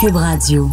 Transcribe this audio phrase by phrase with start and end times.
[0.00, 0.70] Cube Radio.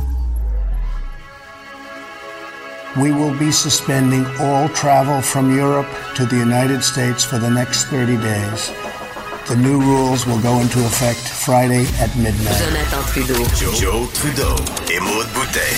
[2.95, 7.85] We will be suspending all travel from Europe to the United States for the next
[7.85, 8.71] 30 days.
[9.47, 12.55] The new rules will go into effect Friday at midnight.
[12.59, 13.43] Jonathan Trudeau.
[13.73, 14.55] Joe, Trudeau
[14.93, 15.73] et Maude Boutet.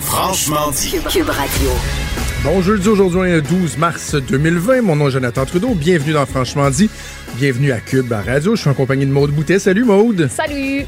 [0.00, 0.90] Franchement dit.
[0.90, 1.70] Cube, Cube Radio.
[2.44, 4.82] Bon jeudi aujourd'hui, 12 mars 2020.
[4.82, 5.74] Mon nom est Jonathan Trudeau.
[5.74, 6.90] Bienvenue dans Franchement dit.
[7.36, 8.54] Bienvenue à Cube à Radio.
[8.54, 9.58] Je suis en compagnie de Maude Boutet.
[9.58, 10.28] Salut Maude.
[10.30, 10.84] Salut!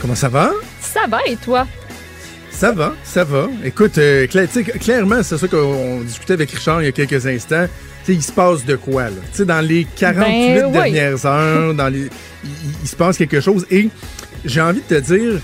[0.00, 0.52] Comment ça va?
[0.80, 1.66] Ça va et toi?
[2.50, 3.48] Ça va, ça va.
[3.64, 7.66] Écoute, euh, clairement, c'est ça qu'on discutait avec Richard il y a quelques instants.
[8.08, 9.44] Il se passe de quoi, là?
[9.44, 10.72] Dans les 48 Ben, oui.
[10.72, 12.08] dernières heures, dans les,
[12.82, 13.66] il, se passe quelque chose.
[13.70, 13.90] Et
[14.46, 15.40] j'ai envie de te dire,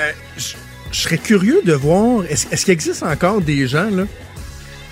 [0.00, 4.04] euh, je serais curieux de voir, est-ce qu'il existe encore des gens, là?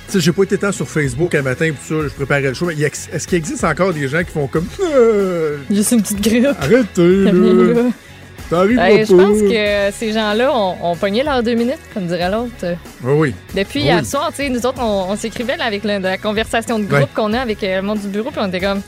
[0.06, 2.54] Tu sais, j'ai pas été tant sur Facebook un matin, puis ça, je préparais le
[2.54, 6.20] show, mais est-ce qu'il existe encore des gens qui font comme, Euh, Juste une petite
[6.22, 6.46] grippe.
[6.58, 7.82] arrêtez, là,
[8.50, 8.66] pas.
[8.66, 12.52] je pense que ces gens-là ont, ont pogné leurs deux minutes, comme dirait l'autre.
[13.02, 13.34] Oui, oui.
[13.56, 13.86] Depuis Oui.
[13.86, 17.06] hier soir, tu sais, nous autres, on, on s'écrivait avec la conversation de groupe Ouais.
[17.14, 18.82] qu'on a avec euh, le monde du bureau, puis on était comme.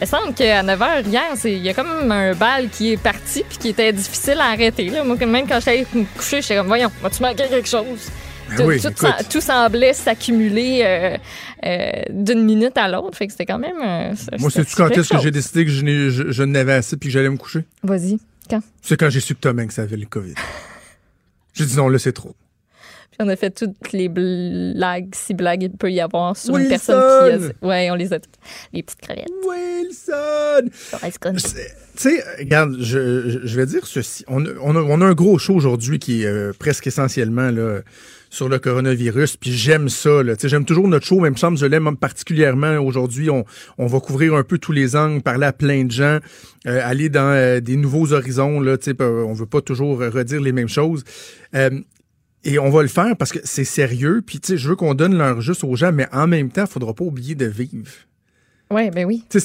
[0.00, 3.42] Il semble qu'à 9h hier, c'est- il y a comme un bal qui est parti
[3.48, 4.90] puis qui était difficile à arrêter.
[4.90, 5.02] Là.
[5.04, 8.10] Moi, même quand j'allais me coucher, j'étais comme, voyons, vas-tu manquer quelque chose?
[8.50, 8.98] Ben tout, oui, tout, écoute.
[8.98, 11.16] sem- tout semblait s'accumuler euh,
[11.64, 13.16] euh, d'une minute à l'autre.
[13.16, 13.74] Fait que c'était quand même.
[13.82, 17.08] euh, Moi, sais-tu quand est-ce que j'ai décidé que je, je, je n'avais assez puis
[17.08, 17.60] que j'allais me coucher?
[17.82, 18.18] Vas-y.
[18.48, 18.60] Quand?
[18.82, 20.34] C'est quand j'ai su que Tom Hanks avait le COVID.
[21.54, 22.34] J'ai dit non, là, c'est trop.
[23.10, 26.64] Puis on a fait toutes les blagues, si blagues il peut y avoir sur Wilson!
[26.64, 27.66] une personne qui a...
[27.66, 28.34] Ouais, on les a toutes.
[28.74, 29.30] Les petites crevettes.
[29.46, 30.68] Wilson!
[31.94, 34.24] Tu sais, regarde, je, je- vais dire ceci.
[34.28, 37.50] On a, on a- on a un gros show aujourd'hui qui est euh, presque essentiellement
[37.50, 37.80] là,
[38.36, 40.20] sur le coronavirus, puis j'aime ça.
[40.44, 43.30] J'aime toujours notre show, mais il me semble que je l'aime particulièrement aujourd'hui.
[43.30, 43.44] On,
[43.78, 46.18] va couvrir un peu tous les angles, parler à plein de gens,
[46.66, 48.60] euh, aller dans euh, des nouveaux horizons.
[48.60, 51.02] Là, on veut pas toujours redire les mêmes choses.
[51.54, 51.70] Euh,
[52.44, 55.40] et on va le faire parce que c'est sérieux, puis je veux qu'on donne l'heure
[55.40, 57.90] juste aux gens, mais en même temps, il faudra pas oublier de vivre.
[58.70, 59.22] Ouais, ben oui.
[59.32, 59.38] Je,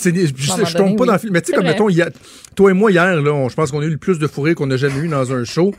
[0.51, 1.07] moment je tombe donné, pas oui.
[1.07, 1.33] dans le film.
[1.33, 1.73] Mais tu sais, comme vrai.
[1.73, 2.09] mettons, hier-
[2.55, 4.55] toi et moi, hier, là, on- je pense qu'on a eu le plus de fourré
[4.55, 5.75] qu'on a jamais eu dans un show.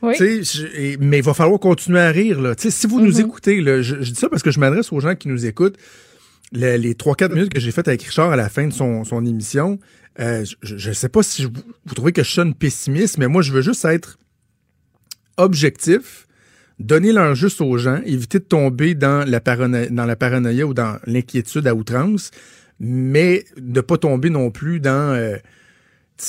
[0.00, 0.14] Oui.
[0.18, 2.40] Je- et- mais il va falloir continuer à rire.
[2.40, 2.54] Là.
[2.56, 3.04] Si vous Mm-hmm.
[3.04, 5.44] nous écoutez, là, je, je dis ça parce que je m'adresse aux gens qui nous
[5.44, 5.76] écoutent.
[6.52, 9.24] Le- les 3-4 minutes que j'ai faites avec Richard à la fin de son, son
[9.26, 9.78] émission,
[10.18, 13.42] euh, je ne sais pas si je- vous trouvez que je sonne pessimiste, mais moi,
[13.42, 14.18] je veux juste être
[15.36, 16.26] objectif,
[16.78, 20.74] donner l'heure juste aux gens, éviter de tomber dans la, parano- dans la paranoïa ou
[20.74, 22.30] dans l'inquiétude à outrance,
[22.80, 25.36] mais de pas tomber non plus dans euh,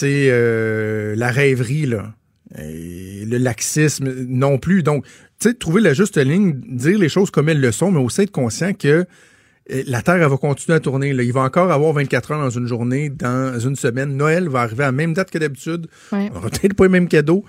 [0.04, 2.14] euh, la rêverie, là.
[2.58, 4.82] Et le laxisme non plus.
[4.82, 5.06] Donc,
[5.40, 8.22] tu sais, trouver la juste ligne, dire les choses comme elles le sont, mais aussi
[8.22, 9.06] être conscient que
[9.72, 11.14] euh, la Terre, elle va continuer à tourner.
[11.14, 11.22] Là.
[11.22, 14.18] Il va encore avoir 24 heures dans une journée, dans une semaine.
[14.18, 15.88] Noël va arriver à la même date que d'habitude.
[16.12, 16.30] Ouais.
[16.34, 17.46] On aura peut-être pas les mêmes cadeaux,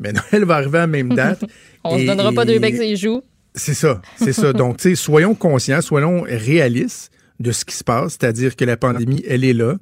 [0.00, 1.44] mais Noël va arriver à la même date.
[1.84, 3.22] On se Et- donnera pas deux becs et joues.
[3.54, 4.52] c'est ça, c'est ça.
[4.52, 8.76] Donc, tu sais, soyons conscients, soyons réalistes de ce qui se passe, c'est-à-dire que la
[8.76, 9.76] pandémie, elle est là.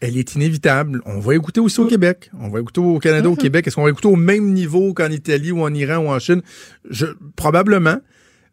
[0.00, 1.00] Elle est inévitable.
[1.06, 2.30] On va écouter aussi au Québec.
[2.38, 3.66] On va écouter au Canada, au Québec.
[3.66, 6.42] Est-ce qu'on va écouter au même niveau qu'en Italie ou en Iran ou en Chine?
[6.90, 7.96] Je, probablement.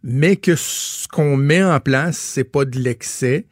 [0.03, 3.45] Mais que ce qu'on met en place, c'est pas de l'excès.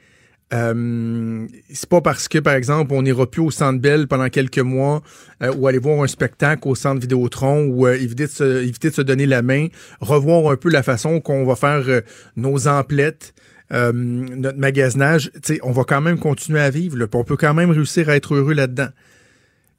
[0.53, 4.59] Euh, c'est pas parce que, par exemple, on n'ira plus au Centre Bell pendant quelques
[4.59, 5.01] mois
[5.41, 8.89] euh, ou aller voir un spectacle au Centre Vidéotron ou euh, éviter, de se, éviter
[8.89, 9.67] de se donner la main,
[10.01, 12.01] revoir un peu la façon qu'on va faire
[12.35, 13.33] nos emplettes,
[13.71, 15.31] euh, notre magasinage.
[15.63, 16.97] On va quand même continuer à vivre.
[16.97, 18.89] Là, on peut quand même réussir à être heureux là-dedans.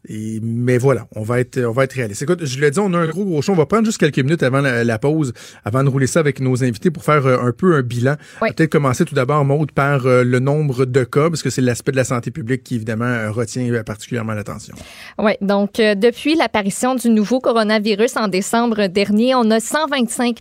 [0.08, 2.22] Et- mais voilà, on va être, on va être réaliste.
[2.22, 3.52] Écoute, je l'ai dit, on a un gros gros show.
[3.52, 5.32] On va prendre juste quelques minutes avant la, la pause,
[5.64, 8.16] avant de rouler ça avec nos invités pour faire euh, un peu un bilan.
[8.41, 8.48] Oui.
[8.52, 11.92] Peut-être commencer tout d'abord, Maude, par euh, le nombre de cas, parce que c'est l'aspect
[11.92, 14.74] de la santé publique qui, évidemment, euh, retient particulièrement l'attention.
[15.18, 20.41] Oui, donc depuis l'apparition du nouveau coronavirus en décembre dernier, on a 125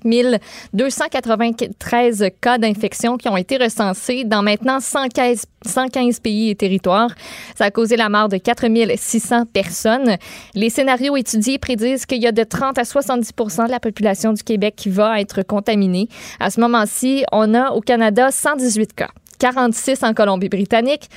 [0.74, 7.12] 293 cas d'infection qui ont été recensés dans maintenant 115, 115 pays et territoires.
[7.56, 8.66] Ça a causé la mort de 4
[8.98, 10.18] 600 personnes.
[10.56, 13.32] Les scénarios étudiés prédisent qu'il y a de 30 à 70
[13.66, 16.08] de la population du Québec qui va être contaminée.
[16.40, 19.10] À ce moment-ci, on a au Canada 118 cas,
[19.40, 21.10] 46 en Colombie-Britannique,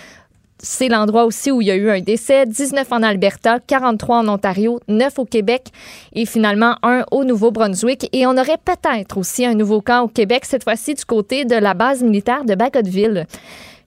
[0.64, 4.28] c'est l'endroit aussi où il y a eu un décès, 19 en Alberta, 43 en
[4.28, 5.66] Ontario, 9 au Québec
[6.14, 8.08] et finalement un au Nouveau-Brunswick.
[8.12, 11.56] Et on aurait peut-être aussi un nouveau cas au Québec, cette fois-ci du côté de
[11.56, 13.26] la base militaire de Bagotville.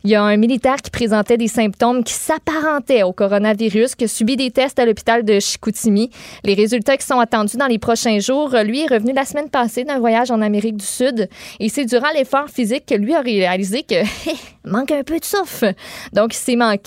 [0.08, 4.08] Il y a un militaire qui présentait des symptômes qui s'apparentaient au coronavirus, qui a
[4.08, 6.12] subi des tests à l'hôpital de Chicoutimi.
[6.46, 8.56] Les résultats qui sont attendus dans les prochains jours.
[8.64, 11.28] Lui est revenu la semaine passée d'un voyage en Amérique du Sud
[11.60, 13.96] et c'est durant l'effort physique que lui a réalisé que
[14.64, 15.74] manque un peu de souffle.
[16.14, 16.34] Donc,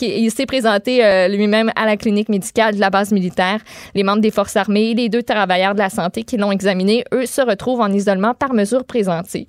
[0.00, 3.60] il s'est présenté euh, lui-même à la clinique médicale de la base militaire.
[3.94, 7.04] Les membres des forces armées et les deux travailleurs de la santé qui l'ont examiné,
[7.12, 9.48] eux, se retrouvent en isolement par mesure préventive.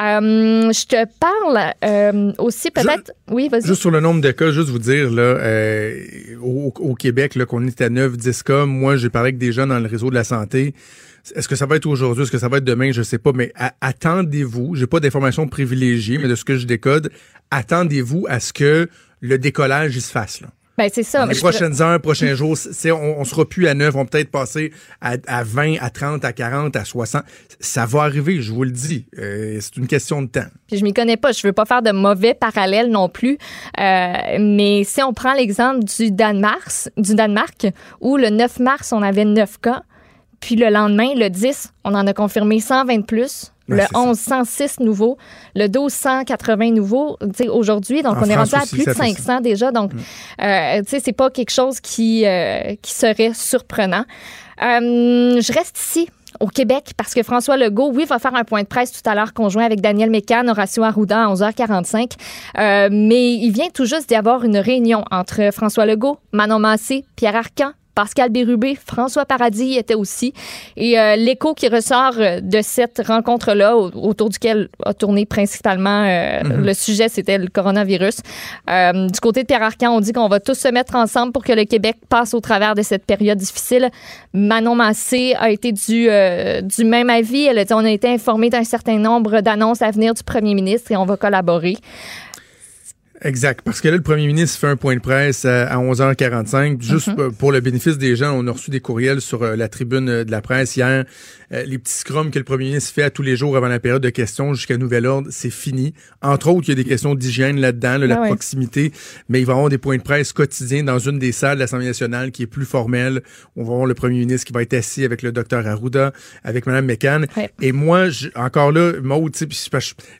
[0.00, 3.12] Euh, je te parle euh, aussi peut-être.
[3.30, 3.66] Oui, vas-y.
[3.66, 6.04] Juste sur le nombre de cas, juste vous dire là, euh,
[6.40, 8.64] au, au, Québec, là, qu'on est à 9, 10 cas.
[8.64, 10.74] Moi, j'ai parlé avec des gens dans le réseau de la santé.
[11.34, 13.32] Est-ce que ça va être aujourd'hui, est-ce que ça va être demain, je sais pas,
[13.34, 17.10] mais attendez-vous, j'ai pas d'informations privilégiées, mais de ce que je décode,
[17.50, 18.88] attendez-vous à ce que
[19.20, 20.48] le décollage il se fasse là.
[20.78, 21.24] Ben, c'est ça.
[21.24, 24.04] Dans les prochaines heures, prochains jours, c'est, on, on sera plus à 9, on va
[24.04, 27.24] peut-être passer à, à, 20, à 30, à 40, à 60.
[27.58, 29.06] Ça va arriver, je vous le dis.
[29.18, 30.46] Euh, c'est une question de temps.
[30.68, 33.38] Puis je m'y connais pas, je veux pas faire de mauvais parallèles non plus.
[33.80, 37.66] Euh, mais si on prend l'exemple du Danemark, du Danemark,
[38.00, 39.82] où le 9 mars, on avait 9 cas,
[40.38, 43.52] puis le lendemain, le 10, on en a confirmé 120 de plus.
[43.68, 45.18] Le 11, 106 nouveaux.
[45.54, 47.18] Le 12, 180 nouveaux
[47.50, 48.02] aujourd'hui.
[48.02, 49.70] Donc, on est rendu à plus de 500 déjà.
[49.70, 49.98] Donc, mm.
[50.42, 54.04] euh, tu sais, c'est pas quelque chose qui, euh, qui serait surprenant.
[54.62, 56.08] Euh, je reste ici
[56.40, 59.14] au Québec parce que François Legault, oui, va faire un point de presse tout à
[59.14, 62.12] l'heure conjoint avec Daniel Mécan, Horacio Arruda à 11h45.
[62.90, 67.36] mais il vient tout juste d'y avoir une réunion entre François Legault, Manon Massé, Pierre
[67.36, 70.32] Arcan, Pascal Bérubé, François Paradis était aussi.
[70.76, 76.44] Et euh, l'écho qui ressort euh, de cette rencontre-là, autour duquel a tourné principalement euh,
[76.44, 76.64] mhm.
[76.64, 78.18] le sujet, c'était le coronavirus.
[78.68, 81.52] du côté de Pierre Arcan, on dit qu'on va tous se mettre ensemble pour que
[81.52, 83.90] le Québec passe au travers de cette période difficile.
[84.32, 86.08] Manon Massé a été du,
[86.62, 87.46] du même avis.
[87.46, 90.54] Elle a dit on a été informé d'un certain nombre d'annonces à venir du premier
[90.54, 91.76] ministre et on va collaborer.
[93.22, 93.62] Exact.
[93.64, 96.80] Parce que là, le premier ministre fait un point de presse à, 11h45.
[96.80, 97.32] Juste mhm.
[97.32, 100.24] pour le bénéfice des gens, on a reçu des courriels sur euh, la tribune euh,
[100.24, 101.04] de la presse hier.
[101.52, 103.80] Euh, les petits scrums que le premier ministre fait à tous les jours avant la
[103.80, 105.94] période de questions jusqu'à nouvel ordre, c'est fini.
[106.22, 108.92] Entre autres, il y a des questions d'hygiène là-dedans, la ah proximité.
[109.28, 111.60] Mais il va y avoir des points de presse quotidiens dans une des salles de
[111.60, 113.22] l'Assemblée nationale qui est plus formelle.
[113.56, 116.12] On va voir le premier ministre qui va être assis avec le docteur Arruda,
[116.44, 117.26] avec Mme McCann.
[117.60, 119.34] Et moi, encore là, Maud,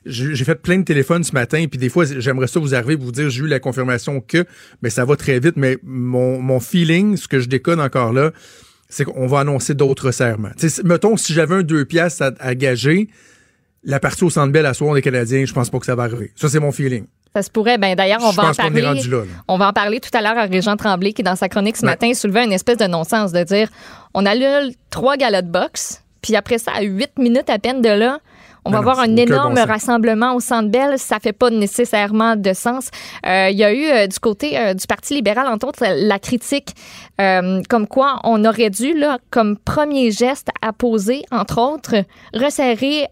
[0.05, 3.11] j'ai fait plein de téléphones ce matin, puis des fois, j'aimerais ça vous arriver vous
[3.11, 4.45] dire j'ai eu la confirmation que,
[4.81, 5.55] mais ça va très vite.
[5.57, 8.31] Mais mon, mon feeling, ce que je déconne encore là,
[8.89, 10.49] c'est qu'on va annoncer d'autres serments.
[10.83, 13.07] mettons, si j'avais un deux pièces à, gager,
[13.83, 16.03] la partie au Centre Bell à soir des Canadiens, je pense pas que ça va
[16.03, 16.31] arriver.
[16.35, 17.05] Ça, c'est mon feeling.
[17.35, 17.77] Ça se pourrait.
[17.77, 18.83] Ben, d'ailleurs, on va en parler.
[19.47, 21.85] On, va en parler tout à l'heure à Régent Tremblay, qui, dans sa chronique ce
[21.85, 23.69] matin, soulevait une espèce de non-sens de dire
[24.15, 27.83] on a lu trois galas de boxe, puis après ça, à huit minutes à peine
[27.83, 28.19] de là,
[28.69, 30.99] on va avoir un énorme rassemblement au Centre Bell.
[30.99, 32.89] Ça fait pas nécessairement de sens.
[33.25, 36.19] Euh, il y a eu euh, du côté euh, du Parti libéral, entre autres, la
[36.19, 36.75] critique
[37.69, 43.07] comme quoi on aurait dû, là, comme premier geste à poser, entre autres, resserrer,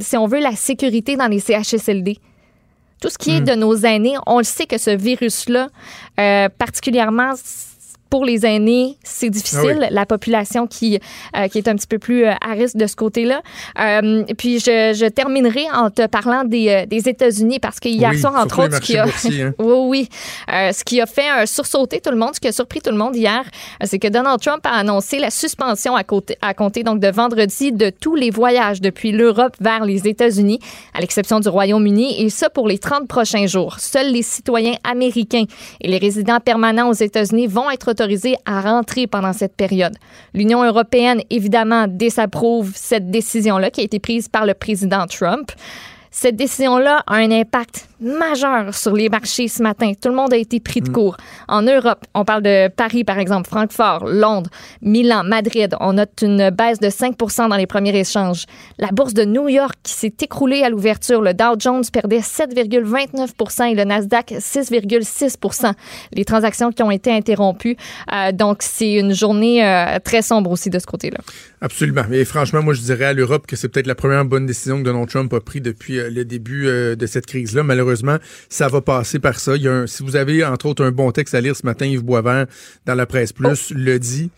[0.00, 2.16] si on veut, la sécurité dans les CHSLD
[3.02, 3.44] tout ce qui est hmm.
[3.44, 5.68] de nos aînés, on le sait que ce virus-là,
[6.56, 7.34] particulièrement
[8.14, 9.80] pour les aînés, c'est difficile.
[9.82, 11.00] Ah La population qui,
[11.36, 13.42] euh, qui est un petit peu plus euh, à risque de ce côté-là.
[13.80, 18.16] Euh, puis je, je, terminerai en te parlant des, des États-Unis parce qu'il y a
[18.16, 19.52] soir, entre autres, ce qui a, hein.
[19.58, 20.08] oui, oui,
[20.48, 23.16] ce qui a fait sursauter tout le monde, ce qui a surpris tout le monde
[23.16, 23.42] hier,
[23.82, 27.72] c'est que Donald Trump a annoncé la suspension à, côté, à compter donc de vendredi
[27.72, 30.60] de tous les voyages depuis l'Europe vers les États-Unis,
[30.96, 33.80] à l'exception du Royaume-Uni, et ça pour les 30 prochains jours.
[33.80, 35.46] Seuls les citoyens américains
[35.80, 38.03] et les résidents permanents aux États-Unis vont être autorisés
[38.44, 39.96] à rentrer pendant cette période.
[40.32, 45.50] L'Union européenne, évidemment, désapprouve cette décision-là qui a été prise par le président Trump.
[46.16, 49.92] Cette décision-là a un impact majeur sur les marchés ce matin.
[50.00, 50.92] Tout le monde a été pris de mm.
[50.92, 51.16] court.
[51.48, 54.48] En Europe, on parle de Paris, par exemple, Francfort, Londres,
[54.80, 55.74] Milan, Madrid.
[55.80, 58.44] On note une baisse de 5% dans les premiers échanges.
[58.78, 61.20] La bourse de New York qui s'est écroulée à l'ouverture.
[61.20, 65.72] Le Dow Jones perdait 7,29% et le Nasdaq 6,6%
[66.12, 67.76] Les transactions qui ont été interrompues.
[68.12, 71.18] Euh, donc, c'est une journée euh, très sombre aussi de ce côté-là.
[71.60, 72.04] Absolument.
[72.12, 74.84] Et franchement, moi, je dirais à l'Europe que c'est peut-être la première bonne décision que
[74.84, 77.62] Donald Trump a prise depuis euh, le début euh, de cette crise-là.
[77.62, 78.18] Malheureusement,
[78.48, 79.56] ça va passer par ça.
[79.56, 81.86] Il y a si vous avez, entre autres, un bon texte à lire ce matin,
[81.86, 82.46] Yves Boisvert,
[82.86, 83.74] dans la presse plus, oh.
[83.76, 84.30] le dit.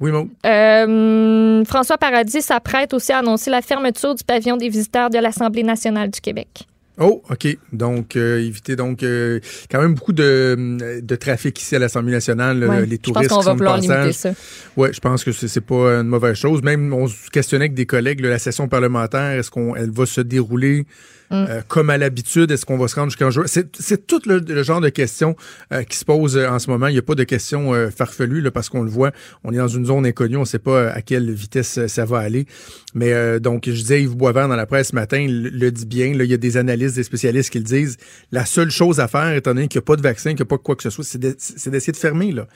[0.00, 0.30] Oui, mon.
[0.46, 5.62] Euh, François Paradis s'apprête aussi à annoncer la fermeture du pavillon des visiteurs de l'Assemblée
[5.62, 6.66] nationale du Québec.
[7.00, 7.58] Oh, OK.
[7.72, 9.40] Donc, euh, éviter donc euh,
[9.70, 13.24] quand même beaucoup de, de trafic ici à l'Assemblée nationale, les touristes.
[13.24, 14.32] Je pense qu'on va vouloir limiter ça.
[14.76, 16.62] Ouais, je pense que c'est pas une mauvaise chose.
[16.62, 20.20] Même on se questionnait avec des collègues, la session parlementaire, est-ce qu'on elle va se
[20.20, 20.84] dérouler
[21.32, 22.50] euh, comme à l'habitude?
[22.50, 23.44] Est-ce qu'on va se rendre jusqu'en juin?
[23.46, 25.36] C'est tout le, genre de questions
[25.72, 26.88] euh, qui se posent en ce moment.
[26.88, 29.12] Il n'y a pas de questions farfelues là, parce qu'on le voit,
[29.44, 32.18] on est dans une zone inconnue, on ne sait pas à quelle vitesse ça va
[32.18, 32.46] aller.
[32.94, 36.14] Mais donc, je disais, Yves Boisvert dans la presse ce matin le, dit bien.
[36.14, 37.96] Là, il y a des analystes, des spécialistes qui le disent.
[38.32, 40.42] La seule chose à faire, étant donné qu'il n'y a pas de vaccin, qu'il n'y
[40.42, 42.46] a pas quoi que ce soit, c'est d'essayer de fermer, là.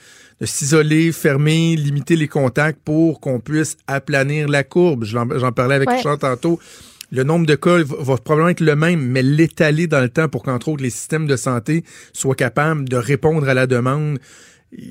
[0.40, 5.04] de s'isoler, fermer, limiter les contacts pour qu'on puisse aplanir la courbe.
[5.04, 6.58] J'en parlais avec Richard tantôt.
[7.14, 10.42] Le nombre de cas va, probablement être le même, mais l'étaler dans le temps pour
[10.42, 14.18] qu'entre autres les systèmes de santé soient capables de répondre à la demande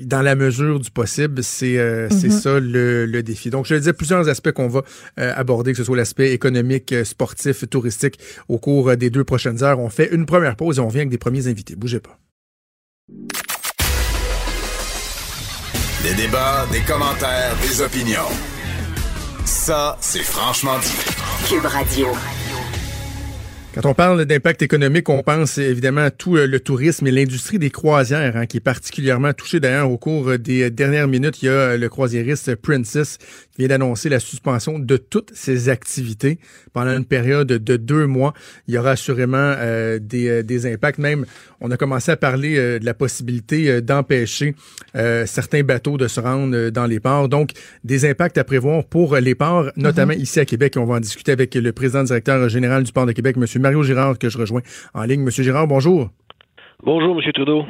[0.06, 2.30] dans la mesure du possible, c'est euh, mm-hmm.
[2.30, 3.50] ça le, défi.
[3.50, 4.80] Donc, je le disais, plusieurs aspects qu'on va
[5.20, 9.62] euh, aborder, que ce soit l'aspect économique, euh, sportif, touristique, au cours des deux prochaines
[9.62, 9.78] heures.
[9.78, 11.76] On fait une première pause et on vient avec des premiers invités.
[11.76, 12.18] Bougez pas.
[16.02, 18.32] Des débats, des commentaires, des opinions.
[19.44, 21.13] Ça, c'est franchement dit.
[21.44, 22.43] Cube Radio.
[23.74, 27.58] Quand on parle d'impact économique, on pense évidemment à tout euh, le tourisme et l'industrie
[27.58, 29.58] des croisières, hein, qui est particulièrement touchée.
[29.58, 34.08] D'ailleurs, au cours des dernières minutes, il y a le croisiériste Princess qui vient d'annoncer
[34.08, 36.38] la suspension de toutes ses activités
[36.72, 38.32] pendant une période de deux mois.
[38.68, 41.00] Il y aura assurément euh, des, euh, des, impacts.
[41.00, 41.26] Même,
[41.60, 44.54] on a commencé à parler de la possibilité d'empêcher
[45.24, 47.28] certains bateaux de se rendre dans les ports.
[47.28, 47.50] Donc,
[47.84, 50.20] des impacts à prévoir pour les ports, notamment mm-hmm.
[50.20, 50.74] ici à Québec.
[50.76, 53.63] On va en discuter avec le président directeur général du port de Québec, M.
[53.64, 54.60] Mario Girard que je rejoins
[54.92, 55.22] en ligne.
[55.22, 56.10] Monsieur Girard, bonjour.
[56.82, 57.64] Bonjour, Monsieur Trudeau.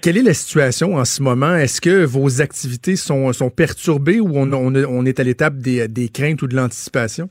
[0.00, 1.56] quelle est la situation en ce moment?
[1.56, 6.42] Est-ce que vos activités sont, sont perturbées ou on, est à l'étape des, des craintes
[6.42, 7.28] ou de l'anticipation?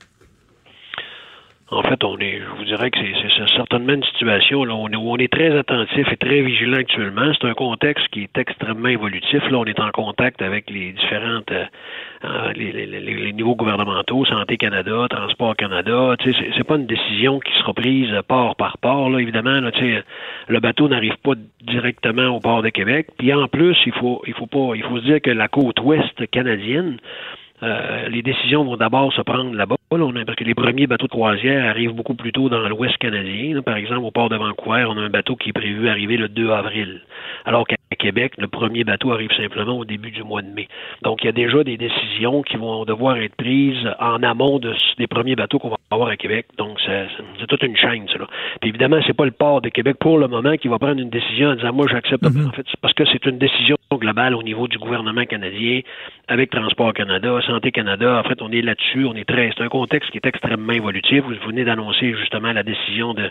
[1.70, 4.96] En fait, on est, je vous dirais que c'est certainement une situation là, on est,
[4.96, 7.32] où on est très attentif et très vigilant actuellement.
[7.38, 9.42] C'est un contexte qui est extrêmement évolutif.
[9.50, 11.52] Là, on est en contact avec les différentes
[12.24, 16.16] euh, les, niveaux gouvernementaux, Santé Canada, Transport Canada.
[16.24, 19.10] Sais, c'est pas une décision qui sera prise port par port.
[19.10, 19.70] Là, évidemment, là,
[20.48, 23.08] le bateau n'arrive pas directement au port de Québec.
[23.18, 25.80] Puis en plus, il faut, il faut pas, il faut se dire que la côte
[25.80, 26.98] ouest canadienne
[27.62, 31.68] euh, les décisions vont d'abord se prendre là-bas, parce que les premiers bateaux de croisière
[31.68, 33.60] arrivent beaucoup plus tôt dans l'ouest canadien.
[33.62, 36.28] Par exemple, au port de Vancouver, on a un bateau qui est prévu arriver le
[36.28, 37.00] 2 avril,
[37.44, 40.68] alors qu'à Québec, le premier bateau arrive simplement au début du mois de mai.
[41.02, 44.74] Donc, il y a déjà des décisions qui vont devoir être prises en amont de,
[44.98, 46.46] des premiers bateaux qu'on va avoir à Québec.
[46.58, 48.26] Donc, c'est toute une chaîne, cela.
[48.60, 51.10] Puis évidemment, c'est pas le port de Québec pour le moment qui va prendre une
[51.10, 52.24] décision en disant moi j'accepte.
[52.24, 52.48] Mm-hmm.
[52.48, 55.80] En fait, c'est parce que c'est une décision globale au niveau du gouvernement canadien
[56.28, 58.22] avec Transport Canada, Santé Canada.
[58.24, 59.04] En fait, on est là-dessus.
[59.04, 59.50] On est très.
[59.56, 61.24] C'est un contexte qui est extrêmement évolutif.
[61.24, 63.30] Vous venez d'annoncer justement la décision de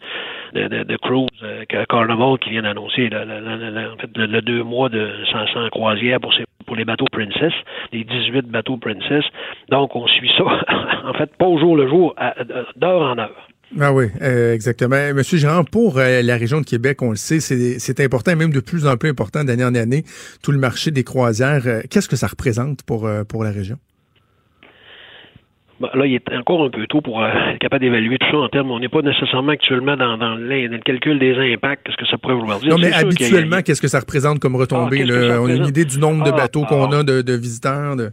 [0.54, 6.76] de, de, Cruise euh, Carnival qui vient d'annoncer le, deux mois de 500 croisières pour
[6.76, 7.54] les bateaux Princess,
[7.92, 9.24] les 18 bateaux Princess.
[9.70, 10.44] Donc, on suit ça,
[11.06, 12.16] en fait, pas au jour le jour,
[12.76, 13.48] d'heure en heure.
[13.80, 15.14] Ah oui, euh, exactement.
[15.14, 18.62] Monsieur Gérard, pour euh, la région de Québec, on le sait, c'est important, même de
[18.62, 20.06] plus en plus important d'année en année,
[20.42, 21.64] tout le marché des croisières.
[21.90, 23.78] Qu'est-ce que ça représente pour la région?
[25.80, 28.50] Ben, là, il est encore un peu tôt pour être capable d'évaluer tout ça en
[28.50, 28.72] termes.
[28.72, 32.34] On n'est pas nécessairement actuellement dans, dans, le calcul des impacts, qu'est-ce que ça pourrait
[32.34, 32.70] vouloir dire.
[32.70, 35.06] Non, mais habituellement, qu'est-ce que ça représente comme retombée?
[35.08, 37.00] Ah, on a une idée du nombre de ah, bateaux qu'on ah.
[37.00, 37.96] a, de, de visiteurs?
[37.96, 38.10] De...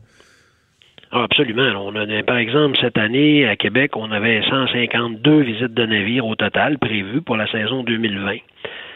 [1.11, 1.63] Ah, absolument.
[1.87, 6.35] On a, par exemple, cette année, à Québec, on avait 152 visites de navires au
[6.35, 8.37] total prévues pour la saison 2020.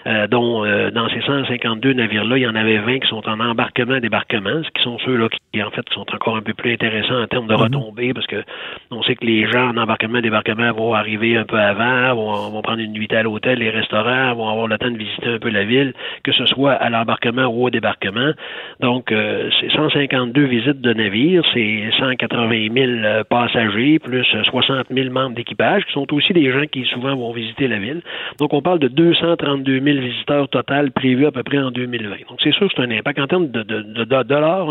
[0.07, 3.41] Euh, dont euh, dans ces 152 navires-là, il y en avait 20 qui sont en
[3.41, 7.27] embarquement-débarquement, ce qui sont ceux-là qui, en fait, sont encore un peu plus intéressants en
[7.27, 7.63] termes de mhm.
[7.63, 8.43] retombées, parce que
[8.91, 12.81] on sait que les gens en embarquement-débarquement vont arriver un peu avant, vont, vont prendre
[12.81, 15.65] une nuit à l'hôtel, les restaurants, vont avoir le temps de visiter un peu la
[15.65, 18.33] ville, que ce soit à l'embarquement ou au débarquement.
[18.81, 25.35] Donc, euh, c'est 152 visites de navires, c'est 180 000 passagers, plus 60 000 membres
[25.35, 28.03] d'équipage, qui sont aussi des gens qui souvent vont visiter la ville.
[28.39, 32.29] Donc, on parle de 232 000 visiteurs total prévus à peu près en 2020.
[32.29, 33.19] Donc, c'est sûr que c'est un impact.
[33.19, 34.69] En termes de, dollars,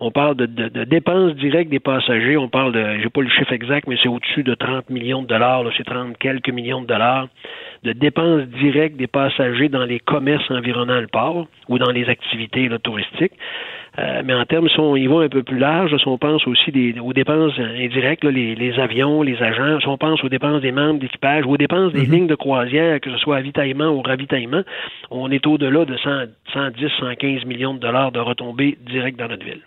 [0.00, 2.36] on parle de, dépenses directes des passagers.
[2.36, 5.28] On parle de, j'ai pas le chiffre exact, mais c'est au-dessus de 30 millions de
[5.28, 5.64] dollars.
[5.76, 7.28] C'est 30 quelques millions de dollars
[7.82, 12.68] de dépenses directes des passagers dans les commerces environnant le port ou dans les activités
[12.82, 13.32] touristiques.
[14.00, 16.46] Euh, mais en termes, si on y va un peu plus large, si on pense
[16.46, 21.00] aussi aux dépenses indirectes, les, avions, les agents, si on pense aux dépenses des membres
[21.00, 22.12] d'équipage, aux dépenses des mhm.
[22.12, 24.62] lignes de croisière, que ce soit avitaillement ou ravitaillement,
[25.10, 29.60] on est au-delà de 110, 115 millions de dollars de retombées directes dans notre ville.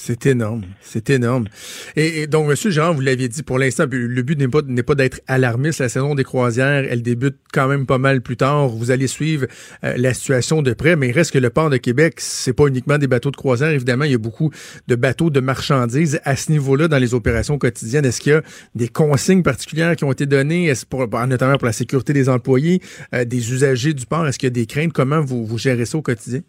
[0.00, 1.48] C'est énorme, c'est énorme.
[1.96, 5.20] Et, donc, Monsieur Gérard, vous l'aviez dit, pour l'instant, le but n'est pas, pas d'être
[5.26, 5.80] alarmiste.
[5.80, 8.68] La saison des croisières, elle débute quand même pas mal plus tard.
[8.68, 9.46] Vous allez suivre
[9.82, 12.68] euh, la situation de près, mais il reste que le port de Québec, c'est pas
[12.68, 13.70] uniquement des bateaux de croisière.
[13.70, 14.52] Évidemment, il y a beaucoup
[14.86, 18.04] de bateaux de marchandises à ce niveau-là dans les opérations quotidiennes.
[18.04, 18.42] Est-ce qu'il y a
[18.76, 22.80] des consignes particulières qui ont été données, est-ce pour, notamment pour la sécurité des employés,
[23.14, 24.26] euh, des usagers du port?
[24.28, 24.92] Est-ce qu'il y a des craintes?
[24.92, 26.42] Comment vous, vous gérez ça au quotidien?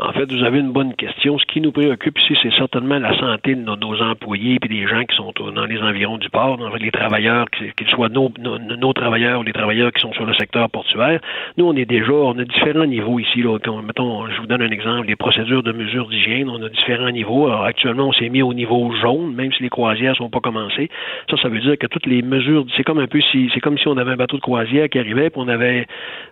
[0.00, 1.38] En fait, vous avez une bonne question.
[1.40, 5.02] Ce qui nous préoccupe ici, c'est certainement la santé de nos, employés et des gens
[5.04, 9.42] qui sont dans les environs du port, les travailleurs, qu'ils soient nos, nos, travailleurs ou
[9.42, 11.20] les travailleurs qui sont sur le secteur portuaire.
[11.56, 13.42] Nous, on est déjà, on a différents niveaux ici.
[13.42, 13.58] Là.
[13.82, 17.48] Mettons, je vous donne un exemple, les procédures de mesure d'hygiène, on a différents niveaux.
[17.48, 20.90] Alors, actuellement, on s'est mis au niveau jaune, même si les croisières sont pas commencées.
[21.28, 23.78] Ça, ça veut dire que toutes les mesures, c'est comme un peu si, c'est comme
[23.78, 25.86] si on avait un bateau de croisière qui arrivait, puis on avait,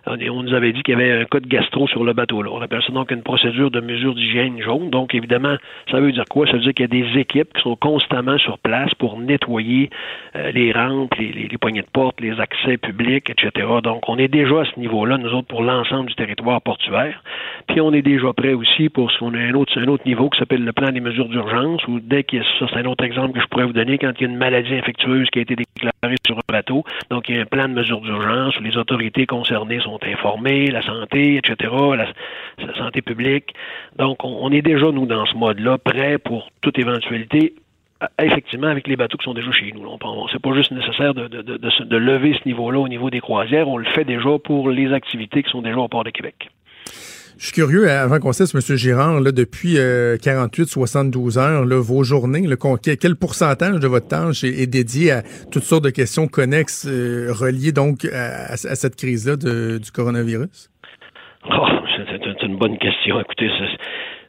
[0.05, 2.41] on nous avait dit qu'il y avait un cas de gastro sur le bateau.
[2.41, 2.51] Là.
[2.53, 4.89] On appelle ça donc une procédure de mesures d'hygiène jaune.
[4.89, 5.55] Donc, évidemment,
[5.91, 6.45] ça veut dire quoi?
[6.47, 9.89] Ça veut dire qu'il y a des équipes qui sont constamment sur place pour nettoyer
[10.35, 13.67] euh, les rampes, les, poignées de porte, les accès publics, etc.
[13.83, 17.21] Donc, on est déjà à ce niveau-là, nous autres, pour l'ensemble du territoire portuaire.
[17.67, 20.29] Puis, on est déjà prêt aussi pour ce qu'on a un autre, un autre niveau
[20.29, 22.85] qui s'appelle le plan des mesures d'urgence, où dès qu'il y a ça, c'est un
[22.85, 25.39] autre exemple que je pourrais vous donner, quand il y a une maladie infectieuse qui
[25.39, 28.57] a été déclarée sur un bateau, donc il y a un plan de mesures d'urgence
[28.59, 33.46] où les autorités concernées sont informées, la santé, etc., la santé publique,
[33.97, 37.55] donc, on, est déjà, nous, dans ce mode-là, prêt pour toute éventualité
[38.21, 39.83] effectivement avec les bateaux qui sont déjà chez nous.
[40.31, 44.05] C'est pas juste nécessaire de, lever ce niveau-là au niveau des croisières, on le fait
[44.05, 46.49] déjà pour les activités qui sont déjà au port de Québec.
[47.39, 48.77] Je suis curieux, avant qu'on cesse, M.
[48.77, 52.47] Girard, là, depuis 48-72 euh, heures, vos journées,
[52.99, 57.71] quel pourcentage de votre temps est, dédié à toutes sortes de questions connexes euh, reliées
[57.71, 60.71] donc à, cette crise-là du coronavirus?
[61.49, 63.19] Oh, c'est une bonne question.
[63.19, 63.49] Écoutez,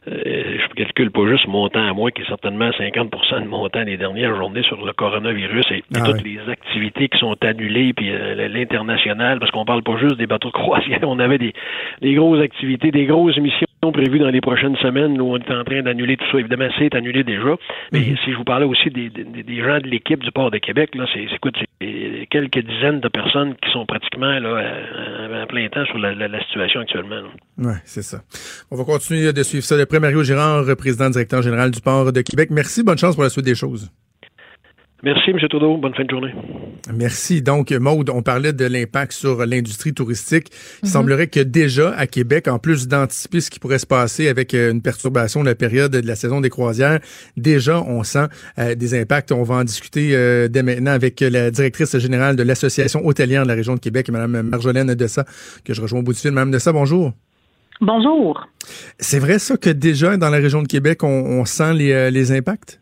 [0.09, 3.69] euh, je calcule pas juste mon temps à moi, qui est certainement 50% de mon
[3.69, 7.93] temps les dernières journées sur le coronavirus et, ah toutes les activités qui sont annulées,
[7.93, 11.53] puis euh, l'international, parce qu'on parle pas juste des bateaux de croisière, on avait des,
[12.01, 15.65] des grosses activités, des grosses missions prévues dans les prochaines semaines où on est en
[15.65, 16.39] train d'annuler tout ça.
[16.39, 17.57] Évidemment, c'est annulé déjà.
[17.93, 18.17] Mais mhm.
[18.25, 21.07] si je vous parlais aussi des, des, gens de l'équipe du port de Québec, là,
[21.13, 21.27] c'est
[22.31, 24.63] quelques dizaines de personnes qui sont pratiquement là,
[25.43, 27.23] à, plein temps sur la, situation actuellement.
[27.59, 28.19] Oui, c'est ça.
[28.71, 30.01] On va continuer de suivre ça de près.
[30.01, 32.51] Mario Girard, président directeur général du port de Québec.
[32.51, 32.83] Merci.
[32.83, 33.91] Bonne chance pour la suite des choses.
[35.05, 35.39] Merci, M.
[35.49, 35.77] Trudeau.
[35.77, 36.35] Bonne fin de journée.
[36.93, 37.41] Merci.
[37.41, 40.49] Donc, Maude, on parlait de l'impact sur l'industrie touristique.
[40.83, 40.93] Il mhm.
[40.93, 44.73] semblerait que déjà, à Québec, en plus d'anticiper ce qui pourrait se passer avec euh,
[44.73, 46.99] une perturbation de la période de la saison des croisières,
[47.37, 48.27] déjà, on sent
[48.59, 49.31] euh, des impacts.
[49.31, 53.49] On va en discuter euh, dès maintenant avec la directrice générale de l'Association hôtelière de
[53.49, 55.25] la région de Québec, Mme Marjolaine Dessa,
[55.65, 56.33] que je rejoins au bout du fil.
[56.33, 57.13] Mme Dessa, bonjour.
[57.81, 58.49] Bonjour.
[58.99, 62.81] C'est vrai ça que déjà, dans la région de Québec, on, sent les, les impacts?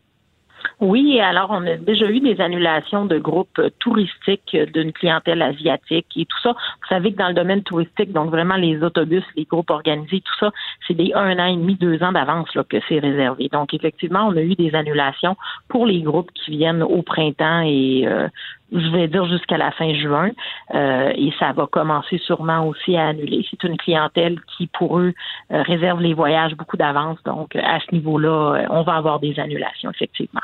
[0.79, 6.25] Oui, alors on a déjà eu des annulations de groupes touristiques d'une clientèle asiatique et
[6.25, 6.51] tout ça.
[6.51, 10.35] Vous savez que dans le domaine touristique, donc vraiment les autobus, les groupes organisés, tout
[10.39, 10.51] ça,
[10.87, 13.49] c'est des un an et demi, deux ans d'avance là, que c'est réservé.
[13.51, 15.35] Donc effectivement, on a eu des annulations
[15.67, 18.27] pour les groupes qui viennent au printemps et euh,
[18.71, 20.31] je vais dire jusqu'à la fin juin,
[20.75, 23.45] euh, et ça va commencer sûrement aussi à annuler.
[23.49, 25.13] C'est une clientèle qui, pour eux,
[25.51, 27.17] euh, réserve les voyages beaucoup d'avance.
[27.25, 30.41] Donc, à ce niveau-là, euh, on va avoir des annulations, effectivement.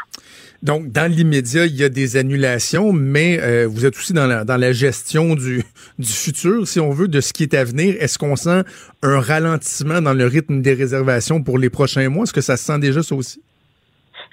[0.62, 4.58] Donc, dans l'immédiat, il y a des annulations, mais vous êtes aussi dans la, dans
[4.58, 5.64] la gestion du,
[6.00, 7.96] du futur, si on veut, de ce qui est à venir.
[8.00, 8.64] Est-ce qu'on sent
[9.02, 12.24] un ralentissement dans le rythme des réservations pour les prochains mois?
[12.24, 13.42] Est-ce que ça se sent déjà, ça aussi?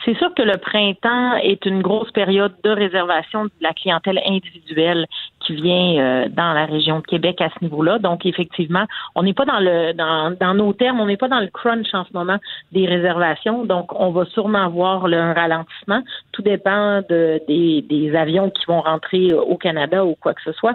[0.04, 5.06] C'est sûr que le printemps est une grosse période de réservation de la clientèle individuelle
[5.40, 7.98] qui vient euh, dans la région de Québec à ce niveau-là.
[7.98, 11.48] Donc, effectivement, on n'est pas dans le dans, nos termes, on n'est pas dans le
[11.48, 12.38] crunch en ce moment
[12.72, 13.66] des réservations.
[13.66, 16.02] Donc, on va sûrement voir un ralentissement.
[16.32, 20.52] Tout dépend de, des, des avions qui vont rentrer au Canada ou quoi que ce
[20.52, 20.74] soit.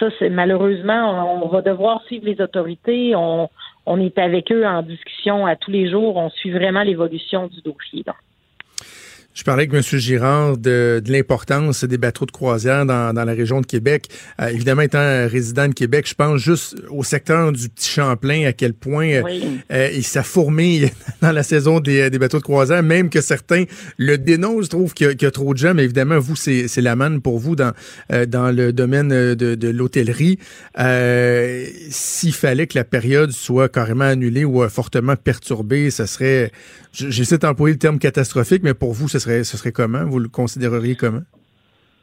[0.00, 3.14] Ça, c'est malheureusement, on va devoir suivre les autorités.
[3.14, 3.50] On,
[3.84, 6.16] on est avec eux en discussion à tous les jours.
[6.16, 8.04] On suit vraiment l'évolution du dossier.
[9.34, 9.98] Je parlais avec M.
[9.98, 14.08] Girard de, de l'importance des bateaux de croisière dans, dans la région de Québec.
[14.38, 18.52] Euh, évidemment, étant résident de Québec, je pense juste au secteur du Petit Champlain, à
[18.52, 19.22] quel point euh,
[19.72, 20.90] euh il s'affourmille
[21.22, 23.64] dans la saison des, des, bateaux de croisière, même que certains
[23.96, 27.22] le dénoncent, trouvent qu'il y, a trop de gens, mais évidemment, vous, c'est la manne
[27.22, 27.72] pour vous dans,
[28.12, 30.38] euh, dans le domaine de, de l'hôtellerie.
[31.90, 36.52] S'il fallait que la période soit carrément annulée ou fortement perturbée, ce serait,
[36.92, 40.04] j'essaie d'employer le terme catastrophique, mais pour vous, ce ce serait comment?
[40.04, 41.22] Vous le considéreriez comment?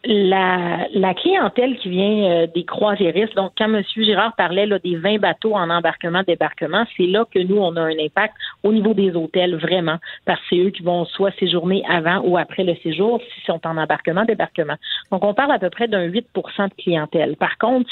[0.05, 3.83] la, clientèle qui vient euh, des croisiéristes, donc quand M.
[3.95, 8.33] Girard parlait des 20 bateaux en embarquement-débarquement, c'est là que nous, on a un impact
[8.63, 12.37] au niveau des hôtels, vraiment, parce que c'est eux qui vont soit séjourner avant ou
[12.37, 14.75] après le séjour, s'ils sont en embarquement-débarquement.
[15.11, 16.23] Donc, on parle à peu près d'un 8%
[16.69, 17.35] de clientèle.
[17.35, 17.89] Par contre,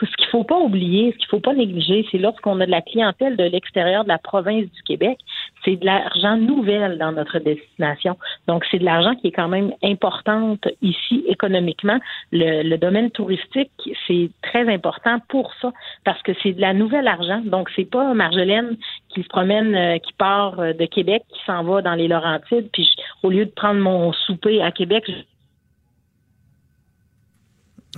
[0.00, 2.82] ce qu'il faut pas oublier, ce qu'il faut pas négliger, c'est lorsqu'on a de la
[2.82, 5.18] clientèle de l'extérieur de la province du Québec,
[5.66, 8.16] c'est de l'argent nouvel dans notre destination.
[8.46, 11.98] Donc, c'est de l'argent qui est quand même importante ici économiquement.
[12.32, 13.72] Le, domaine touristique,
[14.06, 15.72] c'est très important pour ça
[16.04, 17.42] parce que c'est de la nouvelle argent.
[17.44, 18.76] Donc, c'est pas Marjolaine
[19.08, 22.68] qui se promène, euh, qui part euh, de Québec, qui s'en va dans les Laurentides,
[22.72, 22.88] puis
[23.22, 25.04] au lieu de prendre mon souper à Québec,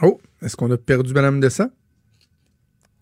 [0.02, 1.70] Oh, est-ce qu'on a perdu Madame Dessa?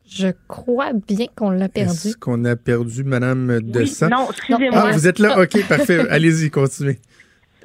[0.08, 2.08] Je crois bien qu'on l'a perdu.
[2.08, 4.08] Est-ce qu'on a perdu Madame Dessa?
[4.08, 4.82] non, excusez-moi.
[4.86, 5.40] Ah, vous êtes là?
[5.42, 6.08] OK, parfait.
[6.08, 6.98] Allez-y, continuez.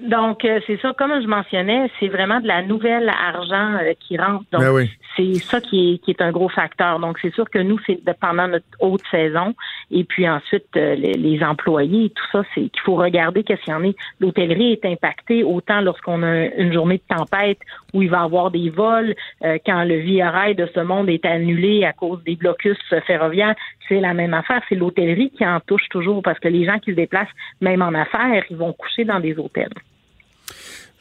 [0.02, 4.18] Donc, euh, c'est ça, comme je mentionnais, c'est vraiment de la nouvelle argent euh, qui
[4.18, 4.44] rentre.
[4.52, 4.90] Donc, Ben oui.
[5.16, 7.00] c'est ça qui est, qui est un gros facteur.
[7.00, 9.54] Donc, c'est sûr que nous, c'est de- pendant notre haute saison.
[9.92, 13.62] Et puis ensuite, euh, les, les employés et tout ça, c'est qu'il faut regarder qu'est-ce
[13.62, 13.96] qu'il y en est.
[14.20, 17.60] L'hôtellerie est impactée autant lorsqu'on a une journée de tempête
[17.94, 21.26] où il va y avoir des vols, euh, quand le rail de ce monde est
[21.26, 23.56] annulé à cause des blocus ferroviaires.
[23.88, 24.62] C'est la même affaire.
[24.70, 27.28] C'est l'hôtellerie qui en touche toujours parce que les gens qui se déplacent,
[27.60, 29.70] même en affaires, ils vont coucher dans des hôtels.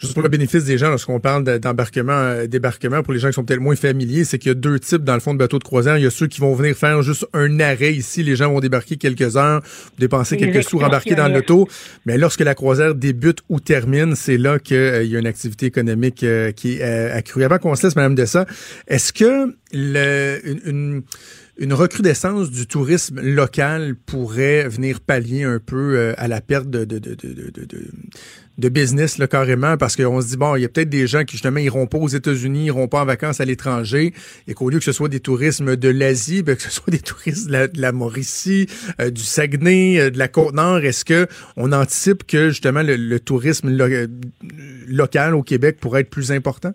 [0.01, 3.29] Juste pour le bénéfice des gens, lorsqu'on parle de- d'embarquement, euh, débarquement, pour les gens
[3.29, 5.39] qui sont peut-être moins familiers, c'est qu'il y a deux types dans le fond de
[5.39, 5.99] bateaux de croisière.
[5.99, 8.23] Il y a ceux qui vont venir faire juste un arrêt ici.
[8.23, 9.63] Les gens vont débarquer quelques heures,
[9.99, 11.69] dépenser Les quelques sous, rembarquer dans l'auto.
[12.07, 16.23] Mais lorsque la croisière débute ou termine, c'est là qu'il y a une activité économique
[16.25, 17.45] euh, qui est euh, accrue.
[17.45, 18.47] Avant qu'on se laisse, Madame Dessa,
[18.89, 21.03] est-ce que le, une, une-
[21.59, 26.87] une recrudescence du tourisme local pourrait venir pallier un peu euh, à la perte de,
[26.87, 27.15] de, de,
[28.61, 31.25] de, business là, carrément parce qu'on se dit bon il y a peut-être des gens
[31.25, 34.13] qui justement iront pas aux États-Unis iront pas en vacances à l'étranger
[34.47, 36.99] et qu'au lieu que ce soit des tourismes de l'Asie ben, que ce soit des
[37.01, 38.67] touristes de la, de Mauricie
[39.01, 43.21] euh, du Saguenay euh, de la Côte-Nord est-ce que on anticipe que justement le, le
[43.21, 44.07] tourisme lo-
[44.87, 46.73] local au Québec pourrait être plus important?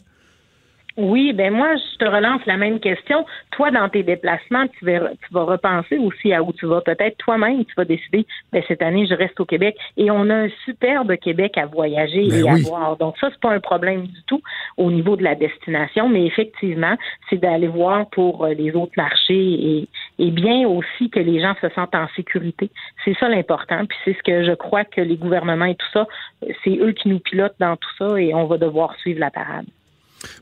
[0.97, 3.25] Oui, ben moi, je te relance la même question.
[3.51, 6.79] Toi, dans tes déplacements, tu vas, tu vas repenser aussi à où tu vas.
[6.79, 9.75] Peut-être toi-même, tu vas décider, ben, cette année, je reste au Québec.
[9.97, 12.49] Et on a un superbe Québec à voyager Ben et oui.
[12.49, 12.97] à voir.
[12.97, 14.41] Donc ça, c'est pas un problème du tout
[14.77, 16.95] au niveau de la destination, mais effectivement,
[17.29, 21.55] c'est d'aller voir pour euh, les autres marchés et, et bien aussi que les gens
[21.59, 22.69] se sentent en sécurité.
[23.03, 23.85] C'est ça l'important.
[23.85, 26.07] Puis c'est ce que je crois que les gouvernements et tout ça,
[26.43, 29.29] euh, c'est eux qui nous pilotent dans tout ça et on va devoir suivre la
[29.29, 29.65] parade.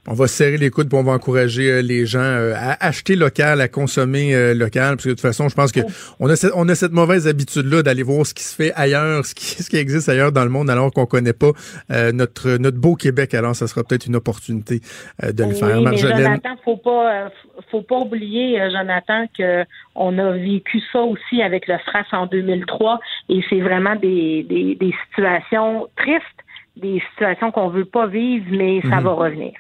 [0.07, 2.85] On va se serrer les coudes, puis on va encourager euh, les gens euh, à
[2.85, 5.81] acheter local, à consommer euh, local, parce que de toute façon, je pense que
[6.19, 9.25] on a cette, on a cette mauvaise habitude-là d'aller voir ce qui se fait ailleurs,
[9.25, 11.51] ce qui, ce qui existe ailleurs dans le monde, alors qu'on connaît pas
[11.89, 13.33] notre notre beau Québec.
[13.33, 14.81] Alors, ça sera peut-être une opportunité
[15.21, 15.81] de le Oui, faire.
[15.81, 17.31] mais Jonathan, faut pas,
[17.71, 19.63] faut pas oublier, Jonathan, que
[19.95, 24.75] on a vécu ça aussi avec le FRAS en 2003, et c'est vraiment des, des,
[24.75, 26.42] des situations tristes,
[26.75, 29.03] des situations qu'on veut pas vivre, mais ça Mhm.
[29.03, 29.53] va revenir.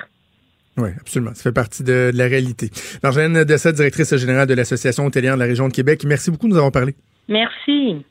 [0.77, 1.33] oui, absolument.
[1.35, 2.69] Ça fait partie de, de la réalité.
[3.03, 6.03] Marjolaine Dessa, directrice générale de l'Association hôtelière de la région de Québec.
[6.05, 6.95] Merci beaucoup, nous avons parlé.
[7.29, 8.03] Merci.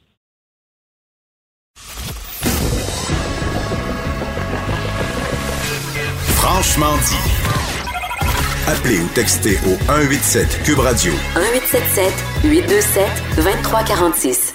[6.36, 7.16] Franchement dit.
[8.68, 12.12] Appelez ou textez au 187 Cube Radio 1877
[12.44, 14.54] 827 2346.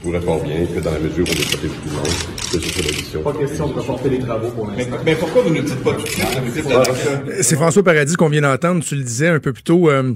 [0.00, 2.04] Je vous réponds bien que dans la mesure où on est côté du monde,
[2.52, 3.22] que ce soit la mission.
[3.22, 4.96] Pas question de reporter les travaux pour l'instant.
[5.04, 7.42] Mais pourquoi vous ne dites pas tout de suite?
[7.42, 8.82] C'est François Paradis qu'on vient d'entendre.
[8.84, 9.90] Tu le disais un peu plus tôt.
[9.90, 10.14] euh,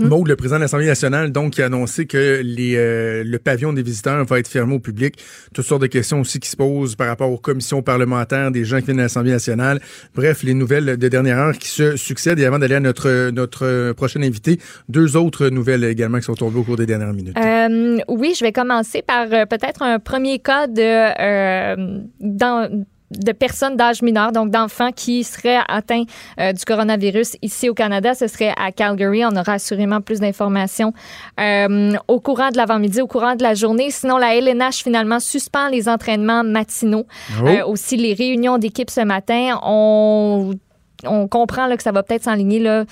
[0.00, 3.72] Maud, le président de l'Assemblée nationale, donc, qui a annoncé que les, euh, le pavillon
[3.72, 5.16] des visiteurs va être fermé au public.
[5.54, 8.78] Toutes sortes de questions aussi qui se posent par rapport aux commissions parlementaires, des gens
[8.78, 9.80] qui viennent de l'Assemblée nationale.
[10.14, 12.38] Bref, les nouvelles de dernière heure qui se succèdent.
[12.38, 16.60] Et avant d'aller à notre, notre prochain invité, deux autres nouvelles également qui sont tombées
[16.60, 17.36] au cours des dernières minutes.
[17.36, 22.84] Euh, oui, je vais commencer par euh, peut-être un premier cas de, dans-
[23.18, 26.04] de personnes d'âge mineur, donc d'enfants qui seraient atteints
[26.40, 28.14] euh, du coronavirus ici au Canada.
[28.14, 29.24] Ce serait à Calgary.
[29.24, 30.92] On aura assurément plus d'informations
[31.40, 33.90] euh, au courant de l'avant-midi, au courant de la journée.
[33.90, 37.06] Sinon, la LNH finalement suspend les entraînements matinaux.
[37.40, 37.46] Oh.
[37.46, 39.58] Euh, aussi, les réunions d'équipe ce matin.
[39.62, 40.52] On
[41.06, 42.84] on comprend là, que ça va peut-être s'enligner, là,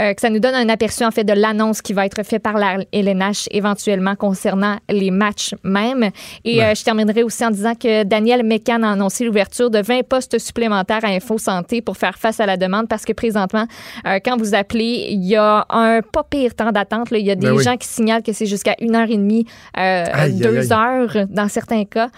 [0.00, 2.42] euh, que ça nous donne un aperçu en fait de l'annonce qui va être faite
[2.42, 6.10] par la LNH éventuellement concernant les matchs même.
[6.44, 10.06] Et euh, je terminerai aussi en disant que Daniel Mécan a annoncé l'ouverture de 20
[10.08, 13.66] postes supplémentaires à Info Santé pour faire face à la demande parce que présentement,
[14.06, 17.08] euh, quand vous appelez, il y a un pas pire temps d'attente.
[17.12, 19.46] Il y a ben des gens qui signalent que c'est jusqu'à une heure et demie,
[19.76, 22.08] deux heures dans certains cas.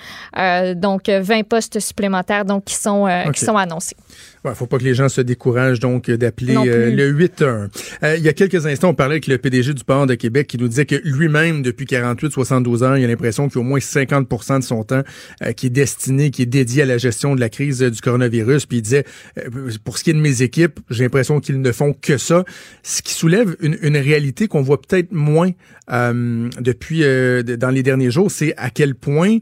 [0.75, 3.97] donc, 20 postes supplémentaires donc, qui, sont, qui sont annoncés.
[4.45, 7.69] Il ne faut pas que les gens se découragent donc d'appeler euh, le 8-1.
[8.03, 10.47] Euh, il y a quelques instants, on parlait avec le PDG du port de Québec
[10.47, 13.69] qui nous disait que lui-même, depuis 48-72 ans, il a l'impression qu'il y a au
[13.69, 15.03] moins 50% de son temps
[15.43, 18.65] euh, qui est destiné, qui est dédié à la gestion de la crise du coronavirus.
[18.65, 19.05] Puis il disait,
[19.85, 22.45] pour ce qui est de mes équipes, j'ai l'impression qu'ils ne font que ça.
[22.83, 25.51] Ce qui soulève une, une réalité qu'on voit peut-être moins
[25.89, 29.39] depuis dans les derniers jours, c'est à quel point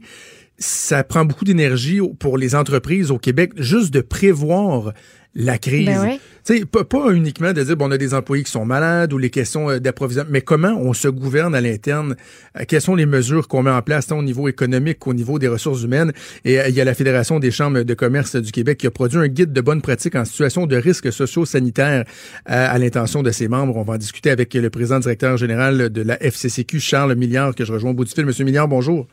[0.59, 4.93] ça prend beaucoup d'énergie pour les entreprises au Québec juste de prévoir
[5.35, 5.85] la crise.
[5.85, 9.13] Ben sais, pas, pas, uniquement de dire bon, on a des employés qui sont malades
[9.13, 12.15] ou les questions euh, d'approvisionnement, mais comment on se gouverne à l'interne,
[12.57, 15.37] euh, quelles sont les mesures qu'on met en place tant au niveau économique qu'au niveau
[15.37, 16.11] des ressources humaines?
[16.45, 18.91] Et euh, il y a la Fédération des chambres de commerce du Québec qui a
[18.91, 22.05] produit un guide de bonnes pratiques en situation de risques socio-sanitaires
[22.45, 23.77] à l'intention de ses membres.
[23.77, 27.65] On va en discuter avec le président directeur général de la FCCQ, Charles Milliard, que
[27.65, 28.25] je rejoins au bout du fil.
[28.25, 29.07] Monsieur Milliard, bonjour.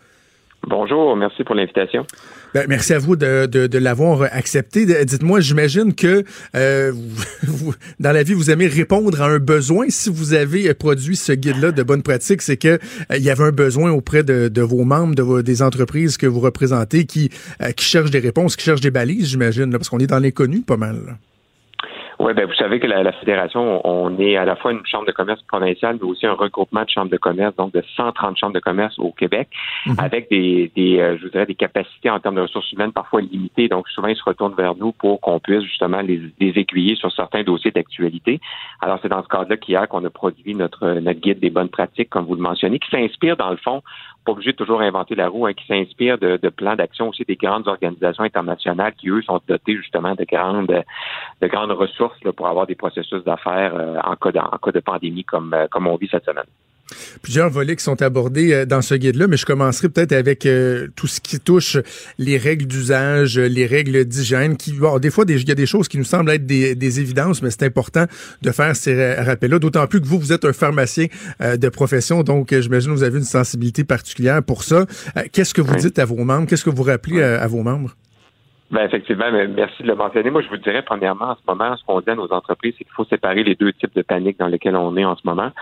[0.69, 2.05] Bonjour, merci pour l'invitation.
[2.55, 4.87] Ben, merci à vous de, l'avoir accepté.
[5.05, 6.25] Dites-moi, j'imagine que
[6.57, 6.92] euh,
[8.01, 9.87] dans la vie, vous aimez répondre à un besoin.
[9.90, 12.79] Si vous avez produit ce guide-là de bonne pratique, c'est que euh,
[13.16, 17.05] il y avait un besoin auprès de, vos membres, de des entreprises que vous représentez,
[17.05, 17.31] qui,
[17.62, 20.62] euh, qui cherchent des réponses, qui cherchent des balises, j'imagine, parce qu'on est dans l'inconnu
[20.62, 21.19] pas mal.
[22.18, 25.12] Oui, ben vous savez que la, fédération, on est à la fois une chambre de
[25.12, 28.61] commerce provinciale, mais aussi un regroupement de chambres de commerce, donc de 130 chambres de
[28.61, 29.48] commerce au Québec,
[29.85, 29.96] mhm.
[29.98, 33.20] avec des, des euh, je vous dirais, des capacités en termes de ressources humaines parfois
[33.20, 33.68] limitées.
[33.68, 37.12] Donc souvent, ils se retournent vers nous pour qu'on puisse justement les, les, aiguiller sur
[37.12, 38.40] certains dossiers d'actualité.
[38.81, 42.09] Alors c'est dans ce cadre-là qu'hier qu'on a produit notre notre guide des bonnes pratiques,
[42.09, 43.83] comme vous le mentionnez, qui s'inspire dans le fond
[44.27, 47.25] pas obligé de toujours inventer la roue, hein, qui s'inspire de, de, plans d'action aussi
[47.25, 50.85] des grandes organisations internationales qui, eux, sont dotées justement de grandes,
[51.41, 54.81] de grandes ressources pour avoir des processus d'affaires euh, en, cas de, en cas de
[54.81, 56.45] pandémie comme, euh, comme on vit cette semaine
[57.22, 60.88] plusieurs volets qui sont abordés euh, dans ce guide-là, mais je commencerai peut-être avec euh,
[60.96, 61.77] tout ce qui touche
[62.18, 65.88] les règles d'usage, les règles d'hygiène, qui, bon, des fois, il y a des choses
[65.88, 68.07] qui nous semblent être des, évidences, mais c'est important
[68.42, 71.07] de faire ces rappels-là, d'autant plus que vous, vous êtes un pharmacien
[71.40, 74.87] euh, de profession, donc j'imagine que vous avez une sensibilité particulière pour ça.
[75.33, 76.46] Qu'est-ce que vous dites à vos membres?
[76.46, 77.94] Qu'est-ce que vous rappelez à vos membres?
[78.68, 80.29] Ben effectivement, merci de le mentionner.
[80.29, 82.83] Moi, je vous dirais premièrement, en ce moment, ce qu'on dit à nos entreprises, c'est
[82.83, 85.52] qu'il faut séparer les deux types de panique dans lesquels on est en ce moment.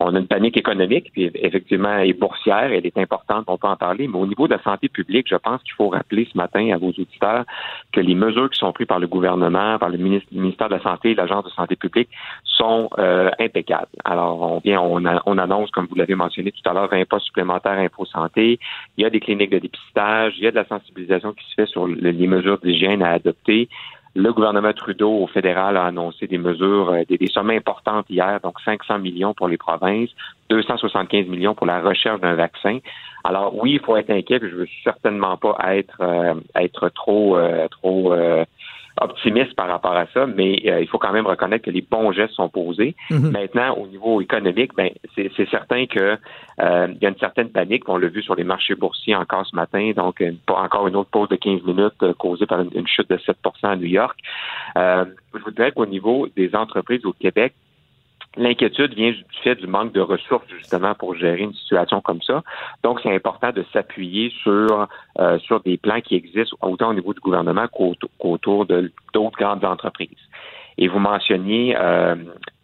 [0.00, 3.76] On a une panique économique, puis effectivement, et boursière, elle est importante, on peut en
[3.76, 6.70] parler, mais au niveau de la santé publique, je pense qu'il faut rappeler ce matin
[6.72, 7.44] à vos auditeurs
[7.92, 11.10] que les mesures qui sont prises par le gouvernement, par le ministère de la Santé
[11.10, 12.08] et l'Agence de santé publique
[12.44, 13.88] sont euh, impeccables.
[14.06, 17.26] Alors, on vient, on, on annonce, comme vous l'avez mentionné tout à l'heure, un poste
[17.26, 18.58] supplémentaire Info Santé.
[18.96, 21.54] Il y a des cliniques de dépistage, il y a de la sensibilisation qui se
[21.54, 23.68] fait sur les mesures d'hygiène à adopter.
[24.16, 28.60] Le gouvernement Trudeau au fédéral a annoncé des mesures, euh, des, sommes importantes hier, donc
[28.64, 30.10] 500 millions pour les provinces,
[30.50, 32.78] 275 millions pour la recherche d'un vaccin.
[33.24, 34.38] Alors oui, il faut être inquiet.
[34.40, 37.36] Je veux certainement pas être euh, être trop
[37.70, 38.14] trop
[39.00, 42.12] optimiste par rapport à ça, mais euh, il faut quand même reconnaître que les bons
[42.12, 42.94] gestes sont posés.
[43.10, 43.30] Mhm.
[43.30, 46.16] Maintenant, au niveau économique, ben c'est certain que
[46.60, 47.88] euh, il y a une certaine panique.
[47.88, 51.28] On l'a vu sur les marchés boursiers encore ce matin, donc encore une autre pause
[51.28, 54.18] de 15 minutes euh, causée par une, chute de 7% à New York.
[54.76, 57.54] je vous dirais qu'au niveau des entreprises au Québec,
[58.36, 62.42] L'inquiétude vient du fait du manque de ressources justement pour gérer une situation comme ça.
[62.82, 64.88] Donc, c'est important de s'appuyer sur
[65.20, 69.64] euh, sur des plans qui existent autant au niveau du gouvernement qu'autour de d'autres grandes
[69.64, 70.10] entreprises.
[70.78, 72.16] Et vous mentionniez euh,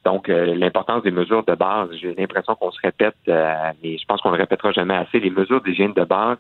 [0.05, 1.91] donc euh, l'importance des mesures de base.
[2.01, 5.21] J'ai l'impression qu'on se répète, mais je pense qu'on ne répétera jamais assez.
[5.21, 6.39] Les mesures d'hygiène de base,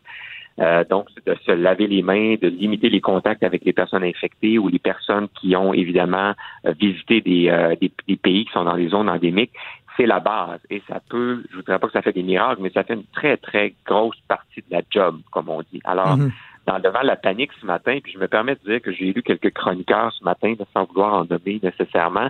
[0.58, 4.58] euh, donc, de se laver les mains, de limiter les contacts avec les personnes infectées
[4.58, 6.34] ou les personnes qui ont évidemment
[6.66, 9.52] euh, visité euh, des, des, pays qui sont dans les zones endémiques,
[9.96, 10.60] c'est la base.
[10.68, 12.94] Et ça peut, je ne voudrais pas que ça fait des miracles, mais ça fait
[12.94, 15.80] une très, très grosse partie de la job, comme on dit.
[15.84, 16.30] Alors, mm-hmm.
[16.66, 19.22] Dans, devant la panique ce matin, puis je me permets de dire que j'ai lu
[19.22, 22.28] quelques chroniqueurs ce matin, sans vouloir en nommer nécessairement,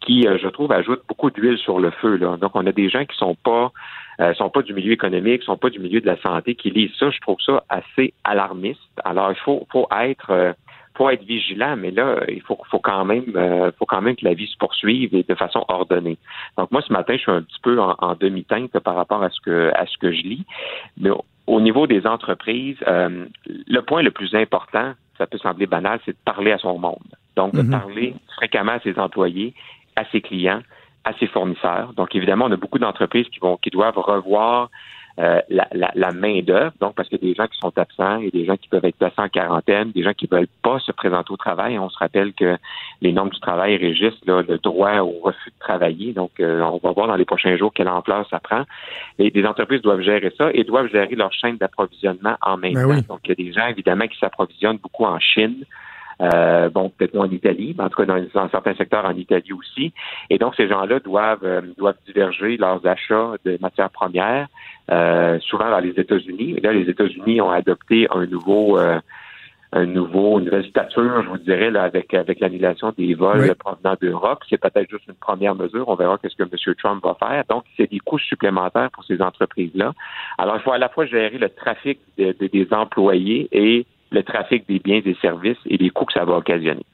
[0.00, 2.16] qui, je trouve, ajoutent beaucoup d'huile sur le feu.
[2.16, 2.36] Là.
[2.36, 3.72] Donc, on a des gens qui sont pas
[4.20, 6.94] euh, sont pas du milieu économique, sont pas du milieu de la santé, qui lisent
[6.98, 7.10] ça.
[7.10, 8.80] Je trouve ça assez alarmiste.
[9.04, 10.52] Alors, il faut, faut être euh,
[10.94, 14.24] faut être vigilant, mais là, il faut, faut quand même, euh, faut quand même que
[14.24, 16.18] la vie se poursuive et de façon ordonnée.
[16.58, 19.40] Donc moi, ce matin, je suis un petit peu en, demi-teinte par rapport à ce
[19.40, 20.44] que à ce que je lis.
[20.98, 21.10] Mais
[21.46, 26.12] au niveau des entreprises, euh, le point le plus important, ça peut sembler banal, c'est
[26.12, 26.98] de parler à son monde.
[27.36, 27.70] Donc, de Mhm.
[27.70, 29.54] parler fréquemment à ses employés,
[29.96, 30.60] à ses clients,
[31.04, 31.92] à ses fournisseurs.
[31.94, 34.70] Donc, évidemment, on a beaucoup d'entreprises qui vont, qui doivent revoir
[35.18, 36.72] euh, la, la, la main d'œuvre.
[36.80, 38.84] Donc, parce qu'il y a des gens qui sont absents et des gens qui peuvent
[38.84, 41.78] être placés en quarantaine, des gens qui veulent pas se présenter au travail.
[41.78, 42.56] On se rappelle que
[43.02, 46.12] les normes du travail régissent là, le droit au refus de travailler.
[46.12, 48.62] Donc, euh, on va voir dans les prochains jours quelle ampleur ça prend.
[49.18, 52.82] Et des entreprises doivent gérer ça et doivent gérer leur chaîne d'approvisionnement en même Ben
[52.84, 52.90] temps.
[52.90, 53.02] oui.
[53.08, 55.64] Donc, il y a des gens, évidemment, qui s'approvisionnent beaucoup en Chine.
[56.20, 59.14] Euh, bon, peut-être moins en Italie, mais en tout cas dans, dans certains secteurs en
[59.16, 59.92] Italie aussi.
[60.28, 64.46] Et donc, ces gens-là doivent euh, doivent diverger leurs achats de matières premières,
[64.90, 66.54] euh, souvent dans les États-Unis.
[66.58, 69.00] Et là, les États-Unis ont adopté un nouveau euh,
[69.72, 73.54] un nouveau, une nouvelle stature, je vous dirais, là, avec, avec l'annulation des vols Oui.
[73.56, 74.40] provenant d'Europe.
[74.50, 75.88] C'est peut-être juste une première mesure.
[75.88, 76.74] On verra qu'est-ce que M.
[76.74, 77.44] Trump va faire.
[77.48, 79.92] Donc, c'est des coûts supplémentaires pour ces entreprises-là.
[80.38, 84.22] Alors, il faut à la fois gérer le trafic de- de- des employés et le
[84.22, 86.84] trafic des biens et services et les coûts que ça va occasionner.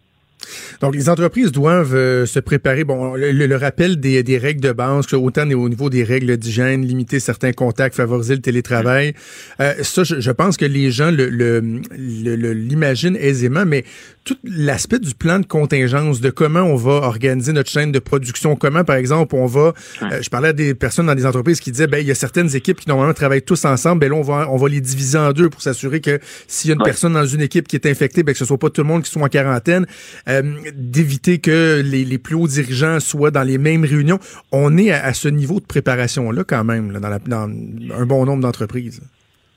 [0.81, 2.85] Donc, les entreprises doivent euh, se préparer.
[2.85, 7.21] Bon, le, rappel des, règles de base, que autant au niveau des règles d'hygiène, limiter
[7.21, 9.15] certains contacts, favoriser le télétravail.
[9.61, 13.85] Euh, ça, je, pense que les gens l'imaginent aisément, mais
[14.27, 18.57] tout l'aspect du plan de contingence, de comment on va organiser notre chaîne de production,
[18.57, 19.73] comment, par exemple, on va.
[20.03, 22.15] euh, je parlais à des personnes dans des entreprises qui disaient, ben, il y a
[22.17, 25.17] certaines équipes qui normalement travaillent tous ensemble, ben là, on va, on va les diviser
[25.17, 26.85] en deux pour s'assurer que s'il y a une Ouais.
[26.87, 29.05] personne dans une équipe qui est infectée, ben, que ce soit pas tout le monde
[29.05, 29.87] qui soit en quarantaine,
[30.29, 30.43] euh,
[30.75, 34.19] d'éviter que les, les plus hauts dirigeants soient dans les mêmes réunions.
[34.51, 37.49] On est à, à ce niveau de préparation-là quand même, là, dans, la- dans
[37.97, 39.01] un bon nombre d'entreprises.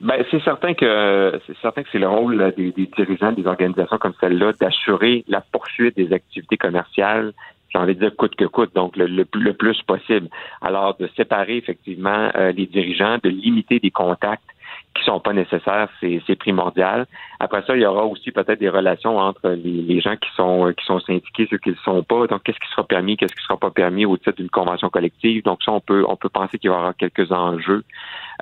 [0.00, 4.14] Ben, c'est certain que c'est certain que c'est le rôle des, dirigeants des organisations comme
[4.18, 7.32] celle-là d'assurer la poursuite des activités commerciales.
[7.68, 10.28] J'ai envie de dire coûte que coûte, donc le, le, plus possible.
[10.62, 14.42] Alors de séparer effectivement euh, les dirigeants, de limiter des contacts
[14.96, 17.06] qui sont pas nécessaires, c'est, primordial.
[17.38, 20.72] Après ça, il y aura aussi peut-être des relations entre les, gens qui sont euh,
[20.72, 22.26] qui sont syndiqués, ceux qui ne le sont pas.
[22.26, 25.44] Donc, qu'est-ce qui sera permis, qu'est-ce qui sera pas permis au titre d'une convention collective?
[25.44, 27.84] Donc, ça, on peut on peut penser qu'il y aura quelques enjeux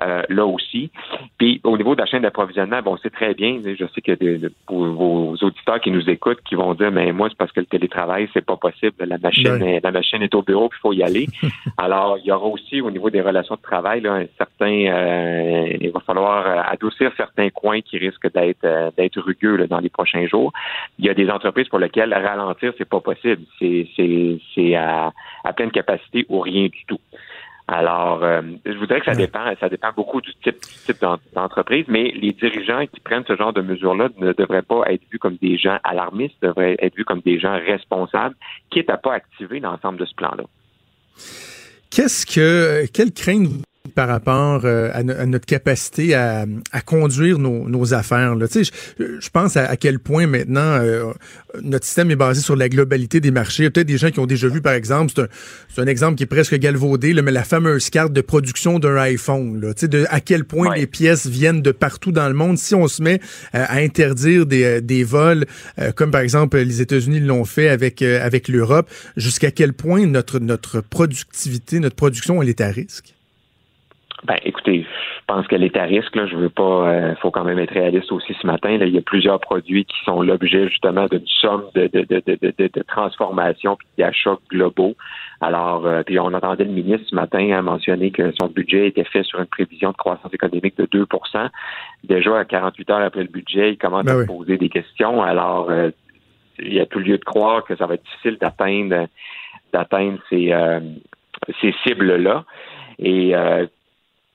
[0.01, 0.91] euh, là aussi.
[1.37, 3.59] Puis au niveau de la chaîne d'approvisionnement, bon, c'est très bien.
[3.63, 7.11] Je sais a des, de- pour vos auditeurs qui nous écoutent qui vont dire, mais
[7.11, 8.93] moi, c'est parce que le télétravail, c'est pas possible.
[8.99, 11.27] La machine, la machine est au bureau, puis il faut y aller.
[11.77, 15.77] Alors, il y aura aussi au niveau des relations de travail, là, un certain, euh,
[15.79, 19.79] il va falloir euh, adoucir certains coins qui risquent d'être euh, d'être rugueux là, dans
[19.79, 20.51] les prochains jours.
[20.97, 23.41] Il y a des entreprises pour lesquelles ralentir, c'est pas possible.
[23.59, 25.11] C'est c'est c'est à,
[25.43, 26.99] à pleine capacité ou rien du tout.
[27.71, 31.19] Alors, euh, je voudrais que ça dépend, ça dépend beaucoup du type, du type d'en-
[31.35, 35.19] d'entreprise, mais les dirigeants qui prennent ce genre de mesures-là ne devraient pas être vus
[35.19, 38.33] comme des gens alarmistes, devraient être vus comme des gens responsables,
[38.71, 40.45] quitte à pas activer l'ensemble de ce plan-là.
[41.91, 43.61] Qu'est-ce que, quelle crainte vous
[43.93, 48.35] par rapport euh, à, no- à notre capacité à, à conduire nos, nos affaires.
[48.35, 48.47] Là.
[48.47, 51.11] Tu sais, Je, je pense à, à quel point maintenant euh,
[51.63, 53.63] notre système est basé sur la globalité des marchés.
[53.63, 55.27] Il y a peut-être des gens qui ont déjà vu, par exemple, c'est un,
[55.73, 58.95] c'est un exemple qui est presque galvaudé, là, mais la fameuse carte de production d'un
[58.97, 59.59] iPhone.
[59.61, 60.79] Là, Tu sais, de à quel point Ouais.
[60.79, 62.57] les pièces viennent de partout dans le monde.
[62.57, 63.19] Si on se met
[63.55, 65.45] euh, à interdire des, euh, des vols,
[65.79, 70.05] euh, comme par exemple les États-Unis l'ont fait avec, euh, avec l'Europe, jusqu'à quel point
[70.05, 73.15] notre, notre productivité, notre production, elle est à risque?
[74.25, 76.13] Ben, écoutez, je pense qu'elle est à risque.
[76.15, 76.25] Là.
[76.27, 76.89] Je veux pas.
[76.89, 78.77] euh, faut quand même être réaliste aussi ce matin.
[78.77, 78.85] Là.
[78.85, 82.37] Il y a plusieurs produits qui sont l'objet justement d'une somme de, de, de, de,
[82.41, 84.95] de, de transformation puis d'achats globaux.
[85.39, 89.05] Alors, euh, puis on entendait le ministre ce matin à mentionner que son budget était
[89.05, 91.49] fait sur une prévision de croissance économique de 2%
[92.03, 94.25] Déjà, à 48 heures après le budget, il commence Ben à oui.
[94.25, 95.21] poser des questions.
[95.23, 95.91] Alors, euh,
[96.59, 99.07] il y a tout lieu de croire que ça va être difficile d'atteindre
[99.71, 100.79] d'atteindre ces, euh,
[101.61, 102.43] ces cibles-là.
[102.97, 103.65] Et euh,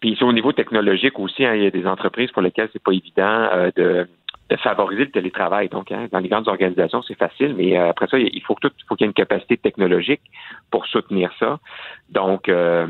[0.05, 2.93] puis au niveau technologique aussi, hein, il y a des entreprises pour lesquelles c'est pas
[2.93, 4.07] évident euh, de,
[4.63, 5.71] favoriser le télétravail.
[5.71, 8.71] Donc, hein, dans les grandes organisations, c'est facile, mais euh, après ça, il faut tout,
[8.79, 10.21] il faut qu'il y ait une capacité technologique
[10.71, 11.59] pour soutenir ça.
[12.11, 12.87] Donc, euh,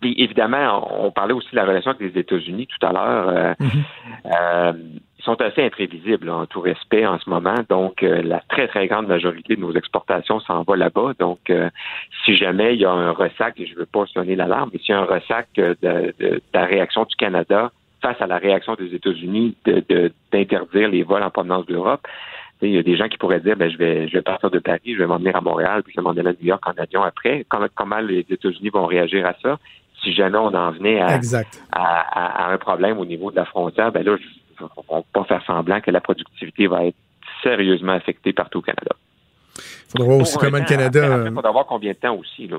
[0.00, 3.28] puis évidemment, on, parlait aussi de la relation avec les États-Unis tout à l'heure.
[3.28, 3.54] Euh,
[4.26, 4.72] euh,
[5.18, 7.56] ils sont assez imprévisibles, en tout respect, en ce moment.
[7.68, 11.12] Donc, euh, la très, très grande majorité de nos exportations s'en va là-bas.
[11.18, 11.52] Donc,
[12.24, 14.78] si jamais il y a un ressac, et je ne veux pas sonner l'alarme, mais
[14.78, 18.38] s'il y a un ressac de, de- de la réaction du Canada face à la
[18.38, 22.06] réaction des États-Unis de- d'interdire les vols en provenance d'Europe,
[22.62, 24.58] il y a des gens qui pourraient dire, ben, je vais, je vais partir de
[24.58, 26.62] Paris, je vais m'en venir à Montréal, puis je vais m'en aller à New York
[26.66, 27.44] en avion après.
[27.48, 29.58] Comment, comment les États-Unis vont réagir à ça?
[30.02, 31.60] Si jamais on en venait à, Exact.
[31.72, 35.02] à, à- à un problème au niveau de la frontière, ben là, je- on ne
[35.02, 36.96] peut pas faire semblant que la productivité va être
[37.42, 38.92] sérieusement affectée partout au Canada.
[39.56, 41.22] Il faudra voir aussi comment le Canada...
[41.26, 42.46] Il faudra voir combien de temps aussi.
[42.48, 42.58] Là.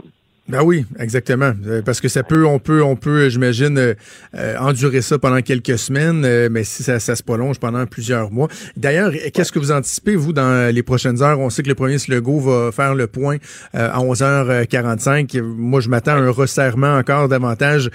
[0.49, 1.51] Ben oui, exactement.
[1.67, 3.93] Euh, parce que ça peut, on peut, on peut, j'imagine, euh,
[4.35, 8.47] euh, endurer ça pendant quelques semaines, mais si ça, ça, se prolonge pendant plusieurs mois.
[8.75, 11.39] D'ailleurs, qu'est-ce que vous anticipez, vous, dans les prochaines heures?
[11.39, 13.37] On sait que le premier Legault va faire le point
[13.73, 15.39] à 11h45.
[15.41, 17.91] Moi, je m'attends à un resserrement encore davantage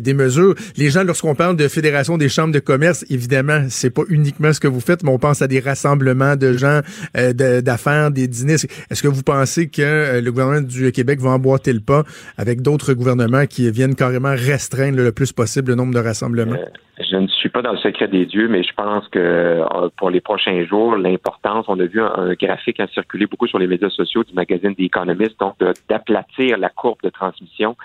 [0.00, 0.54] des mesures.
[0.76, 4.60] Les gens, lorsqu'on parle de Fédération des chambres de commerce, évidemment, c'est pas uniquement ce
[4.60, 6.82] que vous faites, mais on pense à des rassemblements de gens,
[7.14, 8.56] d'affaires, des dîners.
[8.90, 11.95] Est-ce que vous pensez que le gouvernement du Québec va emboîter le pas
[12.36, 16.56] avec d'autres gouvernements qui viennent carrément restreindre le plus possible le nombre de rassemblements?
[16.56, 19.88] Euh, je ne suis pas dans le secret des dieux, mais je pense que euh,
[19.96, 23.66] pour les prochains jours, l'importance, on a vu un, graphique a circulé beaucoup sur les
[23.66, 25.56] médias sociaux du magazine The Economist, donc
[25.88, 27.76] d'aplatir la courbe de transmission.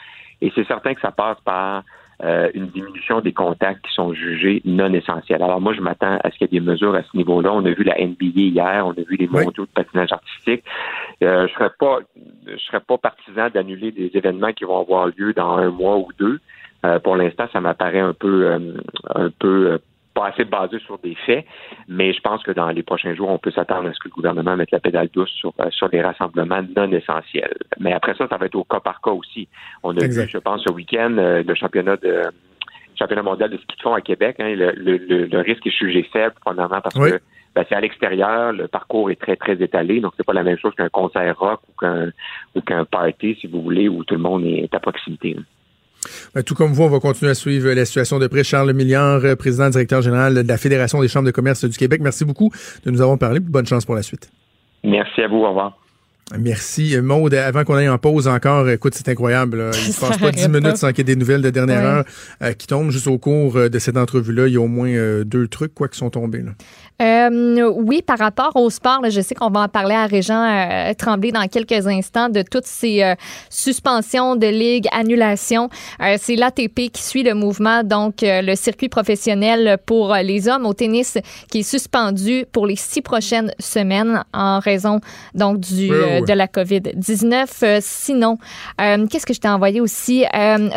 [0.41, 1.84] Et c'est certain que ça passe par
[2.24, 5.41] euh, une diminution des contacts qui sont jugés non essentiels.
[5.41, 7.51] Alors moi, je m'attends à ce qu'il y ait des mesures à ce niveau-là.
[7.51, 10.63] On a vu la NBA hier, on a vu les mondiaux de patinage artistique.
[11.24, 11.99] Euh, je serais pas,
[12.45, 16.09] je serais pas partisan d'annuler des événements qui vont avoir lieu dans un mois ou
[16.19, 16.39] deux.
[16.86, 18.51] Euh, pour l'instant, ça m'apparaît un peu,
[19.15, 19.80] un peu
[20.22, 21.45] pas assez basé sur des faits,
[21.88, 24.13] mais je pense que dans les prochains jours, on peut s'attendre à ce que le
[24.13, 27.57] gouvernement mette la pédale douce sur, euh, sur des rassemblements non essentiels.
[27.80, 29.47] Mais après ça, ça va être au cas par cas aussi.
[29.84, 32.22] On a vu, je pense, ce week-end, euh, le championnat de
[32.95, 34.36] championnat mondial de ski de fond à Québec.
[34.39, 34.74] Hein, le,
[35.26, 37.19] le, risque est jugé faible, premièrement, parce que
[37.55, 40.57] ben, c'est à l'extérieur, le parcours est très, très étalé, donc c'est pas la même
[40.57, 42.11] chose qu'un concert rock ou qu'un
[42.55, 45.36] ou qu'un party, si vous voulez, où tout le monde est à proximité.
[46.34, 48.43] Ben, tout comme vous, on va continuer à suivre la situation de près.
[48.43, 52.02] Charles Milliard, euh, président directeur général de la Fédération des chambres de commerce du Québec.
[52.02, 52.52] Merci beaucoup
[52.86, 53.39] de nous avoir parlé.
[53.39, 54.30] Bonne chance pour la suite.
[54.84, 55.38] Merci à vous.
[55.38, 55.78] Au revoir.
[56.39, 56.97] Merci.
[57.01, 59.71] Maude, avant qu'on aille en pause encore, écoute, c'est incroyable.
[59.73, 61.84] Il ne se passe pas dix minutes sans qu'il y ait des nouvelles de dernière
[61.84, 62.05] heure
[62.41, 62.91] euh, qui tombent.
[62.91, 64.91] Juste au cours euh, de cette entrevue-là, il y a au moins
[65.23, 66.41] deux trucs quoi, qui sont tombés.
[66.41, 66.51] Là.
[67.01, 70.93] Euh, oui, par rapport au sport, je sais qu'on va en parler à Régent euh,
[70.93, 73.15] Tremblay dans quelques instants de toutes ces euh,
[73.49, 75.69] suspensions de ligue, annulations.
[76.17, 81.17] c'est l'ATP qui suit le mouvement, donc le circuit professionnel pour les hommes au tennis
[81.49, 84.99] qui est suspendu pour les six prochaines semaines en raison
[85.34, 85.89] donc du
[86.26, 87.80] de la COVID-19.
[87.82, 88.38] sinon,
[88.78, 90.26] qu'est-ce que je t'ai envoyé aussi?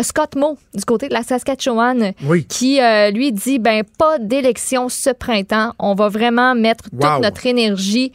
[0.03, 2.13] Scott Moe du côté de la Saskatchewan
[2.49, 2.81] qui
[3.13, 5.73] lui dit ben pas d'élection ce printemps.
[5.79, 8.13] On va vraiment mettre toute notre énergie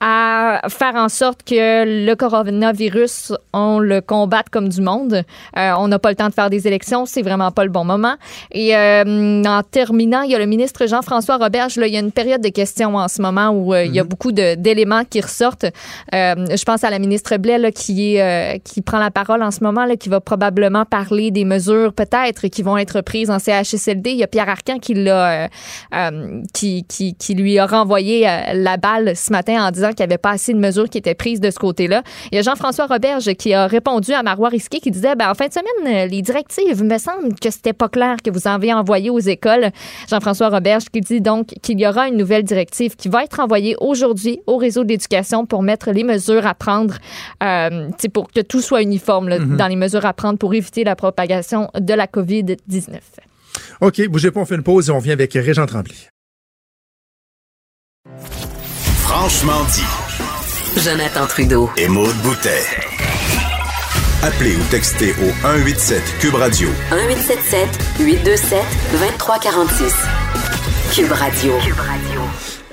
[0.00, 5.24] à faire en sorte que le coronavirus, on le combatte comme du monde.
[5.56, 7.84] Euh, on n'a pas le temps de faire des élections, c'est vraiment pas le bon
[7.84, 8.14] moment.
[8.52, 11.76] Et euh, en terminant, il y a le ministre Jean-François Roberge.
[11.76, 13.98] Là, il y a une période de questions en ce moment où euh, il y
[13.98, 14.08] a mhm.
[14.08, 15.66] beaucoup d'éléments qui ressortent.
[16.12, 19.64] je pense à la ministre Blais là, qui, est, qui prend la parole en ce
[19.64, 24.10] moment, là, qui va probablement parler des mesures peut-être qui vont être prises en CHSLD.
[24.10, 25.48] Il y a Pierre Arcan qui, l'a,
[26.54, 30.18] qui, qui, qui lui a renvoyé la balle ce matin en disant qu'il n'y avait
[30.18, 32.02] pas assez de mesures qui étaient prises de ce côté-là.
[32.32, 35.34] Il y a Jean-François Roberge qui a répondu à Marois Risqué qui disait ben, en
[35.34, 38.72] fin de semaine, les directives, me semble que c'était pas clair que vous en avez
[38.72, 39.70] envoyé aux écoles.
[40.10, 43.76] Jean-François Roberge qui dit donc qu'il y aura une nouvelle directive qui va être envoyée
[43.80, 46.96] aujourd'hui au réseau d'éducation pour mettre les mesures à prendre,
[47.42, 49.56] euh, pour que tout soit uniforme mm-hmm.
[49.56, 52.98] dans les mesures à prendre pour éviter la propagation de la COVID-19.
[53.80, 55.94] OK, bougez pas, on fait une pause et on vient avec Régent Tremblay.
[59.10, 60.82] Franchement dit.
[60.84, 61.70] Jonathan Trudeau.
[61.78, 62.60] Et Maude Boutet.
[64.22, 66.68] Appelez ou textez au 187 Cube Radio.
[66.90, 67.68] 1877
[68.00, 68.58] 827
[68.92, 69.94] 2346.
[70.94, 71.52] Cube Radio.
[71.64, 72.20] Cube Radio.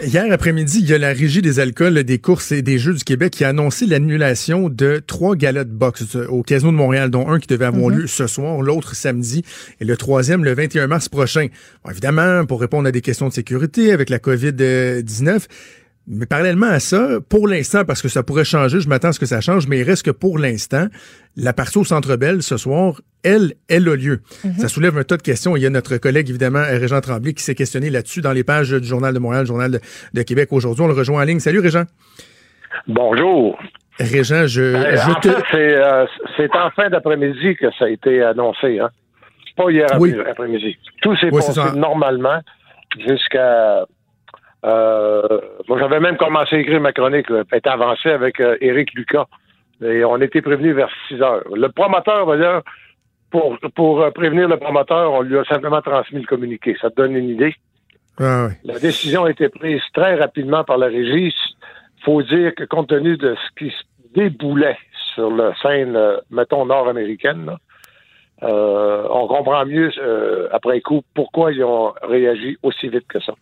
[0.04, 3.06] Hier après-midi, il y a la Régie des alcools, des courses et des jeux du
[3.06, 7.30] Québec qui a annoncé l'annulation de trois galas de boxe au Casino de Montréal, dont
[7.30, 8.00] un qui devait avoir mhm.
[8.00, 9.46] lieu ce soir, l'autre samedi
[9.80, 11.48] et le troisième le 21 mars prochain.
[11.90, 15.46] évidemment, pour répondre à des questions de sécurité avec la COVID-19,
[16.08, 19.20] mais parallèlement à ça, pour l'instant, parce que ça pourrait changer, je m'attends à ce
[19.20, 20.88] que ça change, mais il reste que pour l'instant,
[21.36, 24.22] la partie au Centre Belle ce soir, elle, elle a lieu.
[24.44, 24.54] Mhm.
[24.54, 25.56] Ça soulève un tas de questions.
[25.56, 28.72] Il y a notre collègue, évidemment, Régent Tremblay, qui s'est questionné là-dessus dans les pages
[28.72, 29.80] du Journal de Montréal, Journal
[30.14, 30.84] de, Québec aujourd'hui.
[30.84, 31.40] On le rejoint en ligne.
[31.40, 31.86] Salut, Régent.
[32.88, 33.58] Bonjour.
[34.00, 35.56] Régent, je, ben, je te...
[35.56, 36.06] Euh,
[36.38, 38.80] c'est en fin d'après-midi que ça a été annoncé.
[38.80, 38.90] Hein?
[39.56, 40.78] Pas hier après-midi.
[41.02, 42.42] Tout s'est passé normalement
[43.08, 43.86] jusqu'à
[44.66, 45.22] euh,
[45.68, 49.26] moi, j'avais même commencé à écrire ma chronique, être avancé avec euh, Éric Lucas.
[49.84, 51.44] Et on était prévenu vers 6 heures.
[51.54, 52.64] Le promoteur, d'ailleurs,
[53.30, 56.76] pour, pour euh, prévenir le promoteur, on lui a simplement transmis le communiqué.
[56.82, 57.54] Ça te donne une idée.
[58.18, 61.36] Ah la décision a été prise très rapidement par la régie.
[61.98, 63.84] Il faut dire que compte tenu de ce qui se
[64.16, 64.78] déboulait
[65.14, 65.98] sur la scène,
[66.32, 67.52] mettons, nord-américaine,
[68.42, 69.92] on comprend mieux,
[70.54, 73.34] après coup, pourquoi ils ont réagi aussi vite que ça.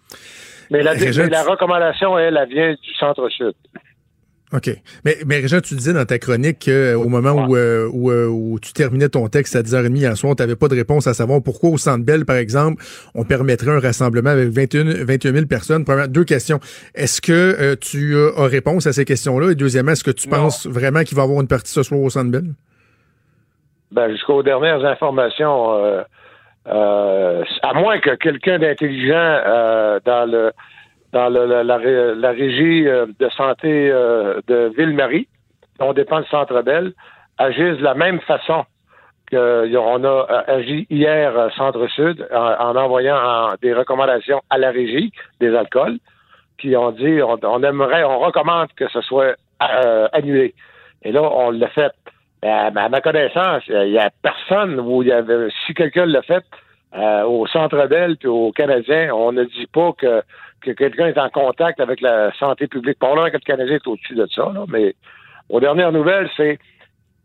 [0.73, 3.53] Mais la, recommandation, elle, elle vient du centre-sud.
[4.53, 4.69] OK.
[5.05, 9.07] Mais, mais tu disais dans ta chronique qu'au moment où, euh, euh, où, tu terminais
[9.07, 11.77] ton texte à 10h30 hier soir, tu n'avais pas de réponse à savoir pourquoi au
[11.77, 15.85] Centre Bell, par exemple, on permettrait un rassemblement avec 21, 21 000 personnes.
[15.85, 16.59] Première, deux questions.
[16.95, 19.51] Est-ce que euh, tu as réponse à ces questions-là?
[19.51, 22.01] Et deuxièmement, est-ce que tu penses vraiment qu'il va y avoir une partie ce soir
[22.01, 22.45] au Centre Bell?
[23.91, 26.03] Ben, jusqu'aux dernières informations,
[26.65, 29.41] à moins que quelqu'un d'intelligent
[30.05, 30.51] dans le
[31.13, 35.27] dans la, régie euh, de santé euh, de Ville-Marie,
[35.79, 36.91] on dépend du Centre Bell,
[37.37, 38.65] agissent de la même façon
[39.29, 45.99] qu'on a euh, agi hier Centre-Sud en, envoyant des recommandations à la régie des alcools,
[46.57, 50.53] qui ont dit on, aimerait, on recommande que ce soit annulé.
[51.03, 51.91] Et là, on l'a fait.
[52.43, 56.43] À, ma connaissance, il n'y a personne où il y avait, si quelqu'un l'a fait,
[57.25, 60.21] au Centre Bell puis aux Canadiens, on ne dit pas que
[60.63, 62.97] que quelqu'un est en contact avec la santé publique.
[62.99, 64.95] Pour là que le Canadien est au-dessus de ça, mais
[65.49, 66.57] aux dernières nouvelles, c'est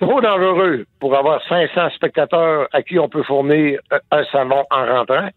[0.00, 5.28] trop dangereux pour avoir 500 spectateurs à qui on peut fournir un savon en rentrant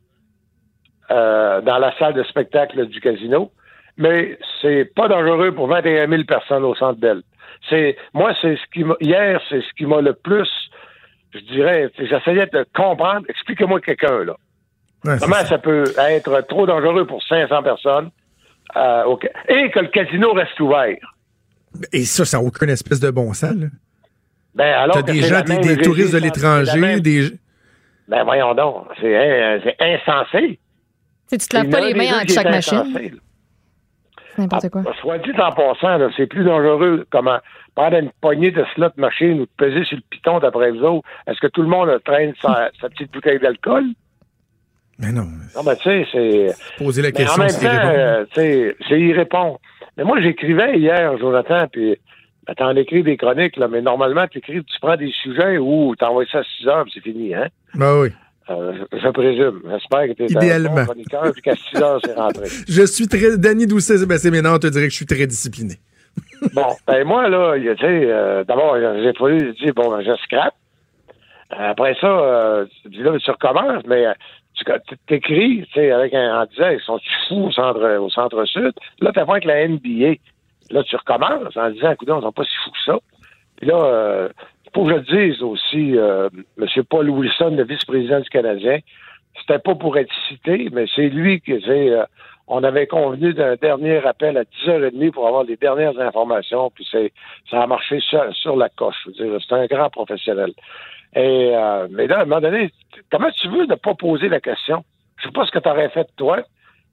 [1.12, 3.52] euh, dans la salle de spectacle du casino.
[3.98, 7.22] Mais c'est pas dangereux pour 21 000 personnes au Centre Bell.
[7.70, 10.49] C'est moi, c'est ce qui hier, c'est ce qui m'a le plus,
[11.34, 13.26] je dirais, j'essayais de comprendre.
[13.30, 14.36] Expliquez-moi quelqu'un là.
[15.03, 15.57] Comment ça.
[15.57, 18.12] peut être trop dangereux pour 500 personnes
[18.76, 19.16] euh,
[19.49, 20.97] et que le casino reste ouvert?
[21.91, 23.68] Et ça, ça n'a aucune espèce de bon sens, là.
[24.53, 27.30] Ben, alors des gens, des, touristes de l'étranger, des...
[28.07, 28.88] Ben, voyons donc.
[28.99, 30.59] C'est insensé.
[31.28, 32.84] Si tu te laves pas les mains entre chaque machine.
[32.93, 33.14] C'est
[34.38, 34.84] n'importe quoi.
[34.88, 37.40] Ah, soit dit en passant, c'est plus dangereux comment
[37.76, 41.08] prendre une poignée de slot machine ou de peser sur le piton d'après vous autres.
[41.28, 43.86] Est-ce que tout le monde traîne sa petite bouteille d'alcool?
[45.02, 45.24] Mais non.
[45.56, 46.78] Non, mais tu sais, c'est.
[46.78, 49.60] Poser la question, c'est euh, c'est y répondre.
[49.98, 51.98] Mais moi, j'écrivais hier, Jonathan, puis
[52.46, 55.96] ben, t'en écris des chroniques, là, mais normalement, tu écris, tu prends des sujets où
[55.96, 57.48] t'envoies ça à 6 heures, puis c'est fini, hein?
[57.74, 58.10] Ben oui.
[58.60, 59.62] Euh, je, présume.
[59.70, 60.78] J'espère que tu es Idéalement.
[60.78, 62.45] un chroniqueur, puis qu'à 6 heures, c'est rentré.
[62.68, 63.38] je suis très.
[63.38, 65.76] Danny Doucet, c'est maintenant, on te dirait que je suis très discipliné.
[66.54, 70.56] bon, ben moi, là, tu sais, euh, d'abord, j'ai fallu dire, bon, ben, je scrape.
[71.49, 74.06] Après ça, tu dis là, tu recommences, mais
[74.56, 74.64] tu
[75.08, 78.72] t'écris, tu sais, avec un, en disant, ils sont fous au centre, au centre sud.
[78.99, 80.16] Là, t'as pas avec la NBA.
[80.72, 82.99] Là, tu recommences en disant, écoute, on sont pas si fous que ça.
[83.58, 84.30] Puis là, euh,
[84.74, 86.67] faut que je dise aussi, euh, M.
[86.89, 88.80] Paul Wilson, le vice-président du Canadien,
[89.39, 92.03] c'était pas pour être cité, mais c'est lui qui c'est euh,
[92.47, 97.13] on avait convenu d'un dernier appel à 10h30 pour avoir les dernières informations, puis c'est
[97.49, 99.07] ça a marché sur, la coche.
[99.17, 100.51] C'est un grand professionnel.
[101.15, 102.72] Et, euh, mais là, à un moment donné,
[103.09, 104.84] comment tu veux ne pas poser la question?
[105.17, 106.41] Je sais pas ce que tu aurais fait toi.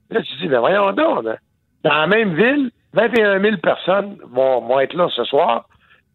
[0.09, 1.35] Là, tu dis, mais voyons donc, hein.
[1.83, 5.67] dans la même ville, 21 000 personnes vont, vont être là ce soir,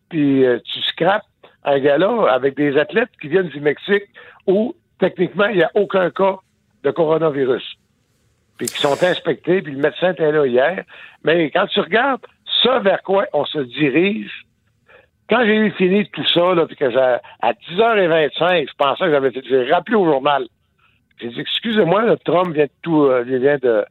[0.09, 1.25] puis euh, tu scrapes
[1.65, 4.05] un gars-là avec des athlètes qui viennent du Mexique
[4.47, 6.37] où, techniquement, il n'y a aucun cas
[6.83, 7.77] de coronavirus.
[8.59, 10.85] Puis qui sont inspectés, puis le médecin était là hier.
[11.25, 12.25] Mais quand tu regardes
[12.63, 14.47] ça vers quoi on se dirige,
[15.29, 19.11] quand j'ai eu fini tout ça, là, puis que j'ai, à 10h25, je pensais que
[19.11, 20.47] j'avais fait, j'ai rappelé au journal.
[21.21, 23.85] J'ai dit, excusez-moi, le Trump vient de tout, euh, vient de,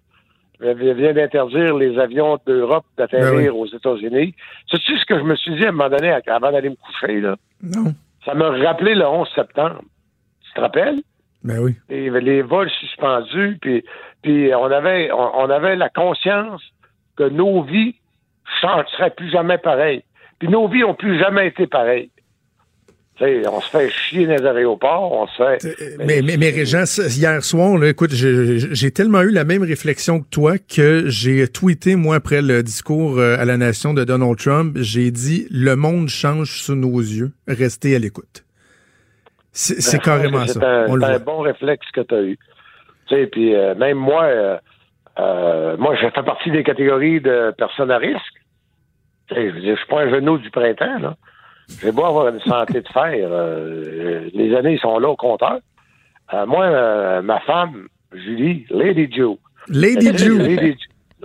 [0.63, 4.33] vient d'interdire les avions d'Europe d'atterrir ben aux États-Unis.
[4.69, 7.19] C'est-tu ce que je me suis dit à un moment donné, avant d'aller me coucher,
[7.19, 7.35] là?
[7.61, 7.93] Non.
[8.25, 9.81] Ça m'a rappelé le 11 septembre.
[10.45, 11.01] Tu te rappelles?
[11.43, 11.75] Ben oui.
[11.89, 13.83] Les, les vols suspendus, puis,
[14.21, 16.61] puis on avait, on, avait la conscience
[17.17, 17.95] que nos vies
[18.63, 20.03] ne seraient plus jamais pareilles.
[20.39, 22.09] Puis nos vies n'ont plus jamais été pareilles.
[23.21, 25.65] On se fait chier dans les aéroports, on se fait.
[25.65, 30.21] Euh, mais, mais, mais, Régent, hier soir, là, écoute, j'ai tellement eu la même réflexion
[30.21, 34.37] que toi que j'ai tweeté, moi, après le discours euh, à la nation de Donald
[34.37, 38.43] Trump, j'ai dit le monde change sous nos yeux, restez à l'écoute.
[39.51, 40.59] C'est carrément ça.
[40.59, 42.39] C'est un, bon réflexe que tu as eu.
[43.07, 44.59] Tu sais, puis euh, même moi,
[45.17, 48.19] moi, je fais partie des catégories de personnes à risque.
[49.29, 51.15] Je je suis pas un genou du printemps, là.
[51.81, 53.27] J'ai beau avoir une santé de fer.
[53.31, 55.59] Euh, les années sont là au compteur.
[56.33, 59.37] Euh, moi, euh, ma femme, Julie, Lady Joe.
[59.67, 60.37] Lady Joe.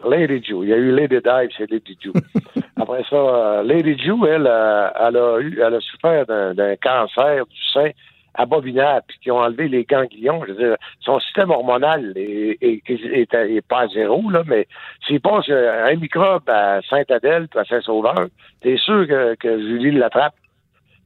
[0.09, 0.65] Lady, Joe.
[0.65, 2.15] Il y a eu Lady Dive, c'est Lady Joe.
[2.77, 7.91] Après ça, Lady Joe, elle, elle a eu, elle a souffert d'un cancer du sein
[8.39, 10.43] abominables, puis qui ont enlevé les ganglions.
[10.47, 14.67] Je veux dire, son système hormonal est, pas à zéro, là, mais
[15.07, 18.29] s'il passe un microbe à Saint-Adèle puis à Saint-Sauveur,
[18.63, 20.35] t'es sûr que, que Julie l'attrape.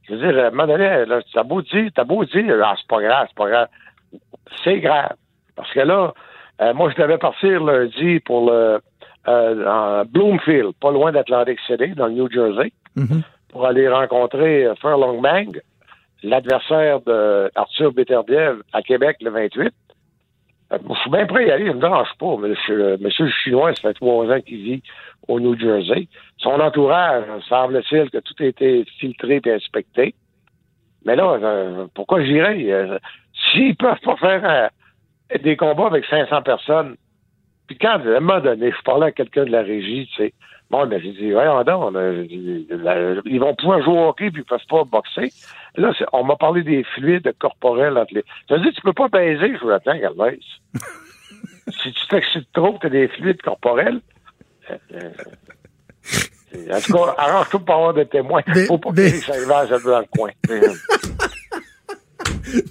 [0.07, 1.03] Je veux dire, à un moment donné,
[1.33, 3.67] t'as beau dire, t'as beau dire, ah, c'est pas grave, c'est pas grave.
[4.63, 5.15] C'est grave.
[5.55, 6.13] Parce que là,
[6.61, 8.79] euh, moi, je devais partir lundi pour le,
[9.25, 13.21] à Bloomfield, pas loin d'Atlantic City, dans le New Jersey, mm-hmm.
[13.49, 15.59] pour aller rencontrer Furlong Mang,
[16.23, 19.73] l'adversaire d'Arthur Beterbiev à Québec le 28.
[20.71, 22.35] Je suis bien prêt à y aller, il ne me dérange pas.
[22.37, 24.83] Monsieur, monsieur chinois, ça fait trois ans qu'il vit
[25.27, 26.07] au New Jersey.
[26.37, 30.15] Son entourage, semble-t-il que tout a été filtré et inspecté.
[31.05, 32.57] Mais là, euh, pourquoi j'irais?
[32.71, 32.97] Euh,
[33.33, 34.41] s'ils peuvent pas faire
[35.33, 36.95] euh, des combats avec 500 personnes,
[37.67, 40.33] puis quand, à un moment donné, je parlais à quelqu'un de la régie, tu sais,
[40.73, 41.93] bon, ben, j'ai dit, voyons donc,
[43.25, 45.31] ils vont pouvoir jouer au hockey puis ils peuvent pas boxer.
[45.75, 48.23] Là, on m'a parlé des fluides corporels entre les...
[48.49, 50.39] Ça veut dire, tu peux pas baiser, je vous attends, Galvez.
[51.69, 54.01] si tu t'excites trop, tu as des fluides corporels,
[56.71, 58.41] en tout cas, arrange-toi pour avoir des témoins.
[58.55, 59.11] Il faut pas mais...
[59.11, 60.31] que ça arrive dans le coin.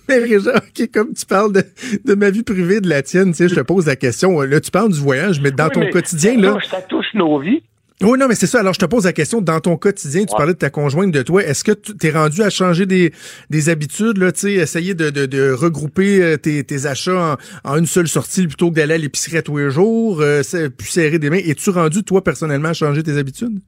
[0.09, 0.61] Mais Réjean,
[0.93, 1.65] comme tu parles de,
[2.05, 4.41] de, ma vie privée, de la tienne, tu sais, je te pose la question.
[4.41, 6.59] Là, tu parles du voyage, mais dans ton quotidien, là.
[6.69, 7.63] Ça touche nos vies.
[8.03, 8.59] Oui, non, mais c'est ça.
[8.61, 11.23] Alors, je te pose la question, dans ton quotidien, tu parlais de ta conjointe, de
[11.23, 13.13] toi, est-ce que tu es rendu à changer des,
[13.49, 17.87] des habitudes, là, tu essayer de, de, de regrouper euh, tes, tes achats en, une
[17.87, 20.43] seule sortie plutôt que d'aller à l'épicerie à tous les jours, euh,
[20.77, 21.39] plus serrer des mains.
[21.39, 23.61] Es-tu rendu, toi, personnellement, à changer tes habitudes?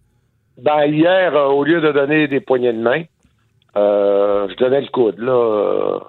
[0.61, 3.03] Ben, hier, euh, au lieu de donner des poignées de main,
[3.76, 6.01] euh, je donnais le coude, là,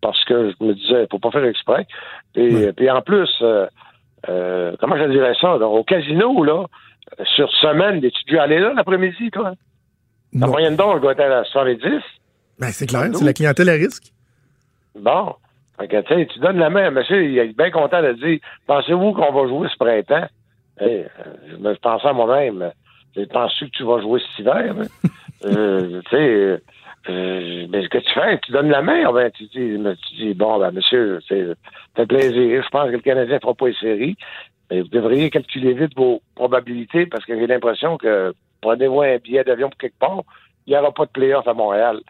[0.00, 1.86] parce que je me disais, faut pas faire exprès.
[2.34, 3.30] Et puis en plus,
[4.22, 6.66] comment je dirais ça, au casino, là,
[7.34, 9.54] sur semaine, es-tu dû aller là l'après-midi, toi?
[10.32, 12.02] La moyenne d'âge doit être à 70.
[12.58, 14.12] Ben, c'est clair, c'est la clientèle à risque.
[14.98, 15.34] Bon.
[15.78, 19.46] Fait tu donnes la main monsieur, il est bien content de dire Pensez-vous qu'on va
[19.46, 20.26] jouer ce printemps?
[20.80, 22.72] Hey, euh, je me pensais à moi-même.
[23.30, 24.74] Penses-tu que tu vas jouer cet hiver?
[24.78, 25.08] Hein?
[25.44, 26.60] euh, tu sais,
[27.08, 29.78] euh, mais ce que tu fais, tu donnes la main, ben, tu, dis,
[30.08, 31.46] tu dis, bon, ben, monsieur, c'est
[31.94, 32.62] fait plaisir.
[32.62, 34.16] Je pense que le Canadien ne fera pas les séries.
[34.70, 39.44] Mais vous devriez calculer vite vos probabilités parce que j'ai l'impression que prenez-vous un billet
[39.44, 40.22] d'avion pour quelque part,
[40.66, 42.00] il n'y aura pas de playoff à Montréal.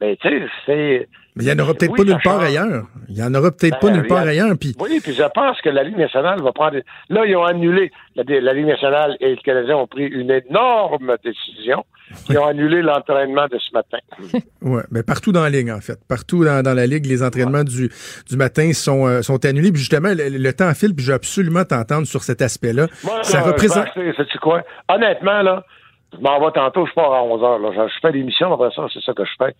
[0.00, 1.08] Mais tu sais, c'est.
[1.36, 2.84] Mais il n'y en aura peut-être pas nulle part ailleurs.
[3.08, 4.56] Il n'y en aura peut-être pas ben, nulle part ailleurs.
[4.58, 4.76] Puis...
[4.78, 6.76] Oui, puis je pense que la Ligue nationale va prendre.
[7.08, 7.90] Là, ils ont annulé.
[8.14, 11.84] La, la Ligue nationale et le Canadien ont pris une énorme décision.
[12.28, 13.98] Ils ont annulé l'entraînement de ce matin.
[14.62, 15.98] oui, mais partout dans la Ligue, en fait.
[16.08, 17.90] Partout dans, la Ligue, les entraînements du,
[18.28, 19.72] du matin sont, euh, sont annulés.
[19.72, 22.86] Puis justement, le, temps file, puis je veux absolument t'entendre sur cet aspect-là.
[23.22, 23.88] ça représente.
[23.94, 24.62] C'est quoi?
[24.88, 25.64] Honnêtement, là,
[26.12, 27.88] je m'en vais tantôt, je pars à 11 h.
[27.88, 29.54] Je fais l'émission, après ça, c'est ça que je fais.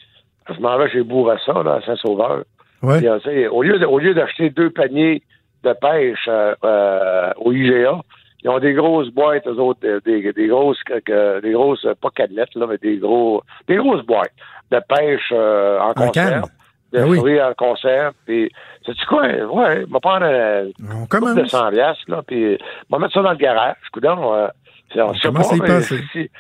[0.49, 2.45] Je m'en vais chez Bourassa, là, à Saint-Sauveur.
[2.83, 3.05] Ouais.
[3.07, 5.23] Euh, au lieu, au lieu d'acheter deux paniers
[5.63, 8.01] de pêche euh, euh au IGA,
[8.43, 12.67] ils ont des grosses boîtes, eux autres, des, des grosses, des grosses, pas cadelettes, là,
[12.69, 14.35] mais des gros, des grosses boîtes
[14.71, 16.51] de pêche euh, en conserve.
[16.93, 18.15] De ben fruits en conserve.
[18.25, 18.51] Puis,
[18.87, 19.27] sais-tu quoi?
[19.27, 22.59] Ouais, va prendre un couple de 100 là, puis
[22.91, 23.77] va mettre ça dans le garage.
[23.93, 24.49] Coudon, euh,
[24.97, 26.31] on, on commence pas, à y si,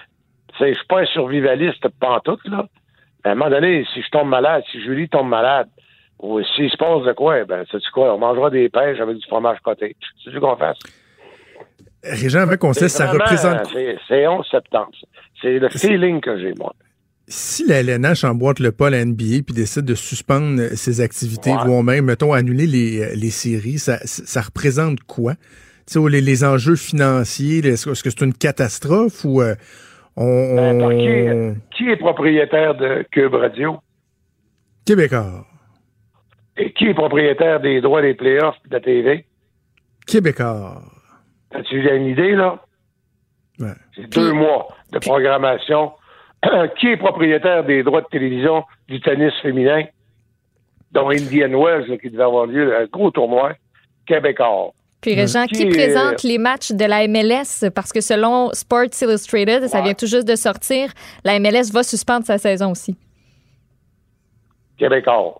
[0.60, 2.66] je suis pas un survivaliste pantoute, là.
[3.24, 5.68] À un moment donné, si je tombe malade, si Julie tombe malade,
[6.20, 8.14] ou s'il se passe de quoi, ben, sais-tu quoi?
[8.14, 9.96] On mangera des pêches avec du fromage côté.
[10.22, 10.78] C'est ce qu'on fasse?
[12.02, 13.72] Régent, avant qu'on cesse, ça représente.
[14.08, 14.90] C'est 11 septembre.
[15.40, 16.74] C'est le feeling que j'ai, moi.
[17.26, 21.54] Si la LNH emboîte le pas à la NBA puis décide de suspendre ses activités,
[21.64, 25.34] voire même, mettons, annuler les, les séries, ça, ça représente quoi?
[25.94, 29.54] Les, les enjeux financiers, est-ce que c'est une catastrophe ou euh,
[30.16, 33.78] on, ben, qui, est, propriétaire de Cube Radio?
[34.86, 35.46] Québécois.
[36.56, 39.26] Et qui est propriétaire des droits des playoffs de la TV?
[40.06, 40.82] Québécois.
[41.52, 42.60] As-tu une idée, là?
[43.94, 45.92] C'est deux mois de programmation.
[46.78, 49.84] qui est propriétaire des droits de télévision du tennis féminin?
[50.92, 53.54] Dont Indian Wells, qui devait avoir lieu, un gros tournoi,
[54.06, 54.72] Québécois.
[55.04, 57.70] Puis Régent, qui, présente les matchs de la MLS?
[57.74, 60.90] Parce que selon Sports Illustrated, ça vient tout juste de sortir,
[61.24, 62.96] la MLS va suspendre sa saison aussi.
[64.78, 65.38] Québécois.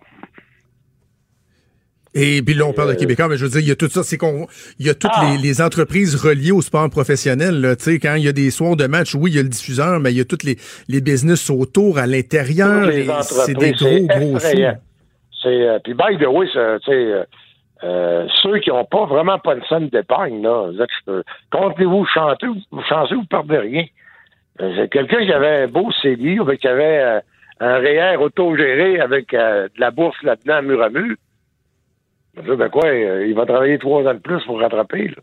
[2.12, 3.74] Et puis là, on parle de euh, Québécois, mais je veux dire, il y a
[3.74, 4.46] tout ça, c'est qu'on,
[4.78, 5.34] il y a toutes ah!
[5.42, 7.74] les, entreprises reliées au sport professionnel.
[7.78, 9.48] Tu sais, quand il y a des soirs de match, oui, il y a le
[9.48, 10.58] diffuseur, mais il y a toutes les,
[10.88, 12.90] les business autour, à l'intérieur.
[13.22, 14.62] C'est des gros, gros C'est,
[15.46, 16.52] euh, puis by the way, tu
[16.84, 17.26] sais,
[17.84, 20.70] euh, ceux qui n'ont pas vraiment pas une scène d'épargne, là,
[21.52, 23.84] comptez-vous chanter, vous chancez, vous perdez rien?
[24.58, 27.20] C'est quelqu'un qui avait un beau CDI, qui avait
[27.60, 31.16] un REER autogéré avec de la bourse là-dedans, mur à mur
[32.42, 35.14] ben quoi, euh, il va travailler trois ans de plus pour rattraper.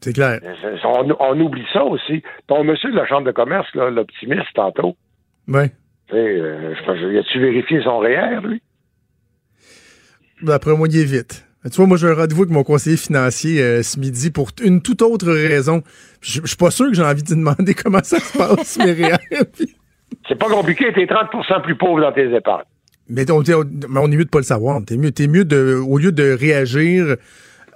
[0.00, 0.40] C'est clair.
[0.42, 0.76] Euh,
[1.18, 2.22] on, oublie ça aussi.
[2.46, 4.96] Ton monsieur de la Chambre de commerce, l'optimiste, tantôt.
[5.48, 5.64] Oui.
[6.12, 8.62] Euh, a-tu vérifié son REER, lui?
[10.42, 11.46] D'après moi, il est vite.
[11.64, 14.80] Tu vois, moi, j'ai un rendez-vous avec mon conseiller financier euh, ce midi pour une
[14.80, 15.82] toute autre raison.
[16.22, 18.96] Je suis pas sûr que j'ai envie de demander comment ça se passe, mais
[20.26, 22.64] C'est pas compliqué, t'es 30% plus pauvre dans tes épargnes.
[23.08, 24.80] Mais on, on, est mieux de pas le savoir.
[24.86, 27.16] T'es mieux, es mieux de, au lieu de réagir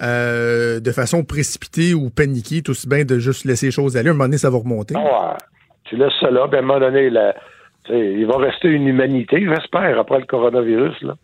[0.02, 4.08] euh, de façon précipitée ou paniquée, tout aussi bien de juste laisser les choses aller.
[4.08, 4.94] À un moment donné, ça va remonter.
[4.96, 5.36] Ah,
[5.84, 7.10] tu laisses ça là, ben, à un moment donné,
[7.90, 11.02] il va rester une humanité, j'espère, après le coronavirus.
[11.02, 11.14] Là.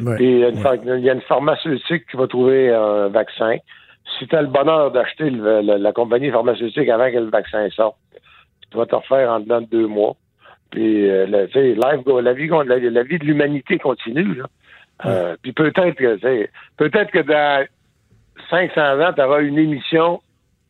[0.00, 3.56] Il, y a une, pharmaceutique qui va trouver un vaccin.
[4.18, 7.96] Si tu as le bonheur d'acheter la compagnie pharmaceutique avant que le vaccin sorte,
[8.70, 10.16] tu vas te refaire en dedans de deux mois.
[10.70, 14.42] Puis, euh, la, la, vie, la, vie de l'humanité continue.
[15.04, 17.66] Euh, puis peut-être que, peut-être que dans
[18.48, 20.22] 500 ans, tu auras une émission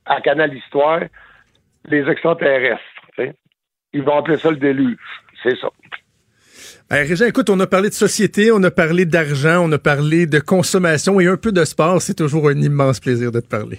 [0.04, 1.00] à Canal Histoire
[1.88, 2.80] des extraterrestres.
[3.92, 4.98] Ils vont appeler ça le déluge.
[5.42, 5.68] C'est ça.
[6.92, 10.26] Ben, Régent, écoute, on a parlé de société, on a parlé d'argent, on a parlé
[10.26, 12.02] de consommation et un peu de sport.
[12.02, 13.78] C'est toujours un immense plaisir de te parler.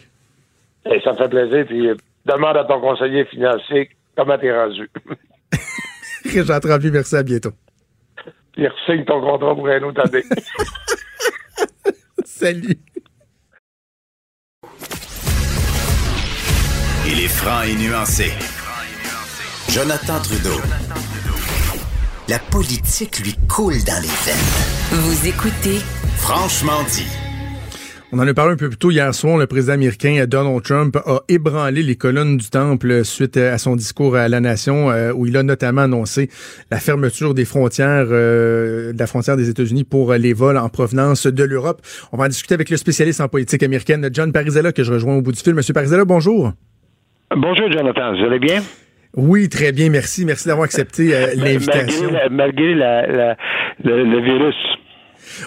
[0.92, 1.64] Et ça me fait plaisir.
[1.68, 1.96] Puis euh,
[2.26, 4.90] demande à ton conseiller financier comment t'es rendu.
[6.26, 7.52] Régent Tremblay, merci, à bientôt.
[8.54, 10.24] Puis signe ton contrat pour un autre année.
[12.26, 12.80] Salut.
[17.06, 18.32] Il est franc et nuancé.
[19.70, 21.13] Jonathan Trudeau.
[22.30, 24.48] La politique lui coule dans les veines.
[24.92, 25.84] Vous écoutez
[26.16, 27.06] Franchement dit.
[28.14, 29.38] On en a parlé un peu plus tôt hier soir.
[29.38, 34.16] Le président américain Donald Trump a ébranlé les colonnes du temple suite à son discours
[34.16, 36.30] à la nation, euh, où il a notamment annoncé
[36.72, 41.28] la fermeture des frontières, euh, de la frontière des États-Unis pour les vols en provenance
[41.28, 41.82] de l'Europe.
[42.14, 45.16] On va en discuter avec le spécialiste en politique américaine, John Parizella, que je rejoins
[45.16, 45.56] au bout du fil.
[45.56, 46.54] Monsieur Parizella, bonjour.
[47.36, 48.16] Bonjour, Jonathan.
[48.16, 48.62] Vous allez bien?
[49.16, 50.26] Oui, très bien, merci.
[50.26, 52.12] Merci d'avoir accepté euh, l'invitation.
[52.32, 54.56] Malgré, le, virus.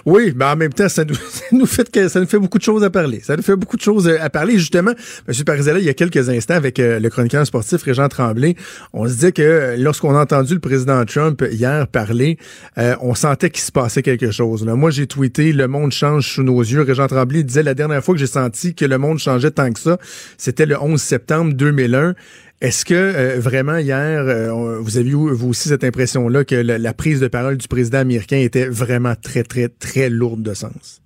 [0.06, 1.16] Oui, mais en même temps, ça nous,
[1.52, 3.20] nous fait que, ça nous fait beaucoup de choses à parler.
[3.20, 4.56] Ça nous fait beaucoup de choses euh, à parler.
[4.56, 4.92] Justement,
[5.26, 5.34] M.
[5.44, 8.54] Parizella, il y a quelques instants, avec euh, le chroniqueur sportif Régent Tremblay,
[8.92, 12.38] on se disait que lorsqu'on a entendu le président Trump hier parler,
[12.76, 14.64] on sentait qu'il se passait quelque chose.
[14.64, 14.76] Là.
[14.76, 16.82] Moi, j'ai tweeté «Le monde change sous nos yeux».
[16.82, 19.80] Régent Tremblay disait «La dernière fois que j'ai senti que le monde changeait tant que
[19.80, 19.98] ça,
[20.38, 22.14] c'était le 11 septembre 2001».
[22.62, 26.94] Est-ce que euh, vraiment hier, euh, vous avez eu vous aussi cette impression-là que la,
[26.94, 31.02] prise de parole du président américain était vraiment très, très, très lourde de sens?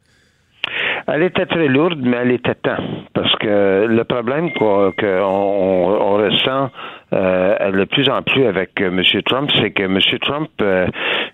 [1.09, 2.85] Elle était très lourde, mais elle était temps.
[3.15, 6.71] Parce que le problème qu'on on ressent
[7.13, 9.03] euh, de plus en plus avec euh, M.
[9.25, 9.99] Trump, c'est que M.
[10.21, 10.87] Trump euh,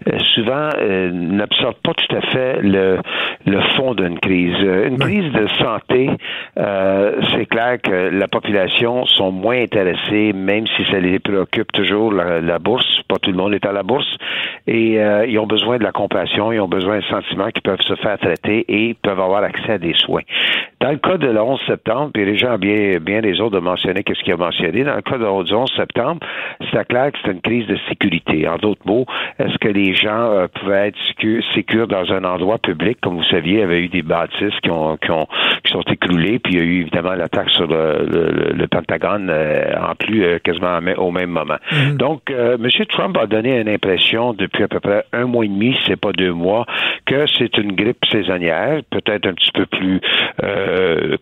[0.09, 0.71] euh, souvent
[1.13, 2.99] n'absorbe pas tout à fait le,
[3.47, 4.57] le fond d'une crise.
[4.59, 6.11] Une crise de santé,
[6.57, 12.59] c'est clair que la population sont moins intéressés, même si ça les préoccupe toujours la,
[12.59, 12.87] bourse.
[13.09, 14.17] Pas tout le monde est à la bourse.
[14.67, 14.95] Et
[15.29, 18.19] ils ont besoin de la compassion, ils ont besoin d'un sentiment qu'ils peuvent se faire
[18.19, 20.23] traiter et peuvent avoir accès à des soins.
[20.87, 23.59] Dans le cas de le 11 septembre, puis les gens bien, bien les autres de
[23.59, 26.21] mentionner qu'est-ce qu'il a mentionné, dans le cas de le 11 septembre,
[26.73, 28.47] c'est clair que c'est une crise de sécurité.
[28.47, 29.05] En d'autres mots,
[29.41, 30.99] est-ce que les gens euh, pouvaient être
[31.57, 32.99] sécures dans un endroit public?
[33.03, 35.27] Comme vous saviez, il y avait eu des bâtisses qui ont, qui ont
[35.65, 39.73] qui sont écroulées, puis il y a eu évidemment l'attaque sur le, le, Pentagone euh,
[39.81, 41.57] en plus euh, quasiment au même moment.
[41.73, 41.97] Mm-hmm.
[41.97, 42.69] Donc, M.
[42.91, 46.13] Trump a donné une impression depuis à peu près un mois et demi, c'est pas
[46.13, 46.65] deux mois,
[47.07, 50.01] que c'est une grippe saisonnière, peut-être un petit peu plus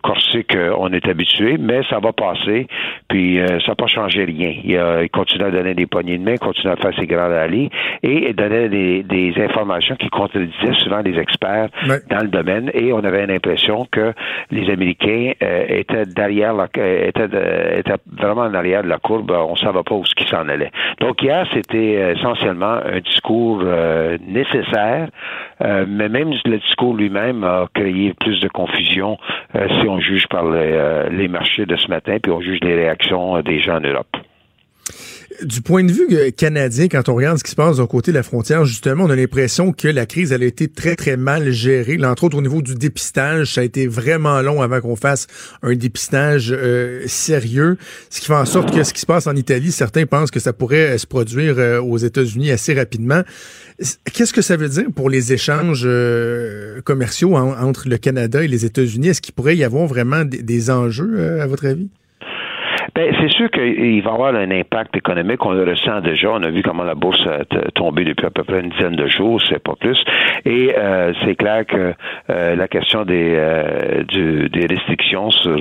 [0.01, 2.67] corsée qu'on est habitué, mais ça va passer,
[3.07, 4.53] puis ça n'a pas changé rien.
[4.63, 7.69] Il, continue à donner des poignées de main, continue à faire ses grands rallyes
[8.03, 11.69] et il donnait des, informations qui contredisaient souvent les experts
[12.09, 14.13] dans le domaine et on avait l'impression que
[14.51, 17.25] les Américains euh, étaient derrière la, euh, étaient,
[17.79, 19.31] étaient, vraiment en arrière de la courbe.
[19.31, 20.71] On ne savait pas où ce qui s'en allait.
[20.99, 23.63] Donc hier, c'était euh, essentiellement un discours
[24.27, 25.09] nécessaire,
[25.59, 29.17] mais même le discours lui-même a créé plus de confusion
[29.53, 33.59] si on juge par les marchés de ce matin, puis on juge les réactions des
[33.59, 34.17] gens en Europe.
[35.43, 38.11] Du point de vue euh, canadien, quand on regarde ce qui se passe d'un côté
[38.11, 41.17] de la frontière, justement, on a l'impression que la crise, elle a été très, très
[41.17, 41.97] mal gérée.
[42.05, 45.27] Entre autres, au niveau du dépistage, ça a été vraiment long avant qu'on fasse
[45.61, 47.77] un dépistage euh, sérieux.
[48.09, 50.39] Ce qui fait en sorte que ce qui se passe en Italie, certains pensent que
[50.39, 53.21] ça pourrait euh, se produire aux États-Unis assez rapidement.
[54.13, 55.87] Qu'est-ce que ça veut dire pour les échanges
[56.83, 59.09] commerciaux entre le Canada et les États-Unis?
[59.09, 61.89] Est-ce qu'il pourrait y avoir vraiment des enjeux, à votre avis?
[62.95, 65.45] Ben, c'est sûr qu'il va y avoir un impact économique.
[65.45, 66.31] On le ressent déjà.
[66.31, 69.07] On a vu comment la bourse a tombé depuis à peu près une dizaine de
[69.07, 70.01] jours, c'est pas plus.
[70.45, 71.93] Et euh, c'est clair que
[72.29, 75.57] euh, la question des, euh, des restrictions sur,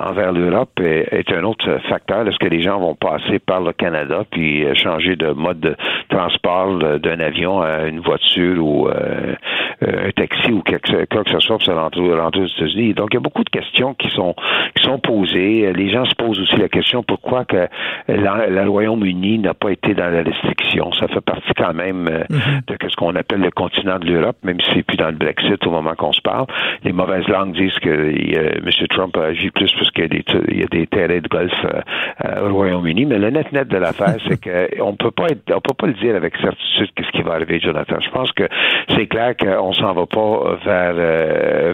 [0.00, 2.24] envers l'Europe est, est, un autre facteur.
[2.28, 5.74] Est-ce que les gens vont passer par le Canada puis changer de mode de
[6.08, 11.56] transport d'un avion à une voiture ou un taxi ou quelque, quoi que ce soit
[11.56, 12.94] pour se rentrer, aux États-Unis?
[12.94, 14.36] Donc, il y a beaucoup de questions qui sont
[14.76, 15.72] qui sont posées.
[15.80, 17.66] Les gens se posent aussi la question pourquoi que
[18.08, 20.92] le Royaume-Uni n'a pas été dans la restriction?
[20.92, 22.66] Ça fait partie quand même mm-hmm.
[22.66, 25.66] de ce qu'on appelle le continent de l'Europe, même si c'est plus dans le Brexit
[25.66, 26.46] au moment qu'on se parle.
[26.84, 28.86] Les mauvaises langues disent que euh, M.
[28.90, 31.80] Trump a agi plus parce qu'il y a des, terrains de golf euh,
[32.24, 33.06] euh, au Royaume-Uni.
[33.06, 36.14] Mais le net-net de l'affaire, c'est qu'on peut pas être, on peut pas le dire
[36.14, 37.96] avec certitude qu'est-ce qui va arriver, Jonathan.
[38.00, 38.44] Je pense que
[38.90, 40.94] c'est clair qu'on s'en va pas vers,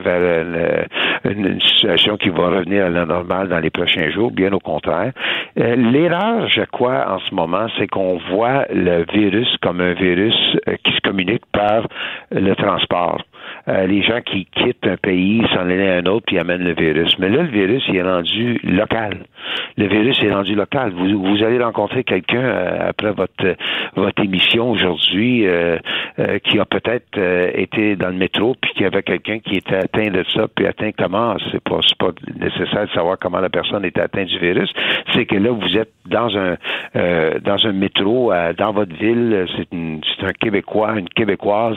[0.01, 0.87] vers
[1.25, 3.96] une, situation qui va revenir à la normale dans les prochains
[4.33, 5.13] bien au contraire.
[5.57, 10.37] L'erreur, je crois, en ce moment, c'est qu'on voit le virus comme un virus
[10.85, 11.87] qui se communique par
[12.31, 13.23] le transport.
[13.69, 16.75] Euh, les gens qui quittent un pays, s'en aller à un autre, puis amènent le
[16.75, 17.19] virus.
[17.19, 19.25] Mais là, le virus, il est rendu local.
[19.77, 20.93] Le virus est rendu local.
[20.93, 23.57] Vous, vous allez rencontrer quelqu'un euh, après votre
[23.97, 25.79] votre émission aujourd'hui euh,
[26.45, 27.19] qui a peut-être
[27.55, 30.91] été dans le métro, puis qui avait quelqu'un qui était atteint de ça, puis atteint
[30.97, 31.37] comment?
[31.51, 34.71] C'est pas pas nécessaire de savoir comment la personne était atteinte du virus.
[35.13, 36.57] C'est que là, vous êtes dans un
[37.41, 39.47] dans un métro dans votre ville.
[39.51, 41.77] C'est un Québécois, une Québécoise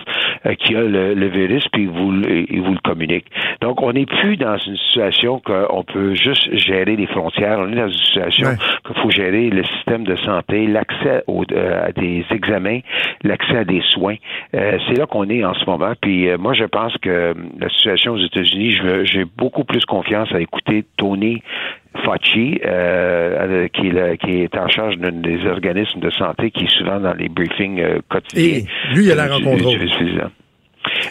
[0.59, 3.25] qui a le, le virus, puis vous, il vous le communique.
[3.61, 7.59] Donc, on n'est plus dans une situation qu'on peut juste gérer les frontières.
[7.59, 8.47] On est dans une situation
[8.85, 12.79] qu'il faut gérer le système de santé, l'accès euh, à des examens,
[13.23, 14.15] l'accès à des soins.
[14.55, 15.93] Euh, c'est là qu'on est en ce moment.
[16.01, 20.39] Puis euh, moi, je pense que la situation aux États-Unis, j'ai beaucoup plus confiance à
[20.39, 21.41] écouter Tony
[22.03, 26.99] Fauci, euh, qui, est, qui, est en charge des organismes de santé, qui est souvent
[26.99, 28.43] dans les briefings quotidiens.
[28.43, 29.69] Et lui, il a la rencontre.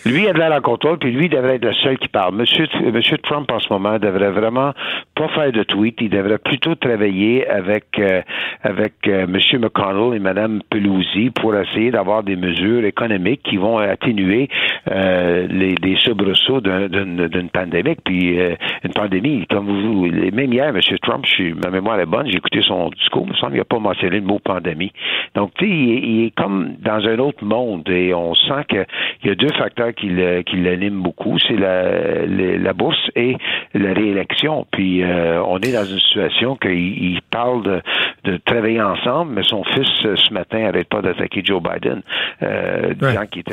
[0.05, 2.35] Lui il a de la contrôle, puis lui devrait être le seul qui parle.
[2.35, 4.73] Monsieur, Monsieur Trump, en ce moment, devrait vraiment
[5.15, 5.97] pas faire de tweet.
[6.01, 8.23] Il devrait plutôt travailler avec euh,
[8.63, 13.79] avec euh, Monsieur McConnell et Madame Pelosi pour essayer d'avoir des mesures économiques qui vont
[13.79, 14.49] atténuer
[14.91, 17.97] euh, les, les soubresauts d'une pandémie.
[18.05, 18.55] Puis euh,
[18.85, 22.61] une pandémie, comme vous, même hier, Monsieur Trump, je, ma mémoire est bonne, j'ai écouté
[22.63, 24.93] son discours, il me semble qu'il n'a pas mentionné le mot pandémie.
[25.35, 28.87] Donc, tu sais, il, il, est comme dans un autre monde et on sent qu'il
[29.25, 33.37] y a deux facteur qui, l'anime beaucoup, c'est la, la, bourse et
[33.75, 34.67] la réélection.
[34.71, 37.83] Puis euh, on est dans une situation qu'il parle de,
[38.25, 42.03] de, travailler ensemble, mais son fils ce matin n'arrête pas d'attaquer Joe Biden,
[42.43, 43.45] euh, disant qu'il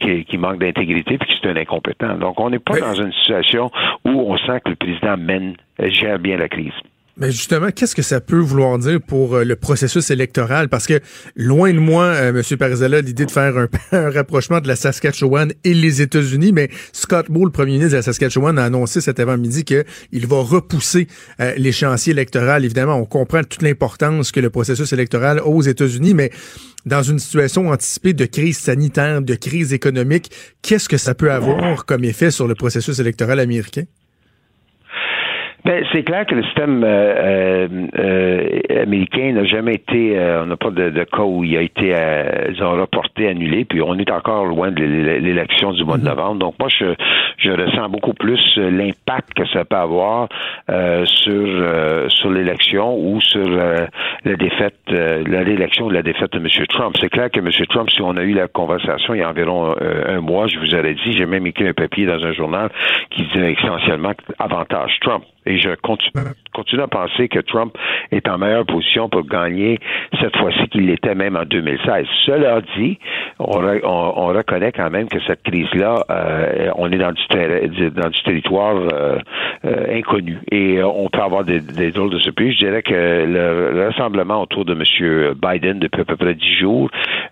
[0.00, 2.14] qui, qui, manque d'intégrité puis qu'il est un incompétent.
[2.16, 3.70] Donc on n'est pas dans une situation
[4.04, 6.72] où on sent que le président mène gère bien la crise.
[7.20, 10.70] Mais justement, qu'est-ce que ça peut vouloir dire pour euh, le processus électoral?
[10.70, 11.00] Parce que
[11.36, 12.56] loin de moi, euh, M.
[12.56, 13.54] Parizella, l'idée de faire
[13.92, 17.96] un, rapprochement de la Saskatchewan et les États-Unis, mais Scott Moore, le premier ministre de
[17.96, 21.08] la Saskatchewan, a annoncé cet avant-midi qu'il va repousser
[21.40, 22.64] euh, l'échéancier électoral.
[22.64, 26.30] Évidemment, on comprend toute l'importance que le processus électoral a aux États-Unis, mais
[26.86, 30.30] dans une situation anticipée de crise sanitaire, de crise économique,
[30.62, 33.84] qu'est-ce que ça peut avoir comme effet sur le processus électoral américain?
[35.64, 40.56] Ben, c'est clair que le système euh, euh, américain n'a jamais été, euh, on n'a
[40.56, 41.94] pas de, de, cas où il a été,
[42.48, 46.08] disons, reporté, annulé, puis on est encore loin de l'élection du mois de mhm.
[46.08, 46.38] novembre.
[46.38, 46.94] Donc moi, je,
[47.36, 50.28] je ressens beaucoup plus l'impact que ça peut avoir
[51.04, 56.66] sur sur l'élection ou sur la défaite, la réélection ou la défaite de M.
[56.68, 56.96] Trump.
[57.00, 57.50] C'est clair que M.
[57.68, 60.74] Trump, si on a eu la conversation il y a environ un mois, je vous
[60.74, 62.70] aurais dit, j'ai même écrit un papier dans un journal
[63.10, 65.24] qui disait essentiellement avantage Trump.
[65.46, 66.24] Et je continue,
[66.60, 67.72] continue à penser que Trump
[68.10, 69.78] est en meilleure position pour gagner
[70.20, 72.06] cette fois-ci qu'il l'était même en 2016.
[72.26, 72.98] Cela dit,
[73.38, 79.18] on, on, reconnaît quand même que cette crise-là, euh, on est dans du, territoire euh,
[79.64, 82.52] euh, inconnu et on peut avoir des, des drôles de surprises.
[82.52, 85.34] Je dirais que le, rassemblement autour de M.
[85.40, 86.90] Biden depuis à peu près dix jours,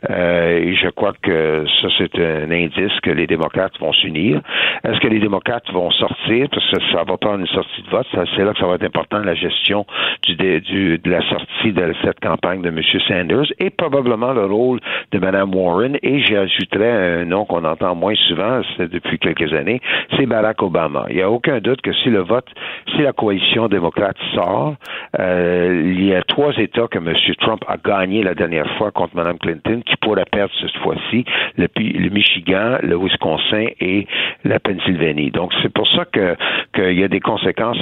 [0.09, 4.41] et je crois que ça c'est un indice que les démocrates vont s'unir.
[4.85, 6.49] Est-ce que les démocrates vont sortir?
[6.51, 8.07] Parce que ça va pas une sortie de vote?
[8.12, 9.87] C'est là que ça va être important, la gestion
[10.29, 12.81] de la sortie de cette campagne de M.
[13.07, 14.81] Sanders et probablement le rôle
[15.12, 15.97] de Mme Warren.
[16.03, 19.81] Et j'ajouterais un nom qu'on entend moins souvent depuis quelques années,
[20.16, 21.07] c'est Barack Obama.
[21.11, 22.47] Il n'y a aucun doute que si le vote,
[22.95, 24.75] si la coalition démocrate sort,
[25.19, 27.14] euh, il y a trois États que M.
[27.41, 31.25] Trump a gagné la dernière fois contre Mme Clinton qui pourraient perdre cette fois-ci,
[31.57, 34.07] le, le Michigan, le Wisconsin et
[34.45, 35.31] la Pennsylvanie.
[35.31, 36.37] Donc c'est pour ça que
[36.75, 37.79] qu'il y a des conséquences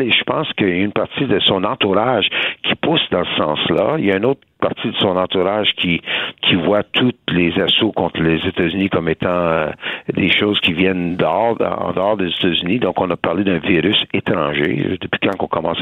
[0.00, 2.28] et je pense qu'il y a une partie de son entourage
[2.64, 3.96] qui pousse dans ce sens-là.
[3.98, 6.00] Il y a un autre partie de son entourage qui
[6.42, 9.70] qui voit tous les assauts contre les États-Unis comme étant euh,
[10.14, 12.78] des choses qui viennent dehors, en dehors des États-Unis.
[12.78, 14.98] Donc, on a parlé d'un virus étranger.
[15.00, 15.78] Depuis quand on commence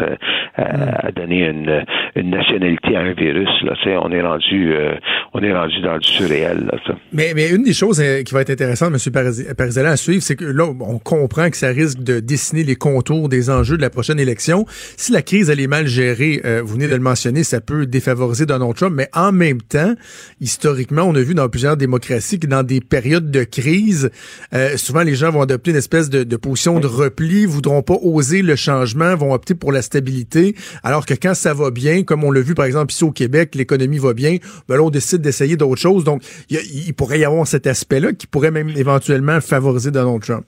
[0.57, 4.95] à, à, donner une, une, nationalité à un virus, là, on est rendu, euh,
[5.33, 6.69] on est rendu dans du surréel.
[6.71, 6.95] Là, ça.
[7.13, 9.55] Mais, mais une des choses euh, qui va être intéressante, M.
[9.57, 13.29] Parizella, à suivre, c'est que là, on comprend que ça risque de dessiner les contours
[13.29, 14.65] des enjeux de la prochaine élection.
[14.69, 18.47] Si la crise, elle est mal gérée, vous venez de le mentionner, ça peut défavoriser
[18.47, 19.95] Donald Trump, mais en même temps,
[20.41, 24.11] historiquement, on a vu dans plusieurs démocraties que dans des périodes de crise,
[24.55, 28.43] euh, souvent les gens vont adopter une espèce de, position de repli, voudront pas oser
[28.43, 32.31] le changement, vont opter pour la stabilité, alors que quand ça va bien, comme on
[32.31, 35.57] l'a vu par exemple ici au Québec, l'économie va bien, ben là on décide d'essayer
[35.57, 36.05] d'autres choses.
[36.05, 40.45] Donc, il pourrait y avoir cet aspect-là qui pourrait même éventuellement favoriser Donald Trump.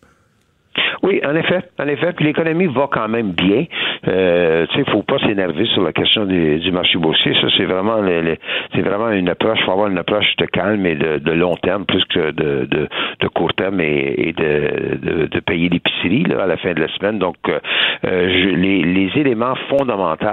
[1.03, 2.13] Oui, en effet, en effet.
[2.13, 3.65] Puis l'économie va quand même bien.
[4.09, 7.35] Euh, tu sais, faut pas s'énerver sur la question du, marché boursier.
[7.41, 8.01] Ça, c'est vraiment,
[8.75, 9.59] c'est vraiment une approche.
[9.65, 13.53] Faut avoir une approche de calme et de, long terme plus que de, de, court
[13.55, 17.19] terme et, et de, payer l'épicerie à la fin de la semaine.
[17.19, 20.27] Donc, euh, les, éléments fondamentaux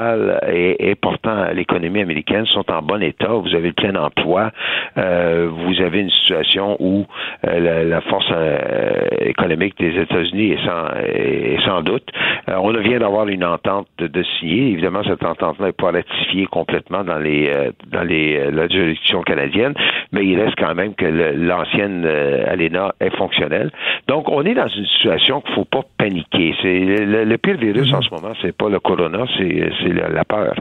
[0.52, 3.34] et importants à l'économie américaine sont en bon état.
[3.34, 4.52] Vous avez le plein emploi.
[4.98, 7.06] Euh, vous avez une situation où
[7.48, 12.09] euh, la, la, force euh, économique des États-Unis est sans, est sans doute.
[12.49, 14.71] Euh, on vient d'avoir une entente de, signer.
[14.71, 19.21] Évidemment, cette entente-là n'est pas ratifiée complètement dans les euh, dans les euh, la juridiction
[19.21, 19.73] canadienne,
[20.11, 23.71] mais il reste quand même que l'ancienne ALENA est fonctionnelle.
[24.07, 26.55] Donc, on est dans une situation qu'il faut pas paniquer.
[26.61, 30.55] C'est le, pire virus en ce moment, c'est pas le corona, c'est c'est la, peur.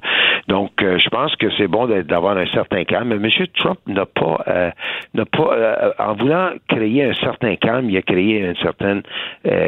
[0.48, 3.08] Donc, je pense que c'est bon d'avoir un certain calme.
[3.08, 3.46] Mais M.
[3.56, 4.72] Trump n'a pas
[5.14, 9.02] n'a pas en voulant créer un certain calme, il a créé une certaine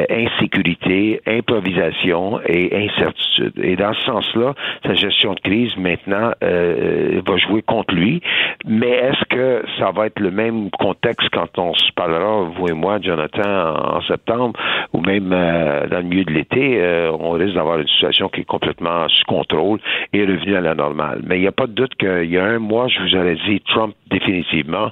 [0.09, 3.53] insécurité, improvisation et incertitude.
[3.61, 4.53] Et dans ce sens-là,
[4.85, 8.21] sa gestion de crise maintenant euh, va jouer contre lui.
[8.65, 12.73] Mais est-ce que ça va être le même contexte quand on se parlera, vous et
[12.73, 14.59] moi, Jonathan, en, septembre,
[14.93, 18.41] ou même euh, dans le milieu de l'été, euh, on risque d'avoir une situation qui
[18.41, 19.79] est complètement sous contrôle
[20.13, 21.21] et revenue à la normale.
[21.25, 23.35] Mais il n'y a pas de doute qu'il y a un mois, je vous aurais
[23.47, 24.91] dit Trump définitivement.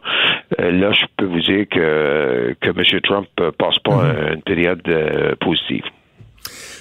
[0.57, 3.01] là, je peux vous dire que, que M.
[3.01, 3.27] Trump
[3.57, 4.33] passe pas mm-hmm.
[4.35, 4.88] une période
[5.39, 5.83] positive.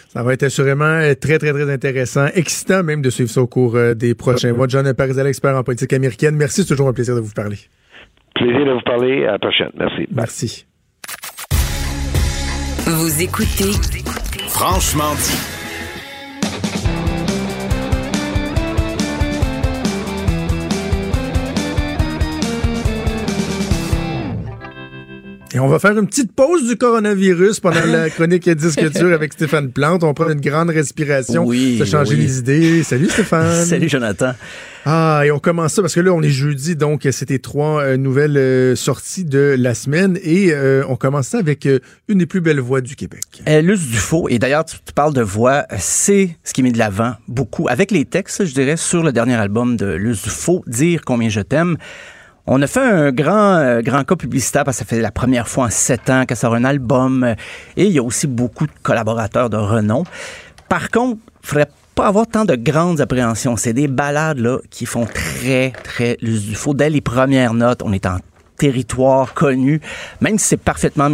[0.09, 3.77] Ça va être assurément très, très, très intéressant, excitant même de suivre ça au cours
[3.77, 4.67] euh, des prochains mois.
[4.67, 6.35] John Parizal, expert en politique américaine.
[6.35, 7.59] Merci, c'est toujours un plaisir de vous parler.
[8.35, 9.27] Plaisir de vous parler.
[9.27, 9.71] À la prochaine.
[9.79, 10.09] Merci.
[10.11, 10.67] Merci.
[12.87, 13.73] Vous écoutez
[14.49, 15.58] Franchement dit.
[25.55, 29.33] Et on va faire une petite pause du coronavirus pendant la chronique et discuture avec
[29.33, 30.05] Stéphane Plante.
[30.05, 32.83] On prend une grande respiration, oui, se changer les idées.
[32.83, 33.65] Salut Stéphane.
[33.65, 34.33] Salut Jonathan.
[34.85, 37.97] Ah, et on commence ça parce que là, on est jeudi, donc c'était trois euh,
[37.97, 41.67] nouvelles euh, sorties de la semaine et euh, on commence ça avec
[42.09, 43.43] une des plus belles voix du Québec.
[43.47, 47.69] Luce Dufault, et d'ailleurs, tu, parles de voix, c'est ce qui met de l'avant beaucoup.
[47.69, 51.41] Avec les textes, je dirais, sur le dernier album de Luce Dufault, Dire combien je
[51.41, 51.79] t'aime.
[52.51, 55.47] On a fait un grand, euh, grand cas publicitaire parce que ça fait la première
[55.47, 57.23] fois en sept ans qu'elle sort un album.
[57.23, 57.35] Euh,
[57.77, 60.05] et il y a aussi beaucoup de collaborateurs de renom.
[60.67, 63.59] Par contre, il faudrait pas avoir tant de grandes appréhensions.
[63.59, 66.73] C'est des balades là, qui font très, très du faux.
[66.73, 68.17] Dès les premières notes, on est en
[68.57, 69.83] territoire connu,
[70.23, 71.11] même si c'est parfaitement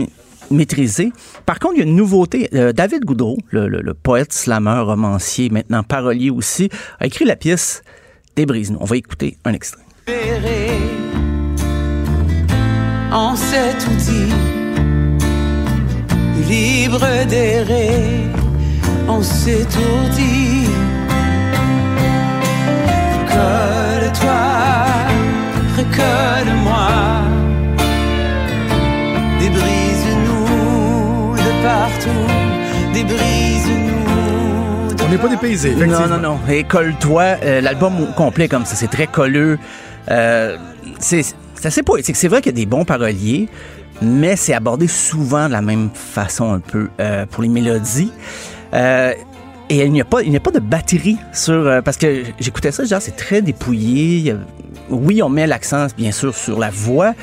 [0.53, 1.13] maîtrisé.
[1.47, 2.49] Par contre, il y a une nouveauté.
[2.55, 6.69] Euh, David Goudreau, le, poète, slameur, romancier, maintenant parolier aussi,
[7.01, 7.83] a écrit la pièce
[8.37, 8.73] Des brises.
[8.79, 9.83] On va écouter un extrait
[13.15, 14.27] en cet outil,
[16.49, 18.27] libre d'errer,
[19.09, 20.67] on s'étourdit.
[23.29, 24.43] Colle-toi,
[25.79, 26.89] recolle-moi,
[29.39, 32.27] débrise-nous de partout,
[32.93, 35.05] débrise-nous.
[35.05, 35.77] On n'est pas dépaysé.
[35.77, 36.41] Non, non, non.
[36.49, 39.61] Et colle-toi, euh, l'album complet comme ça, c'est très colleux.
[40.11, 40.57] Euh,
[40.99, 41.23] c'est
[41.65, 42.17] c'est assez poétique.
[42.17, 43.49] C'est vrai qu'il y a des bons paroliers,
[44.03, 48.13] mais c'est abordé souvent de la même façon un peu euh, pour les mélodies.
[48.75, 49.15] Euh,
[49.71, 52.23] et il n'y a pas, il n'y a pas de batterie sur, euh, parce que
[52.39, 54.37] j'écoutais ça, genre c'est très dépouillé.
[54.91, 57.15] Oui, on met l'accent bien sûr sur la voix,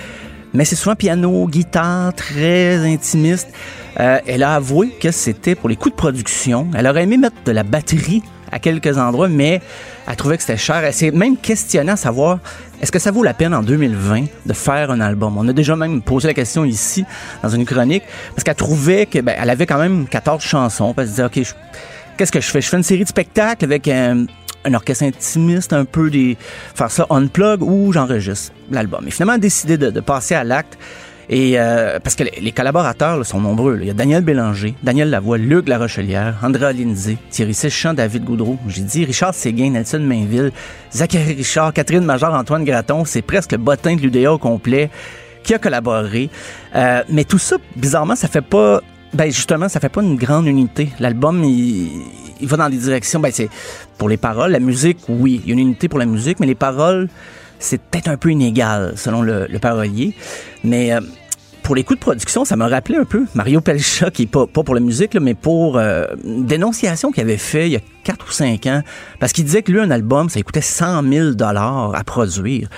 [0.55, 3.49] mais c'est souvent piano, guitare, très intimiste.
[3.95, 6.67] elle a avoué que c'était pour les coûts de production.
[6.75, 9.61] Elle aurait aimé mettre de la batterie à quelques endroits, mais
[10.07, 10.83] elle trouvait que c'était cher.
[10.83, 12.39] Elle s'est même questionnée à savoir
[12.82, 15.38] est-ce que ça vaut la peine en 2020 de faire un album?
[15.38, 17.05] On a déjà même posé la question ici,
[17.43, 20.93] dans une chronique, parce qu'elle trouvait qu'elle ben, avait quand même 14 chansons.
[20.97, 21.39] Elle se disait, OK,
[22.17, 22.59] qu'est-ce que je fais?
[22.59, 24.25] Je fais une série de spectacles avec un,
[24.73, 26.38] orchestre intimiste, un peu des.
[26.73, 29.07] faire ça on plug ou j'enregistre l'album.
[29.07, 30.77] Et finalement, elle a décidé de passer à l'acte.
[31.32, 33.79] Et euh, parce que les, collaborateurs sont nombreux.
[33.82, 38.57] Il y a Daniel Bélanger, Daniel Lavoie, Luc Larochelière, André Lindsay, Thierry Séchant, David Goudreau.
[38.67, 40.51] J'ai dit Richard Séguin, Nelson Mainville,
[40.93, 43.05] Zachary Richard, Catherine Major, Antoine Graton.
[43.05, 44.89] C'est presque le bottin de l'UDA au complet
[45.43, 46.29] qui a collaboré.
[46.75, 48.82] Euh, mais tout ça, bizarrement, ça fait pas
[49.13, 50.89] ben justement, ça fait pas une grande unité.
[50.99, 51.89] L'album, il,
[52.39, 53.19] il, va dans des directions.
[53.21, 53.49] Ben c'est
[53.97, 56.45] pour les paroles, la musique, oui, il y a une unité pour la musique, mais
[56.45, 57.09] les paroles,
[57.61, 60.13] c'est peut-être un peu inégal selon le, parolier.
[60.63, 60.99] Mais euh,
[61.64, 64.47] pour les coûts de production, ça m'a rappelé un peu Mario Pelcha, qui est pas,
[64.47, 67.82] pas pour la musique, mais pour euh, une dénonciation qu'il avait fait il y a
[68.03, 68.82] 4 ou 5 ans,
[69.20, 72.70] parce qu'il disait que lui, un album, ça coûtait 100 000 dollars à produire.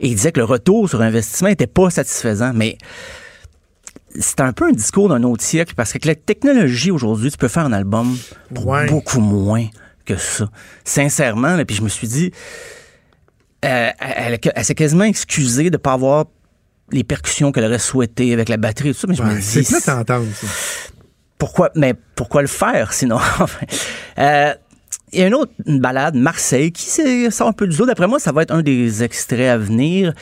[0.00, 2.76] Et il disait que le retour sur investissement était pas satisfaisant, mais
[4.18, 7.38] c'est un peu un discours d'un autre siècle, parce que avec la technologie aujourd'hui, tu
[7.38, 8.16] peux faire un album
[8.54, 9.66] pour beaucoup moins
[10.04, 10.48] que ça.
[10.84, 12.32] Sincèrement, et puis je me suis dit,
[13.64, 16.26] euh, elle, s'est quasiment excusée de ne pas avoir
[16.92, 19.42] les percussions qu'elle aurait souhaité avec la batterie et tout ça, mais je me dis...
[19.42, 20.04] C'est ça.
[21.38, 23.18] Pourquoi, mais pourquoi le faire, sinon?
[24.18, 24.54] euh,
[25.12, 26.84] il y a une autre balade, Marseille, qui
[27.30, 27.86] sort un peu du zoo.
[27.86, 30.12] D'après moi, ça va être un des extraits à venir.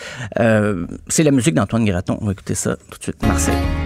[0.41, 2.19] Euh, c'est la musique d'Antoine Graton.
[2.21, 3.23] On va écouter ça tout de suite.
[3.23, 3.84] Marseille.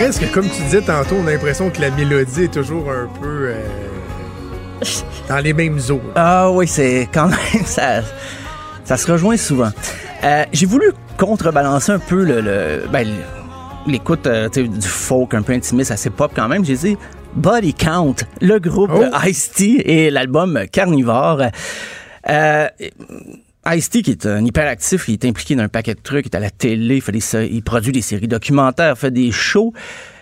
[0.00, 3.06] Reste que, comme tu disais tantôt, on a l'impression que la mélodie est toujours un
[3.20, 3.66] peu euh,
[5.28, 6.00] dans les mêmes eaux.
[6.14, 8.00] Ah oui, c'est quand même ça,
[8.84, 9.70] ça se rejoint souvent.
[10.24, 13.06] Euh, j'ai voulu contrebalancer un peu le, ben,
[13.86, 16.64] l'écoute euh, du folk un peu intimiste, assez pop quand même.
[16.64, 16.96] J'ai dit
[17.34, 19.04] Body Count, le groupe oh.
[19.26, 21.42] Ice-T et l'album Carnivore.
[22.28, 22.68] Euh,
[23.66, 26.36] Ice-T, qui est un hyperactif, il est impliqué dans un paquet de trucs, il est
[26.36, 29.74] à la télé, il, fait des, il produit des séries documentaires, fait des shows.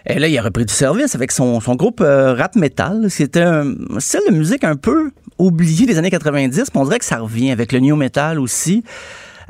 [0.06, 3.06] Et là, il a repris du service avec son, son groupe euh, rap metal.
[3.10, 7.04] C'était un style de musique un peu oublié des années 90, mais on dirait que
[7.04, 8.82] ça revient avec le new metal aussi.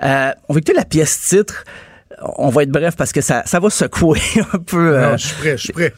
[0.03, 1.64] Euh, on va écouter la pièce titre.
[2.36, 4.20] On va être bref parce que ça, ça va secouer
[4.53, 4.97] un peu.
[4.97, 5.95] Euh, non, je suis prêt, je suis prêt.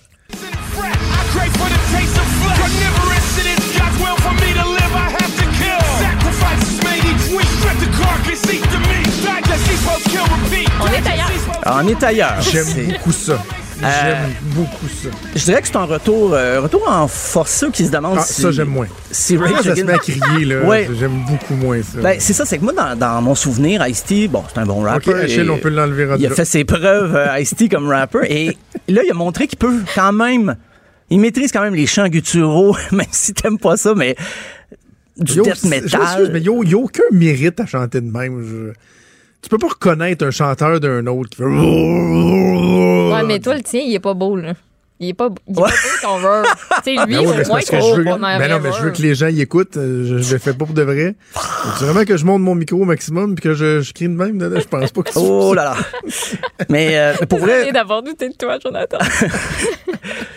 [11.00, 11.30] Est ailleurs.
[11.66, 12.40] On est ailleurs.
[12.40, 13.42] J'aime beaucoup ça.
[13.80, 15.08] J'aime euh, beaucoup ça.
[15.34, 18.42] Je dirais que c'est un retour, euh, retour en force qui se demande ah, si.
[18.42, 18.86] Ça, j'aime moins.
[19.10, 20.62] Si Ray ah, ça se met à crier, là.
[20.64, 20.88] ouais.
[20.98, 22.00] J'aime beaucoup moins ça.
[22.00, 25.10] Ben, c'est ça, c'est que moi, dans, mon souvenir, Ice-T, bon, c'est un bon rapper.
[25.10, 28.26] OK, Achille, on peut l'enlever Il a fait ses preuves, euh, Ice-T, comme rapper.
[28.28, 30.56] Et là, il a montré qu'il peut quand même.
[31.08, 34.14] Il maîtrise quand même les chants gutturaux, même si t'aimes pas ça, mais
[35.16, 36.30] du yo, death metal.
[36.32, 38.74] mais il n'y a aucun mérite à chanter de même.
[39.42, 41.44] Tu peux pas reconnaître un chanteur d'un autre qui fait.
[43.10, 44.54] Ouais, mais toi, le tien, il est pas beau, là.
[45.02, 45.68] Il est pas, il est pas beau
[46.02, 46.44] ton verre.
[46.84, 48.90] tu sais, lui, ben ouais, au moins, que je veux, ben non, mais je veux
[48.90, 49.78] que les gens y écoutent.
[49.78, 51.14] Euh, je, je le fais pas pour de vrai.
[51.78, 54.14] C'est vraiment que je monte mon micro au maximum puis que je, je crie de
[54.14, 54.38] même.
[54.38, 55.76] Je pense pas que Oh là là.
[56.68, 57.72] mais, euh, pour vrai.
[57.72, 58.98] d'avoir douté de toi, Jonathan.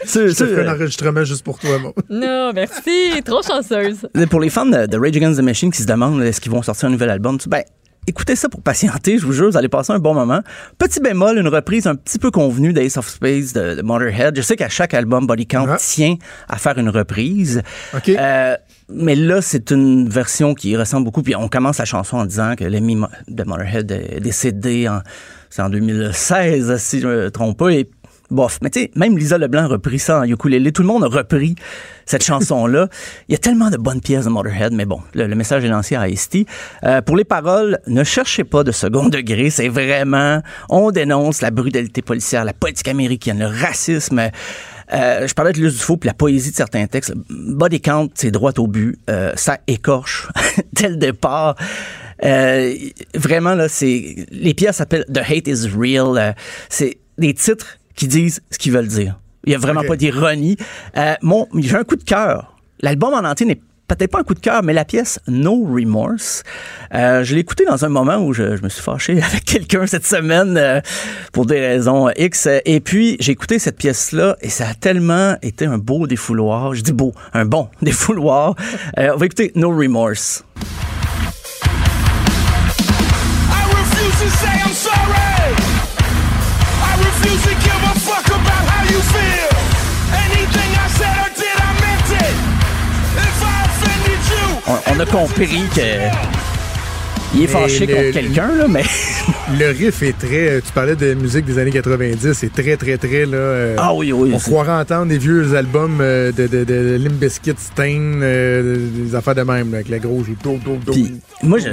[0.05, 1.91] c'est, je te ferai un enregistrement juste pour toi, moi.
[2.09, 3.21] Non, merci.
[3.25, 4.07] Trop chanceuse.
[4.29, 6.61] Pour les fans de, de Rage Against the Machine qui se demandent est-ce qu'ils vont
[6.61, 7.63] sortir un nouvel album, ben,
[8.07, 10.41] écoutez ça pour patienter, je vous jure, vous allez passer un bon moment.
[10.77, 14.35] Petit bémol, une reprise un petit peu convenue d'Ace of Space de, Motorhead.
[14.35, 15.77] Je sais qu'à chaque album, Body Count ah.
[15.79, 16.15] tient
[16.47, 17.61] à faire une reprise.
[18.07, 18.57] Euh,
[18.89, 21.23] mais là, c'est une version qui ressemble beaucoup.
[21.23, 25.01] Puis on commence la chanson en disant que l'ami de Motorhead est décédé en,
[25.61, 27.69] en 2016, si je me trompe pas.
[27.69, 27.89] Et
[28.33, 28.59] bof.
[28.61, 30.71] Mais tu sais, même Lisa Leblanc a repris ça en ukulélé.
[30.71, 31.55] Tout le monde a repris
[32.05, 32.87] cette chanson-là.
[33.29, 35.95] Il y a tellement de bonnes pièces de Motorhead, mais bon, le, message est lancé
[35.95, 36.29] à ice
[36.83, 39.49] euh, pour les paroles, ne cherchez pas de second degré.
[39.49, 44.29] C'est vraiment, on dénonce la brutalité policière, la politique américaine, le racisme.
[44.93, 47.13] Euh, je parlais de l'use du faux puis la poésie de certains textes.
[47.29, 48.99] Body count, c'est droit au but.
[49.09, 50.27] Euh, ça écorche
[50.73, 51.55] dès le départ.
[53.15, 56.35] vraiment là, c'est les pièces s'appellent The Hate Is Real.
[56.69, 59.19] c'est des titres qui disent ce qu'ils veulent dire.
[59.45, 60.57] Il n'y a vraiment pas d'ironie.
[60.97, 61.15] Euh,
[61.59, 62.55] j'ai un coup de cœur.
[62.81, 66.43] L'album en entier n'est peut-être pas un coup de cœur, mais la pièce No Remorse.
[66.93, 70.05] Euh, je l'ai écouté dans un moment où je, me suis fâché avec quelqu'un cette
[70.05, 70.81] semaine euh,
[71.31, 72.47] pour des raisons X.
[72.65, 76.73] Et puis, j'ai écouté cette pièce-là et ça a tellement été un beau défouloir.
[76.73, 78.55] Je dis beau, un bon défouloir.
[78.97, 80.43] Euh, on va écouter No Remorse.
[94.87, 95.81] On, a compris que.
[97.35, 98.83] Il est fâché contre quelqu'un, là, mais.
[99.59, 100.61] le riff est très.
[100.61, 103.25] Tu parlais de musique des années 90, c'est très, très, très.
[103.25, 104.31] Là, euh, ah oui, oui.
[104.33, 109.15] On croirait entendre des vieux albums euh, de, de, de Limp Bizkit, Stain, euh, des
[109.15, 110.27] affaires de même, avec la grosse.
[110.91, 111.69] Puis, moi, je,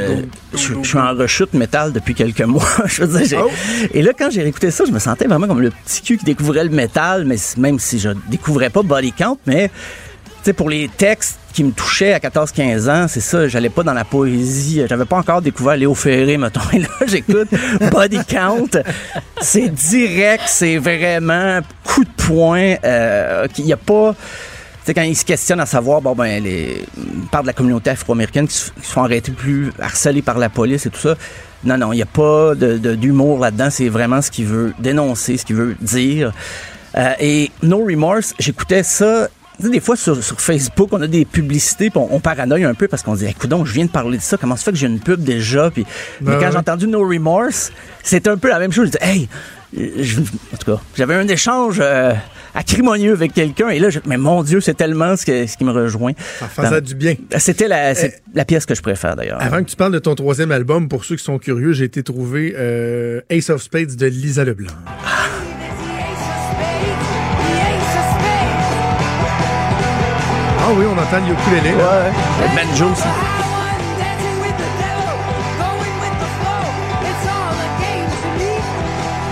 [0.57, 2.65] je, suis en rechute métal depuis quelques mois.
[2.87, 3.51] je veux dire, oh.
[3.93, 6.25] Et là, quand j'ai réécouté ça, je me sentais vraiment comme le petit cul qui
[6.25, 9.71] découvrait le métal, mais même si je découvrais pas Body Count, mais
[10.43, 13.93] sais, pour les textes qui me touchaient à 14-15 ans, c'est ça, j'allais pas dans
[13.93, 14.83] la poésie.
[14.89, 16.61] J'avais pas encore découvert Léo Ferré, mettons.
[16.73, 17.49] Et là, j'écoute
[17.91, 18.71] Body Count.
[19.41, 22.75] C'est direct, c'est vraiment coup de poing.
[22.85, 24.15] Euh, il y a pas...
[24.85, 26.87] Sais, quand ils se questionnent à savoir, bon, ben, les,
[27.31, 30.91] part de la communauté afro-américaine qui, se font arrêter plus harcelés par la police et
[30.91, 31.17] tout ça.
[31.65, 33.69] Non, non, il n'y a pas d'humour de, là-dedans.
[33.71, 36.33] C'est vraiment ce qu'il veut dénoncer, ce qu'il veut dire.
[36.97, 39.29] Euh, et No Remorse, j'écoutais ça
[39.69, 43.15] des fois, sur, Facebook, on a des publicités, puis on, paranoïe un peu parce qu'on
[43.15, 45.23] dit, écoute, je viens de parler de ça, comment ça fait que j'ai une pub
[45.23, 45.71] déjà?
[45.71, 45.85] Puis,
[46.21, 47.73] mais ben quand j'ai entendu No Remorse,
[48.03, 48.87] c'était un peu la même chose.
[48.87, 49.29] Je dis, hey,
[50.53, 52.13] en tout cas, j'avais un échange euh,
[52.55, 56.13] acrimonieux avec quelqu'un et là, mais mon Dieu, c'est tellement ce, qui me rejoint.
[56.39, 57.15] Ça faisait du bien.
[57.39, 59.41] C'était la, euh, la, pièce que je préfère d'ailleurs.
[59.41, 62.03] Avant que tu parles de ton troisième album, pour ceux qui sont curieux, j'ai été
[62.03, 64.73] trouver euh, Ace of Spades de Lisa Leblanc.
[65.07, 65.50] Ah.
[70.77, 71.75] Oui, on entend le ukulélé.
[71.75, 72.13] Ouais.
[72.41, 73.09] Le banjo aussi.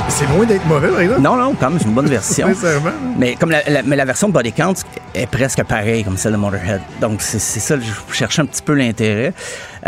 [0.09, 1.21] C'est loin d'être mauvais, par exemple.
[1.21, 2.49] Non, non, quand même, c'est une bonne version.
[3.19, 4.75] mais comme la, mais la version de Body Count
[5.15, 6.81] est presque pareille comme celle de Motorhead.
[7.01, 9.33] Donc, c'est ça, je cherchais un petit peu l'intérêt.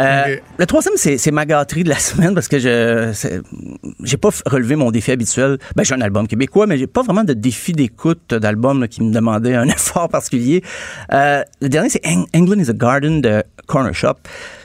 [0.01, 3.13] Euh, le troisième, c'est ma gâterie de la semaine parce que je
[4.03, 5.59] j'ai pas relevé mon défi habituel.
[5.77, 9.13] Ben, j'ai un album québécois, mais j'ai pas vraiment de défi d'écoute d'album qui me
[9.13, 10.63] demandait un effort particulier.
[11.13, 12.03] Euh, le dernier, c'est
[12.35, 14.15] England is a Garden de Corner Shop.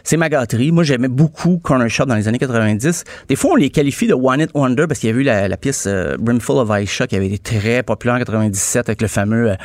[0.03, 0.71] C'est ma gâterie.
[0.71, 3.03] Moi, j'aimais beaucoup Corner Shop dans les années 90.
[3.27, 5.57] Des fois, on les qualifie de One It Wonder parce qu'il y a eu la,
[5.57, 9.55] pièce euh, Brimful of Aisha qui avait été très populaire en 97 avec le fameux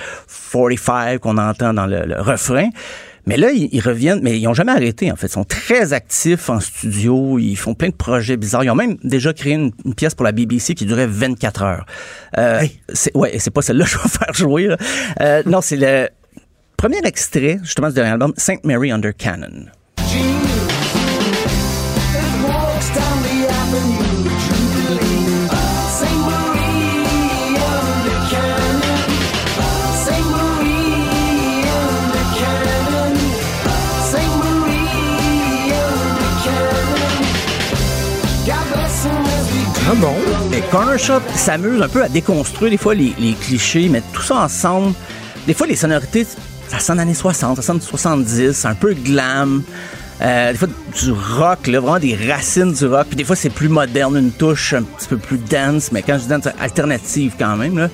[0.53, 2.71] 45 qu'on entend dans le refrain.
[3.27, 5.27] Mais là, ils, reviennent, mais ils n'ont jamais arrêté, en fait.
[5.27, 7.39] Ils sont très actifs en studio.
[7.39, 8.65] Ils font plein de projets bizarres.
[8.65, 11.87] Ils ont même déjà créé une, pièce pour la BBC qui durait 24 heures.
[12.39, 14.77] Euh, c'est, ouais, c'est pas celle-là que je vais faire jouer.
[15.21, 16.09] Euh, non, c'est le
[16.77, 19.67] premier extrait, justement, du dernier album, Saint Mary Under Cannon.
[40.71, 44.95] Corner Shop s'amuse un peu à déconstruire des fois les, clichés, mettre tout ça ensemble.
[45.49, 46.25] Des fois, les sonorités,
[46.69, 49.65] ça sonne années 60, ça sonne 70, un peu glam.
[50.21, 53.09] Euh, des fois, du rock, vraiment des racines du rock.
[53.09, 56.15] Puis des fois, c'est plus moderne, une touche un petit peu plus dance, mais quand
[56.19, 57.89] je dis dance, alternative quand même.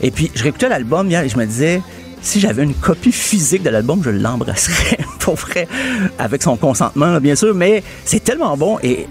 [0.00, 1.80] Et puis, je réécoutais l'album hier et je me disais,
[2.22, 5.68] si j'avais une copie physique de l'album, je l'embrasserais pour vrai,
[6.18, 7.54] avec son consentement, bien sûr.
[7.54, 9.06] Mais c'est tellement bon et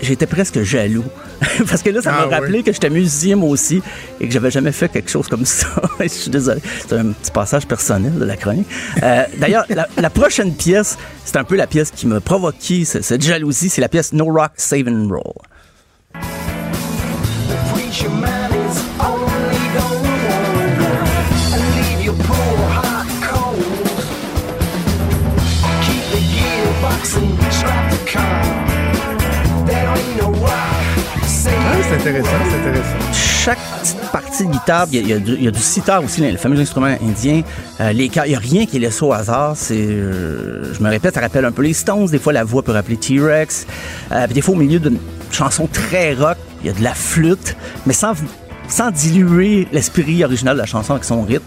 [0.00, 1.04] j'étais presque jaloux.
[1.68, 3.82] Parce que là, ça m'a ah rappelé que j'étais musicien moi aussi
[4.20, 5.68] et que j'avais jamais fait quelque chose comme ça.
[6.00, 6.60] je suis désolé.
[6.86, 8.66] C'est un petit passage personnel de la chronique.
[9.02, 13.68] Euh, d'ailleurs, la, prochaine pièce, c'est un peu la pièce qui m'a provoqué cette jalousie.
[13.68, 15.34] C'est la pièce No Rock Save and Roll.
[32.00, 33.12] Intéressant, c'est intéressant.
[33.12, 37.42] Chaque petite partie de guitare, il y, a, du, sitar aussi, le fameux instrument indien.
[37.80, 39.54] Euh, il n'y a rien qui est laissé au hasard.
[39.70, 42.06] Euh, je me répète, ça rappelle un peu les Stones.
[42.06, 43.66] Des fois, la voix peut rappeler T-Rex.
[44.12, 44.98] Euh, des fois, au milieu d'une
[45.30, 47.56] chanson très rock, il y a de la flûte,
[47.86, 51.44] mais sans diluer l'esprit original de la chanson avec son rythme.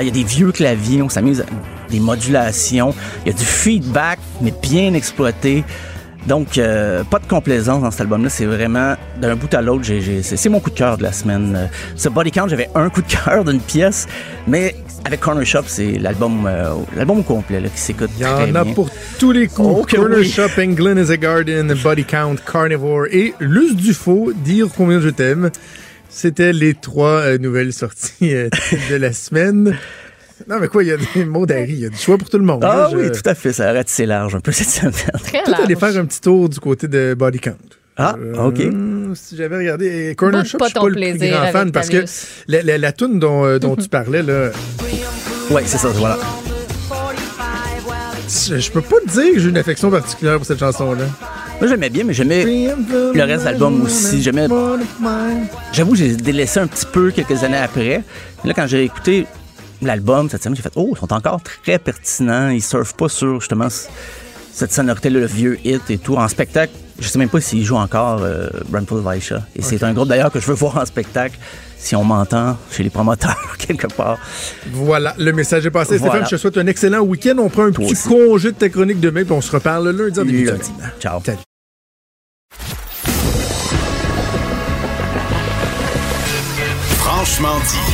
[0.00, 1.44] Il y a des vieux claviers, on s'amuse
[1.90, 2.94] des modulations.
[3.24, 5.64] Il y a du feedback, mais bien exploité.
[6.26, 8.30] Donc, euh, pas de complaisance dans cet album-là.
[8.30, 9.84] C'est vraiment, d'un bout à l'autre,
[10.22, 11.68] c'est mon coup de cœur de la semaine.
[11.96, 14.06] Ce Body Count, j'avais un coup de cœur d'une pièce,
[14.46, 14.74] mais
[15.04, 18.64] avec Corner Shop, c'est l'album euh, l'album complet là, qui s'écoute Il y en a
[18.64, 18.88] pour
[19.18, 19.68] tous les coups.
[19.70, 20.28] Oh, Corner oui.
[20.28, 25.10] Shop, England is a Garden, Body Count, Carnivore et Luce du Faux, Dire combien je
[25.10, 25.50] t'aime.
[26.08, 28.48] C'était les trois euh, nouvelles sorties euh,
[28.90, 29.76] de la semaine.
[30.48, 32.28] Non, mais quoi, il y a des mots d'Harry, il y a du choix pour
[32.28, 32.62] tout le monde.
[32.64, 32.88] Ah là.
[32.92, 34.92] Je- oui, tout à fait, ça arrête c'est large un peu cette semaine.
[34.92, 35.92] Très Peut-être aller large.
[35.92, 37.56] faire un petit tour du côté de Body Count.
[37.96, 38.58] Ah, OK.
[38.60, 41.70] Euh, si j'avais regardé euh, Corner Shop, pas je suis pas le plus grand fan
[41.70, 42.04] parce que
[42.48, 44.50] la, la, la toune dont, euh, dont tu parlais, là,
[45.50, 46.18] Oui, c'est ça, voilà.
[48.28, 51.04] je, je peux pas te dire que j'ai une affection particulière pour cette chanson-là.
[51.60, 54.20] Moi, j'aimais bien, mais j'aimais le reste de l'album aussi.
[54.22, 54.48] J'aimais.
[55.72, 58.02] J'avoue, j'ai délaissé un petit peu quelques années après.
[58.44, 59.26] Là, quand j'ai écouté
[59.86, 62.48] l'album cette semaine, j'ai fait Oh, ils sont encore très pertinents.
[62.50, 63.68] Ils surfent pas sur justement
[64.52, 66.16] cette sonorité-là, le vieux hit et tout.
[66.16, 69.42] En spectacle, je sais même pas s'ils jouent encore euh, Brandful Vaisha.
[69.56, 71.38] Et c'est un groupe d'ailleurs que je veux voir en spectacle
[71.78, 74.18] si on m'entend chez les promoteurs quelque part.
[74.72, 75.98] Voilà, le message est passé.
[75.98, 76.12] Voilà.
[76.14, 77.34] Stéphane, je te souhaite un excellent week-end.
[77.38, 78.08] On prend un Toi petit aussi.
[78.08, 80.70] congé de ta chronique demain, puis on se reparle lundi en début Lundi.
[81.00, 81.20] Ciao.
[81.24, 81.38] Salut.
[86.98, 87.93] Franchement dit.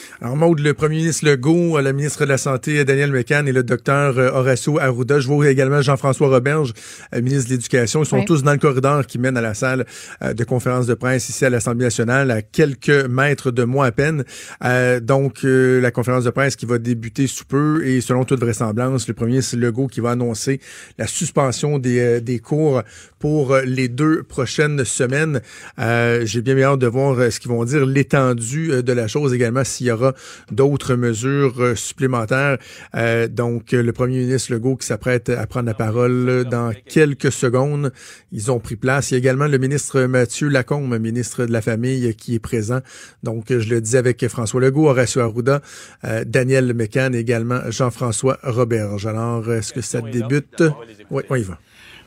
[0.23, 3.63] Alors, Maude, le premier ministre Legault, la ministre de la Santé, Daniel Mécan, et le
[3.63, 5.19] docteur euh, Horacio Arruda.
[5.19, 6.73] Je vois également Jean-François Roberge,
[7.15, 8.03] euh, ministre de l'Éducation.
[8.03, 8.25] Ils sont Oui.
[8.25, 9.83] tous dans le corridor qui mène à la salle
[10.21, 13.91] euh, de conférence de presse ici à l'Assemblée nationale, à quelques mètres de moi à
[13.91, 14.23] peine.
[14.63, 18.41] Euh, donc, euh, la conférence de presse qui va débuter sous peu et selon toute
[18.41, 20.59] vraisemblance, le premier ministre Legault qui va annoncer
[20.99, 22.83] la suspension des, euh, des cours
[23.17, 25.41] pour euh, les deux prochaines semaines.
[25.79, 29.07] Euh, J'ai bien hâte de voir euh, ce qu'ils vont dire, l'étendue euh, de la
[29.07, 30.10] chose également, s'il y aura
[30.51, 32.57] d'autres mesures euh, supplémentaires.
[32.95, 36.73] Euh, donc, euh, le premier ministre Legault qui s'apprête à prendre la parole euh, dans
[36.87, 37.91] quelques secondes.
[38.31, 39.11] Ils ont pris place.
[39.11, 42.79] Il y a également le ministre Mathieu Lacombe, ministre de la Famille, qui est présent.
[43.23, 45.61] Donc, je le dis avec François Legault, Horacio Arruda,
[46.03, 49.05] euh, Daniel Mécan et également Jean-François Roberge.
[49.05, 50.63] Alors, est-ce que ça débute?
[51.09, 51.57] Oui, on y va.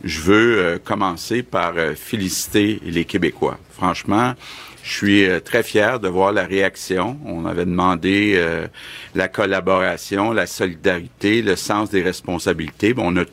[0.03, 3.59] Je veux euh, commencer par euh, féliciter les Québécois.
[3.71, 4.35] Franchement,
[4.85, 7.19] je suis euh, très fier de voir la réaction.
[7.25, 8.67] On avait demandé euh,
[9.15, 12.93] la collaboration, la solidarité, le sens des responsabilités.
[12.93, 13.25] Bon, on a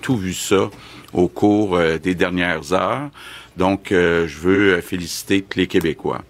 [0.00, 0.70] tout vu ça
[1.12, 3.10] au cours euh, des dernières heures.
[3.58, 6.22] Donc, euh, je veux euh, féliciter tous les Québécois.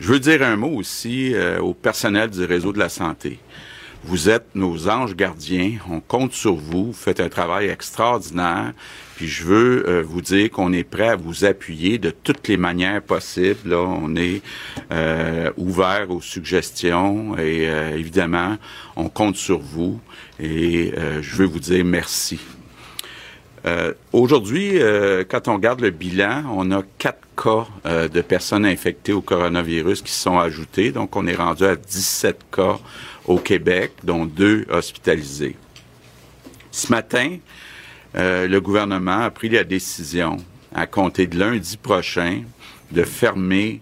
[0.00, 3.38] Je veux dire un mot aussi au personnel du réseau de la santé.
[4.06, 5.78] Vous êtes nos anges gardiens.
[5.90, 6.86] On compte sur vous.
[6.86, 8.74] Vous faites un travail extraordinaire.
[9.16, 12.58] Puis je veux euh, vous dire qu'on est prêt à vous appuyer de toutes les
[12.58, 13.72] manières possibles.
[13.72, 14.42] On est
[14.92, 18.58] euh, ouvert aux suggestions et euh, évidemment,
[18.96, 19.98] on compte sur vous.
[20.38, 22.40] Et je veux vous dire merci.
[24.12, 24.78] Aujourd'hui,
[25.28, 27.66] quand on regarde le bilan, on a quatre cas
[28.08, 30.90] de personnes infectées au coronavirus qui se sont ajoutés.
[30.90, 32.78] Donc, on est rendu à 17 cas
[33.26, 35.56] au Québec, dont deux hospitalisés.
[36.70, 37.38] Ce matin,
[38.16, 40.36] euh, le gouvernement a pris la décision,
[40.74, 42.42] à compter de lundi prochain,
[42.90, 43.80] de fermer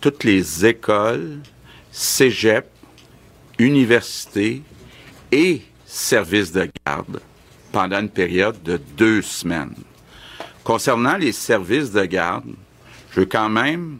[0.00, 1.38] toutes les écoles,
[1.90, 2.68] cégeps,
[3.58, 4.62] universités
[5.30, 7.20] et services de garde
[7.70, 9.74] pendant une période de deux semaines.
[10.64, 12.52] Concernant les services de garde,
[13.10, 13.98] je veux quand même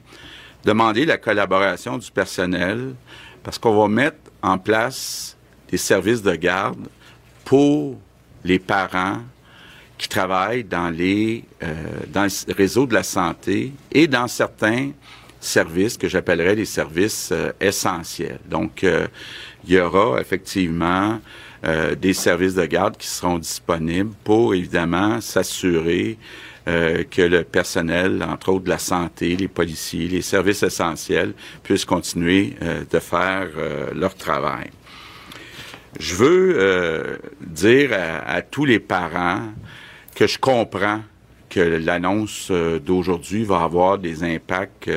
[0.64, 2.94] demander la collaboration du personnel
[3.42, 5.36] parce qu'on va mettre en place
[5.70, 6.88] des services de garde
[7.44, 7.98] pour
[8.44, 9.18] les parents
[9.98, 11.74] qui travaillent dans les euh,
[12.08, 14.90] dans le réseau de la santé et dans certains
[15.42, 18.38] services que j'appellerais des services euh, essentiels.
[18.48, 19.06] Donc, euh,
[19.66, 21.20] il y aura effectivement
[21.64, 26.16] euh, des services de garde qui seront disponibles pour évidemment s'assurer
[26.68, 31.84] euh, que le personnel, entre autres de la santé, les policiers, les services essentiels, puissent
[31.84, 34.70] continuer euh, de faire euh, leur travail.
[35.98, 39.42] Je veux euh, dire à, tous les parents
[40.14, 41.00] que je comprends
[41.50, 44.88] que l'annonce d'aujourd'hui va avoir des impacts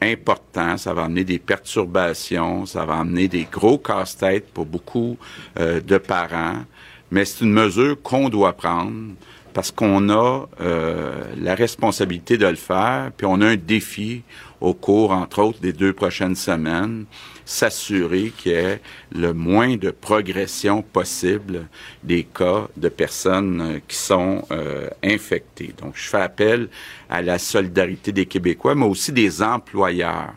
[0.00, 0.76] importants.
[0.76, 5.16] Ça va amener des perturbations, ça va amener des gros casse-têtes pour beaucoup
[5.58, 6.64] euh, de parents.
[7.10, 9.14] Mais c'est une mesure qu'on doit prendre
[9.52, 14.22] parce qu'on a euh, la responsabilité de le faire, puis on a un défi
[14.60, 17.04] au cours, entre autres, des deux prochaines semaines,
[17.44, 18.80] s'assurer qu'il y ait
[19.12, 21.68] le moins de progression possible
[22.02, 25.74] des cas de personnes euh, qui sont euh, infectées.
[25.80, 26.68] Donc, je fais appel
[27.08, 30.34] à la solidarité des Québécois, mais aussi des employeurs.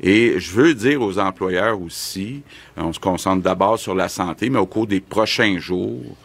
[0.00, 2.42] Et je veux dire aux employeurs aussi,
[2.76, 6.16] on se concentre d'abord sur la santé, mais au cours des prochains jours,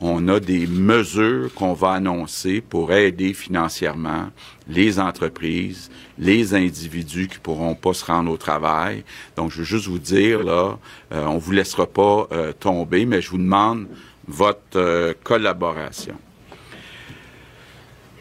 [0.00, 4.28] on a des mesures qu'on va annoncer pour aider financièrement
[4.68, 9.04] les entreprises, les individus qui pourront pas se rendre au travail.
[9.36, 10.78] Donc, je veux juste vous dire, là,
[11.12, 13.86] euh, on vous laissera pas euh, tomber, mais je vous demande
[14.28, 16.16] votre euh, collaboration.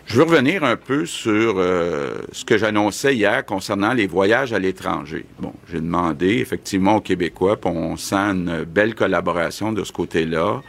[0.06, 5.26] Je veux revenir un peu sur ce que j'annonçais hier concernant les voyages à l'étranger.
[5.40, 10.62] Bon, j'ai demandé effectivement aux Québécois, puis on sent une belle collaboration de ce côté-là.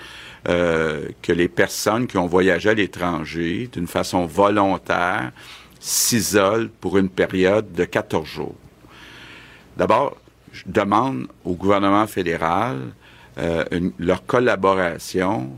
[0.48, 5.32] Euh, que les personnes qui ont voyagé à l'étranger d'une façon volontaire
[5.80, 8.54] s'isolent pour une période de 14 jours.
[9.76, 10.16] D'abord,
[10.52, 12.76] je demande au gouvernement fédéral
[13.38, 13.64] euh,
[13.98, 15.50] leur collaboration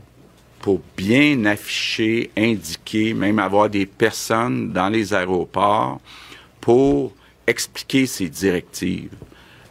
[0.59, 6.01] pour bien afficher, indiquer, même avoir des personnes dans les aéroports
[6.61, 7.13] pour
[7.45, 9.13] expliquer ces directives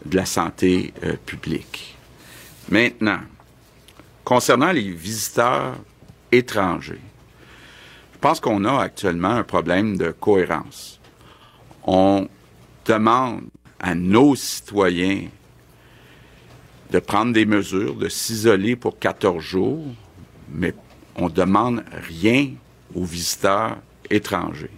[0.05, 1.97] de la santé euh, publique.
[2.71, 3.21] Maintenant,
[4.29, 5.75] Concernant les visiteurs
[6.31, 7.01] étrangers,
[8.13, 11.01] je pense qu'on a actuellement un problème de cohérence.
[11.87, 12.29] On
[12.85, 13.45] demande
[13.81, 15.29] à nos citoyens
[16.91, 19.87] de prendre des mesures, de s'isoler pour 14 jours,
[20.53, 20.75] mais
[21.17, 22.51] on demande rien
[22.95, 23.79] aux visiteurs
[24.11, 24.77] étrangers.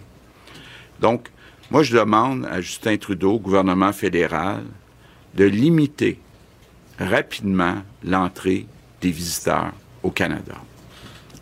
[1.01, 1.27] Donc,
[1.71, 4.63] moi, je demande à Justin Trudeau, gouvernement fédéral,
[5.33, 6.19] de limiter
[6.97, 8.65] rapidement l'entrée
[9.01, 9.73] des visiteurs
[10.03, 10.55] au Canada.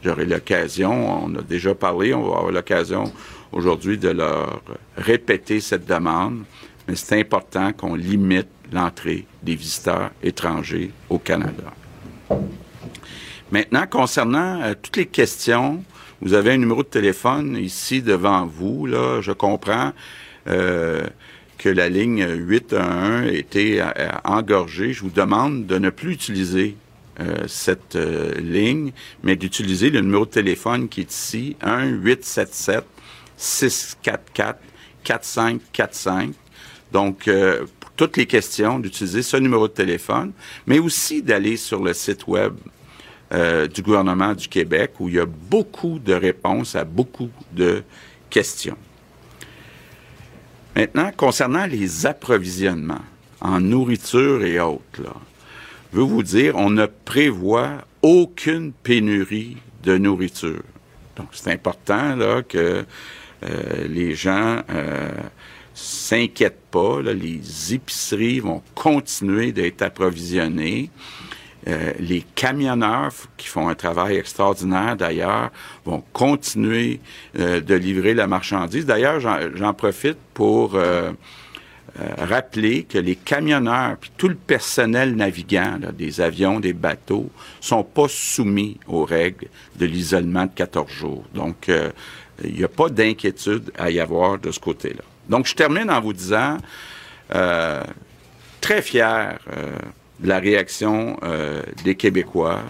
[0.03, 3.11] J'aurai l'occasion, on a déjà parlé, on va avoir l'occasion
[3.52, 4.61] aujourd'hui de leur
[4.95, 6.44] répéter cette demande,
[6.88, 11.73] mais c'est important qu'on limite l'entrée des visiteurs étrangers au Canada.
[13.52, 15.84] Maintenant, concernant euh, toutes les questions,
[16.22, 18.86] vous avez un numéro de téléphone ici devant vous.
[18.86, 19.91] Là, je comprends
[20.48, 21.02] euh,
[21.57, 23.88] que la ligne 811 a été euh,
[24.23, 24.94] engorgée.
[24.94, 26.76] Je vous demande de ne plus utiliser
[27.20, 28.94] euh, cette euh, ligne,
[29.24, 31.58] mais d'utiliser le numéro de téléphone qui est ici,
[33.38, 36.32] 1-877-644-4545.
[36.94, 40.32] Donc, euh, pour toutes les questions, d'utiliser ce numéro de téléphone,
[40.66, 42.54] mais aussi d'aller sur le site web
[43.76, 47.84] du gouvernement du Québec où il y a beaucoup de réponses à beaucoup de
[48.28, 48.76] questions.
[50.76, 53.06] Maintenant, concernant les approvisionnements
[53.40, 55.14] en nourriture et autres, là,
[55.91, 60.64] veux vous dire, on ne prévoit aucune pénurie de nourriture.
[61.16, 62.86] Donc, c'est important là, que
[63.44, 65.10] euh, les gens euh,
[65.74, 67.02] s'inquiètent pas.
[67.02, 70.90] les épiceries vont continuer d'être approvisionnées.
[71.68, 75.52] Euh, les camionneurs qui font un travail extraordinaire d'ailleurs
[75.86, 77.02] vont continuer
[77.38, 78.86] euh, de livrer la marchandise.
[78.86, 81.11] D'ailleurs, j'en profite pour euh,
[82.18, 87.30] rappeler que les camionneurs puis tout le personnel navigant des avions, des bateaux
[87.61, 89.48] sont pas soumis aux règles
[89.78, 91.24] de l'isolement de 14 jours.
[91.34, 91.90] Donc, euh,
[92.44, 95.03] il n'y a pas d'inquiétude à y avoir de ce côté-là.
[95.28, 96.57] Donc, je termine en vous disant,
[97.36, 97.84] euh,
[98.61, 99.40] très fier
[100.20, 101.18] de la réaction
[101.84, 102.61] des Québécois.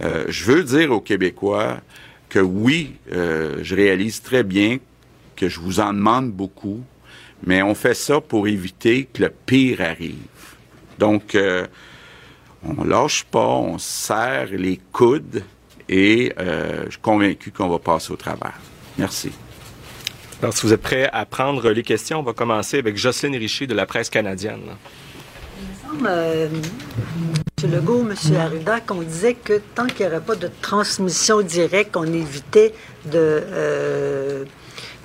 [0.00, 1.78] je veux dire aux Québécois
[2.30, 4.78] que oui, je réalise très bien
[5.36, 6.82] que je vous en demande beaucoup,
[7.44, 10.16] mais on fait ça pour éviter que le pire arrive.
[10.98, 11.66] Donc, euh,
[12.62, 15.42] on lâche pas, on serre les coudes
[15.88, 18.58] et euh, je suis convaincu qu'on va passer au travers.
[18.98, 19.32] Merci.
[20.42, 23.66] Alors, si vous êtes prêts à prendre les questions, on va commencer avec Jocelyne Richer
[23.66, 24.60] de la presse canadienne.
[25.60, 26.48] Il me semble, euh,
[27.62, 27.70] M.
[27.70, 28.36] Legault, M.
[28.36, 32.74] Arruda, qu'on disait que tant qu'il n'y aurait pas de transmission directe, on évitait
[33.06, 33.42] de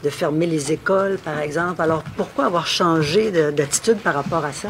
[0.06, 1.82] de fermer les écoles, par exemple.
[1.82, 4.70] Alors, pourquoi avoir changé d'attitude par rapport à ça?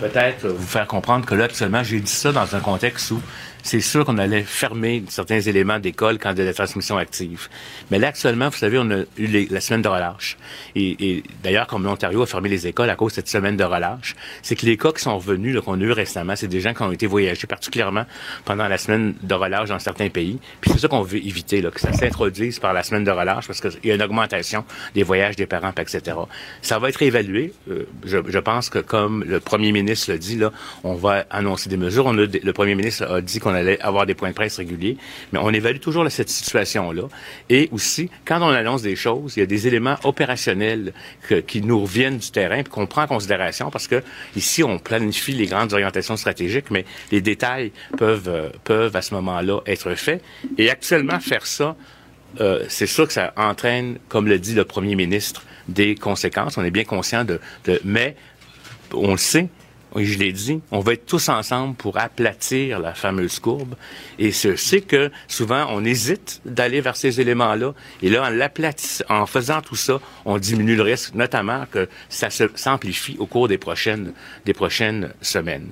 [0.00, 3.20] Peut-être vous faire comprendre que là, actuellement, j'ai dit ça dans un contexte où
[3.62, 7.48] c'est sûr qu'on allait fermer certains éléments d'école quand il y a des transmissions actives.
[7.90, 10.36] Mais là, actuellement, vous savez, on a eu la semaine de relâche.
[10.74, 14.16] Et, d'ailleurs, comme l'Ontario a fermé les écoles à cause de cette semaine de relâche,
[14.42, 16.82] c'est que les cas qui sont revenus, qu'on a eu récemment, c'est des gens qui
[16.82, 18.04] ont été voyagés particulièrement
[18.44, 20.38] pendant la semaine de relâche dans certains pays.
[20.60, 23.46] Puis c'est ça qu'on veut éviter, là, que ça s'introduise par la semaine de relâche
[23.46, 24.64] parce qu'il y a une augmentation
[24.94, 26.16] des voyages des parents, etc.
[26.62, 27.52] Ça va être évalué.
[27.70, 30.50] Euh, je, je, pense que comme le premier ministre l'a dit, là,
[30.82, 32.06] on va annoncer des mesures.
[32.06, 34.56] On a, le premier ministre a dit qu'on on allait avoir des points de presse
[34.56, 34.96] réguliers.
[35.32, 37.04] Mais on évalue toujours cette situation-là.
[37.48, 40.92] Et aussi, quand on annonce des choses, il y a des éléments opérationnels
[41.46, 44.02] qui nous reviennent du terrain, puis qu'on prend en considération, parce que
[44.36, 49.14] ici, on planifie les grandes orientations stratégiques, mais les détails peuvent, euh, peuvent à ce
[49.14, 50.22] moment-là être faits.
[50.58, 51.76] Et actuellement, faire ça,
[52.40, 56.56] euh, c'est sûr que ça entraîne, comme le dit le premier ministre, des conséquences.
[56.58, 57.40] On est bien conscient de
[57.84, 58.16] mais
[58.92, 59.48] on le sait,
[59.94, 63.74] oui, je l'ai dit, on va être tous ensemble pour aplatir la fameuse courbe.
[64.18, 67.74] Et sais que souvent, on hésite d'aller vers ces éléments-là.
[68.02, 72.28] Et là, en l'aplatissant, en faisant tout ça, on diminue le risque, notamment que ça
[72.30, 74.14] s'amplifie au cours des prochaines,
[74.46, 75.70] des prochaines semaines.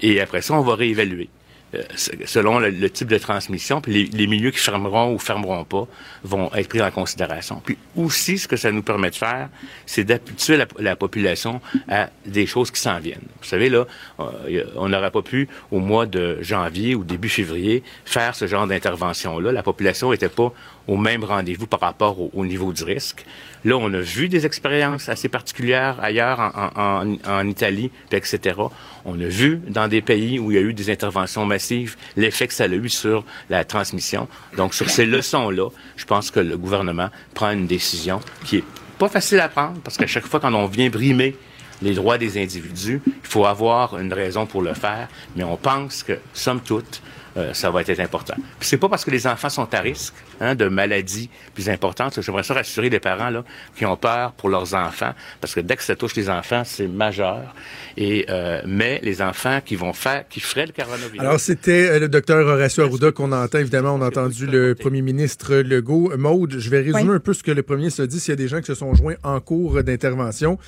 [0.00, 1.28] Et après ça, on va réévaluer.
[1.76, 1.82] Euh,
[2.24, 5.86] selon le, type de transmission, puis les, milieux qui fermeront ou fermeront pas
[6.24, 7.60] vont être pris en considération.
[7.64, 9.48] Puis aussi, ce que ça nous permet de faire,
[9.86, 13.26] c'est d'habituer la, population à des choses qui s'en viennent.
[13.40, 13.86] Vous savez, là,
[14.20, 18.66] euh, on n'aurait pas pu, au mois de janvier ou début février, faire ce genre
[18.66, 19.52] d'intervention-là.
[19.52, 20.52] La population n'était pas
[20.86, 23.24] au même rendez-vous par rapport au, niveau du risque.
[23.64, 26.38] Là, on a vu des expériences assez particulières ailleurs,
[26.76, 28.56] en, Italie, etc.
[29.04, 32.46] On a vu dans des pays où il y a eu des interventions massives l'effet
[32.46, 34.28] que ça a eu sur la transmission.
[34.56, 38.64] Donc, sur ces leçons-là, je pense que le gouvernement prend une décision qui est
[38.98, 41.36] pas facile à prendre parce qu'à chaque fois quand on vient brimer
[41.82, 46.02] les droits des individus, il faut avoir une raison pour le faire, mais on pense
[46.02, 47.02] que, somme toute,
[47.36, 48.34] euh, ça va être important.
[48.58, 52.18] Puis c'est pas parce que les enfants sont à risque hein, de maladies plus importantes.
[52.20, 53.44] J'aimerais ça rassurer les parents là,
[53.76, 56.88] qui ont peur pour leurs enfants, parce que dès que ça touche les enfants, c'est
[56.88, 57.54] majeur.
[57.96, 61.20] Et euh, mais les enfants qui vont faire, qui feraient le coronavirus.
[61.20, 63.58] Alors c'était euh, le docteur Horacio Arruda qu'on entend.
[63.58, 66.16] Évidemment, on a entendu le premier ministre Legault.
[66.16, 68.18] Maude, je vais résumer un peu ce que le premier ministre a dit.
[68.18, 70.58] S'il y a des gens qui se sont joints en cours d'intervention,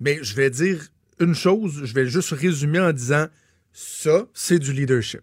[0.00, 0.82] mais je vais dire
[1.18, 1.80] une chose.
[1.84, 3.26] Je vais juste résumer en disant
[3.72, 5.20] ça, c'est du leadership.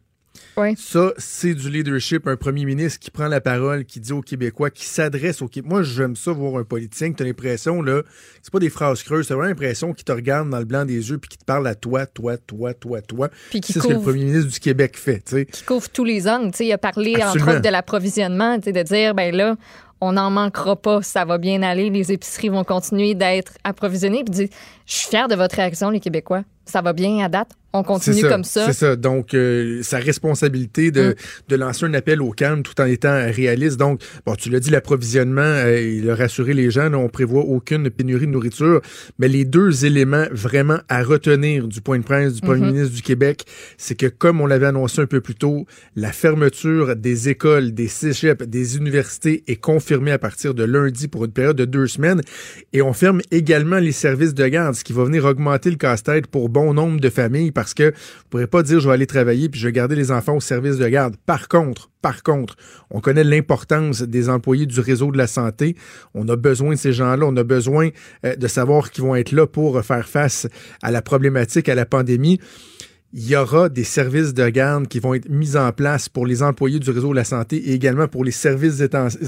[0.75, 2.27] Ça, c'est du leadership.
[2.27, 5.77] Un premier ministre qui prend la parole, qui dit aux Québécois, qui s'adresse aux Québécois.
[5.77, 8.01] Moi, j'aime ça voir un politicien qui a l'impression, là,
[8.41, 11.09] c'est pas des phrases creuses, c'est vraiment l'impression qu'il te regarde dans le blanc des
[11.09, 13.29] yeux puis qui te parle à toi, toi, toi, toi, toi.
[13.51, 15.19] C'est ce que le premier ministre du Québec fait.
[15.19, 15.45] T'sais.
[15.45, 16.51] Qui couvre tous les angles.
[16.59, 19.55] Il a parlé, entre autres, de l'approvisionnement, de dire, ben là,
[20.01, 24.23] on n'en manquera pas, ça va bien aller, les épiceries vont continuer d'être approvisionnées.
[24.23, 24.49] Puis
[24.85, 26.43] je suis fier de votre réaction, les Québécois.
[26.65, 27.49] Ça va bien à date?
[27.77, 28.65] On continue comme ça.
[28.67, 28.95] C'est ça.
[28.95, 31.15] Donc, euh, sa responsabilité de, mm.
[31.49, 33.77] de, lancer un appel au calme tout en étant réaliste.
[33.77, 36.91] Donc, bon, tu l'as dit, l'approvisionnement, euh, il a rassuré les gens.
[36.93, 38.81] on prévoit aucune pénurie de nourriture.
[39.19, 42.71] Mais les deux éléments vraiment à retenir du point de presse du premier mm-hmm.
[42.71, 43.45] ministre du Québec,
[43.77, 47.87] c'est que, comme on l'avait annoncé un peu plus tôt, la fermeture des écoles, des
[47.87, 52.21] cégeps, des universités est confirmée à partir de lundi pour une période de deux semaines.
[52.73, 56.27] Et on ferme également les services de garde, ce qui va venir augmenter le casse-tête
[56.27, 59.49] pour bon nombre de familles parce que vous pourrez pas dire je vais aller travailler
[59.49, 61.15] puis je vais garder les enfants au service de garde.
[61.25, 62.55] Par contre, par contre,
[62.89, 65.75] on connaît l'importance des employés du réseau de la santé.
[66.13, 67.25] On a besoin de ces gens-là.
[67.25, 67.89] On a besoin
[68.25, 70.47] euh, de savoir qu'ils vont être là pour faire face
[70.81, 72.39] à la problématique, à la pandémie
[73.13, 76.43] il y aura des services de garde qui vont être mis en place pour les
[76.43, 78.83] employés du réseau de la santé et également pour les services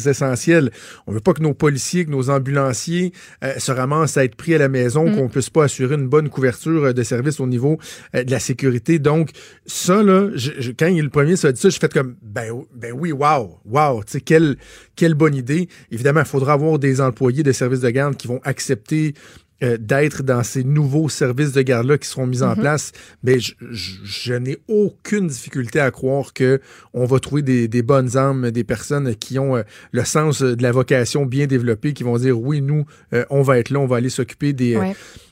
[0.05, 0.71] essentiels.
[1.07, 4.35] On ne veut pas que nos policiers, que nos ambulanciers euh, se ramassent à être
[4.35, 5.15] pris à la maison, mm.
[5.15, 7.79] qu'on ne puisse pas assurer une bonne couverture euh, de services au niveau
[8.15, 8.99] euh, de la sécurité.
[8.99, 9.31] Donc,
[9.65, 12.91] ça, là, je, quand il, le premier ça dit ça, je fais comme, ben, ben
[12.91, 14.57] oui, wow, wow, tu sais, quelle,
[14.97, 15.69] quelle bonne idée.
[15.89, 19.13] Évidemment, il faudra avoir des employés de services de garde qui vont accepter
[19.61, 22.61] euh, d'être dans ces nouveaux services de garde-là qui seront mis en mhm.
[22.61, 22.91] place,
[23.23, 26.61] mais je, n'ai aucune difficulté à croire que
[26.93, 30.71] on va trouver des, bonnes âmes, des personnes qui ont euh, le sens de la
[30.71, 33.97] vocation bien développé, qui vont dire oui, nous, euh, on va être là, on va
[33.97, 34.79] aller s'occuper des,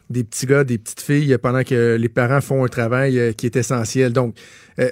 [0.09, 3.55] des petits gars, des petites filles pendant que les parents font un travail qui est
[3.55, 4.11] essentiel.
[4.11, 4.35] Donc,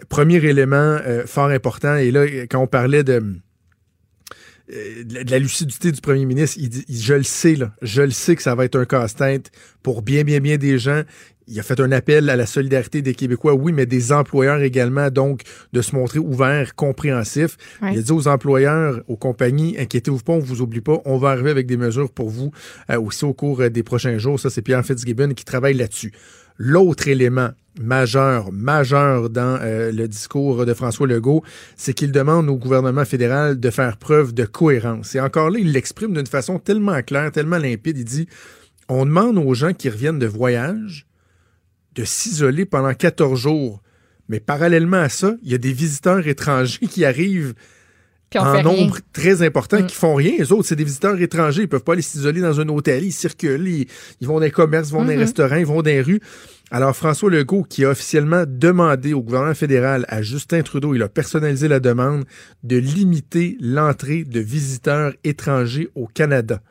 [0.07, 3.21] premier élément fort important, et là, quand on parlait de
[4.69, 6.57] de la lucidité du premier ministre.
[6.59, 9.51] Il dit, je le sais, là, je le sais que ça va être un casse-tête
[9.83, 11.03] pour bien, bien, bien des gens.
[11.47, 15.11] Il a fait un appel à la solidarité des Québécois, oui, mais des employeurs également,
[15.11, 15.41] donc
[15.73, 17.57] de se montrer ouverts, compréhensifs.
[17.83, 21.29] Il a dit aux employeurs, aux compagnies, inquiétez-vous pas, on vous oublie pas, on va
[21.29, 22.51] arriver avec des mesures pour vous
[22.89, 24.39] euh, aussi au cours euh, des prochains jours.
[24.39, 26.13] Ça, c'est Pierre Fitzgibbon qui travaille là-dessus.
[26.57, 27.49] L'autre élément
[27.79, 31.43] majeur, majeur dans euh, le discours de François Legault,
[31.75, 35.15] c'est qu'il demande au gouvernement fédéral de faire preuve de cohérence.
[35.15, 37.97] Et encore là, il l'exprime d'une façon tellement claire, tellement limpide.
[37.97, 38.27] Il dit,
[38.87, 41.05] on demande aux gens qui reviennent de voyage
[41.95, 43.81] de s'isoler pendant 14 jours.
[44.27, 47.53] Mais parallèlement à ça, il y a des visiteurs étrangers qui arrivent
[48.35, 49.85] en nombre très important mm.
[49.87, 50.33] qui font rien.
[50.37, 51.63] Les autres, c'est des visiteurs étrangers.
[51.63, 53.03] Ils peuvent pas aller s'isoler dans un hôtel.
[53.03, 55.19] Ils circulent, ils, vont dans les commerces, ils vont dans les mm-hmm.
[55.19, 56.21] restaurants, ils vont dans les rues.
[56.71, 61.09] Alors, François Legault, qui a officiellement demandé au gouvernement fédéral, à Justin Trudeau, il a
[61.09, 62.25] personnalisé la demande
[62.63, 66.61] de limiter l'entrée de visiteurs étrangers au Canada.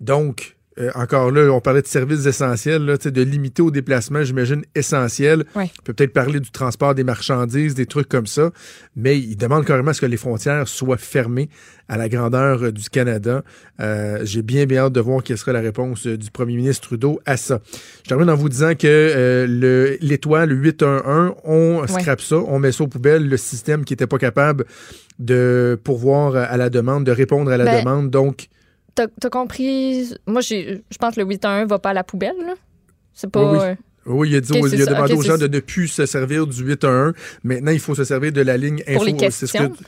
[0.00, 4.62] Donc, euh, encore là, on parlait de services essentiels, là, de limiter au déplacement, j'imagine,
[4.74, 5.44] essentiel.
[5.56, 5.70] Ouais.
[5.80, 8.50] On peut peut-être parler du transport des marchandises, des trucs comme ça,
[8.94, 11.48] mais il demande carrément à ce que les frontières soient fermées
[11.88, 13.42] à la grandeur euh, du Canada.
[13.80, 16.86] Euh, J'ai bien, bien hâte de voir quelle sera la réponse euh, du premier ministre
[16.86, 17.60] Trudeau à ça.
[18.04, 21.88] Je termine en vous disant que euh, le- l'étoile 811, on Ouais.
[21.88, 24.64] scrape ça, on met ça aux poubelles, le système qui n'était pas capable
[25.18, 28.10] de pourvoir à la demande, de répondre à la Ben, demande.
[28.10, 28.48] Donc,
[28.94, 30.12] T'as t'as compris?
[30.26, 32.36] Moi, je pense que le 811 va pas à la poubelle.
[32.44, 32.54] là.
[33.14, 33.52] C'est pas.
[33.52, 33.64] Oui, oui.
[33.66, 33.74] euh,
[34.06, 36.62] Oui, il a, dit, il a demandé aux gens de ne plus se servir du
[36.64, 37.12] 811.
[37.44, 38.94] Maintenant, il faut se servir de la ligne info.
[38.96, 39.70] Pour les C'est ce questions?
[39.70, 39.84] que-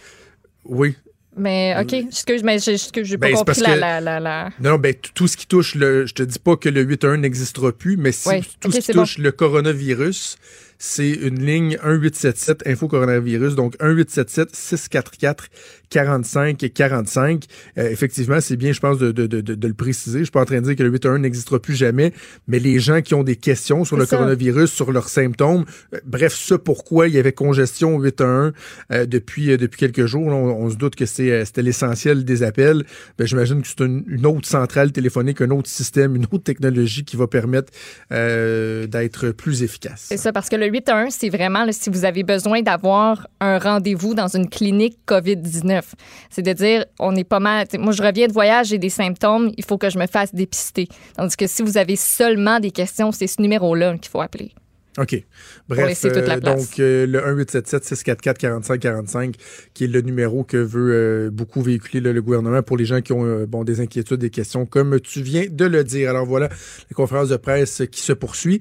[0.66, 0.94] Oui.
[1.34, 4.94] Mais, OK, excuse, mais j'ai Ben, pas compris la, que- la, la, la- Non, ben,
[5.14, 6.04] tout ce qui touche le.
[6.06, 8.28] Je te dis pas que le 811 n'existera plus, mais si,
[8.60, 9.00] tout ce qui bon.
[9.00, 10.36] touche le coronavirus,
[10.78, 15.46] c'est une ligne 1877 info coronavirus, donc 1877 644
[15.92, 17.44] 45 45.
[17.78, 20.20] Euh, effectivement, c'est bien, je pense, de, de, de, de- de le préciser.
[20.20, 22.12] Je suis pas en train de dire que le 811 n'existera plus jamais,
[22.48, 24.16] mais les gens qui ont des questions sur le ça.
[24.16, 25.64] coronavirus, sur leurs symptômes,
[25.94, 28.52] euh, bref, ce pourquoi il y avait congestion au 811
[28.90, 30.28] euh, depuis, euh, depuis quelques jours.
[30.30, 32.84] là, on, on se doute que c'est, c'était l'essentiel des appels.
[33.18, 37.04] Ben, j'imagine que c'est une, une autre centrale téléphonique, un autre système, une autre technologie
[37.04, 37.70] qui va permettre
[38.10, 40.06] d'être plus efficace.
[40.08, 43.58] C'est ça, parce que le 811, c'est vraiment là, si vous avez besoin d'avoir un
[43.58, 45.81] rendez-vous dans une clinique COVID-19.
[46.30, 47.66] C'est de dire, on est pas mal.
[47.78, 50.88] Moi, je reviens de voyage, j'ai des symptômes, il faut que je me fasse dépister.
[51.16, 54.52] Tandis que si vous avez seulement des questions, c'est ce numéro-là qu'il faut appeler.
[54.98, 55.24] OK.
[55.68, 59.36] Bref, euh, donc euh, le 1877-644-4545,
[59.72, 63.00] qui est le numéro que veut euh, beaucoup véhiculer là, le gouvernement pour les gens
[63.00, 66.10] qui ont euh, bon, des inquiétudes, des questions, comme tu viens de le dire.
[66.10, 68.60] Alors voilà, la conférence de presse qui se poursuit.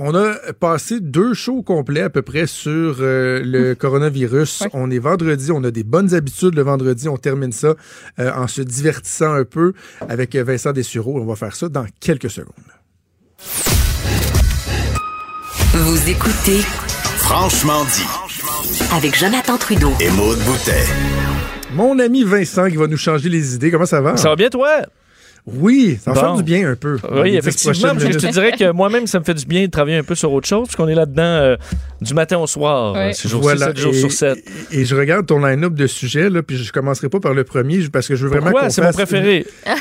[0.00, 4.62] On a passé deux shows complets à peu près sur euh, le coronavirus.
[4.72, 7.08] On est vendredi, on a des bonnes habitudes le vendredi.
[7.08, 7.74] On termine ça
[8.20, 9.72] euh, en se divertissant un peu
[10.08, 11.20] avec Vincent Dessureau.
[11.20, 12.54] On va faire ça dans quelques secondes.
[15.74, 16.60] Vous écoutez
[17.18, 18.86] Franchement dit.
[18.92, 19.92] avec Jonathan Trudeau.
[20.00, 20.84] Et Maude Boutet.
[21.74, 23.72] Mon ami Vincent qui va nous changer les idées.
[23.72, 24.16] Comment ça va?
[24.16, 24.82] Ça va bien, toi?
[25.54, 26.20] Oui, ça Bon.
[26.20, 26.98] faire du bien un peu.
[27.12, 27.88] Oui, effectivement.
[27.94, 30.14] parce je te dirais que moi-même, ça me fait du bien de travailler un peu
[30.14, 31.56] sur autre chose, puisqu'on est là-dedans euh,
[32.00, 32.94] du matin au soir.
[32.94, 33.08] Ouais.
[33.08, 34.38] euh, C'est jour Voilà, 7 jours et- sur 7.
[34.72, 37.44] Et, et je regarde ton line-up de sujets, là, puis je commencerai pas par le
[37.44, 38.62] premier parce que je veux vraiment Pourquoi?
[38.64, 39.46] qu'on C'est mon préféré.
[39.66, 39.74] Ah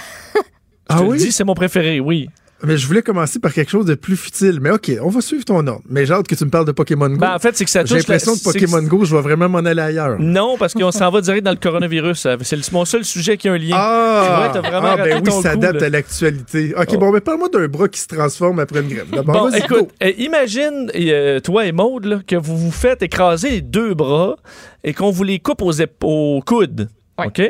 [0.89, 1.18] Je te le oui?
[1.18, 2.30] dis, c'est mon préféré, oui.
[2.63, 4.59] Mais je voulais commencer par quelque chose de plus futile.
[4.61, 5.81] Mais OK, on va suivre ton ordre.
[5.88, 7.17] Mais j'ai hâte que tu me parles de Pokémon Go.
[7.17, 9.21] Ben, en fait, c'est que ça J'ai touche la- l'impression que Pokémon Go, je vais
[9.21, 10.17] vraiment m'en aller ailleurs.
[10.19, 12.19] Non, parce qu'on s'en va direct dans le coronavirus.
[12.19, 12.35] ça.
[12.41, 13.75] C'est mon seul sujet qui a un lien.
[13.77, 15.88] Ah, Tu vois, t'as vraiment ah, ben oui, ton ça coup, adapte là.
[15.88, 16.73] à l'actualité.
[16.75, 16.97] OK, Oh.
[16.97, 19.07] bon, mais parle-moi d'un bras qui se transforme après une grève.
[19.11, 19.88] D'abord, Bon, vas-y, écoute, go.
[20.03, 24.35] euh, imagine, euh, toi et Maude, là, que vous vous faites écraser les deux bras
[24.84, 25.73] et qu'on vous les coupe aux,
[26.03, 26.89] aux coudes.
[27.23, 27.41] OK?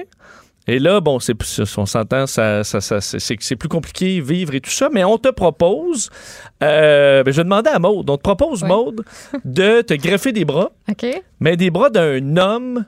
[0.67, 1.33] Et là, bon, c'est,
[1.77, 5.29] on s'entend, ça, ça, ça- c'est, plus compliqué vivre et tout ça, mais on te
[5.29, 6.09] propose,
[6.61, 9.03] euh, ben, je vais demander à Maude, on te propose, Maude,
[9.45, 11.05] de te greffer des bras, OK?
[11.39, 12.85] mais des bras d'un homme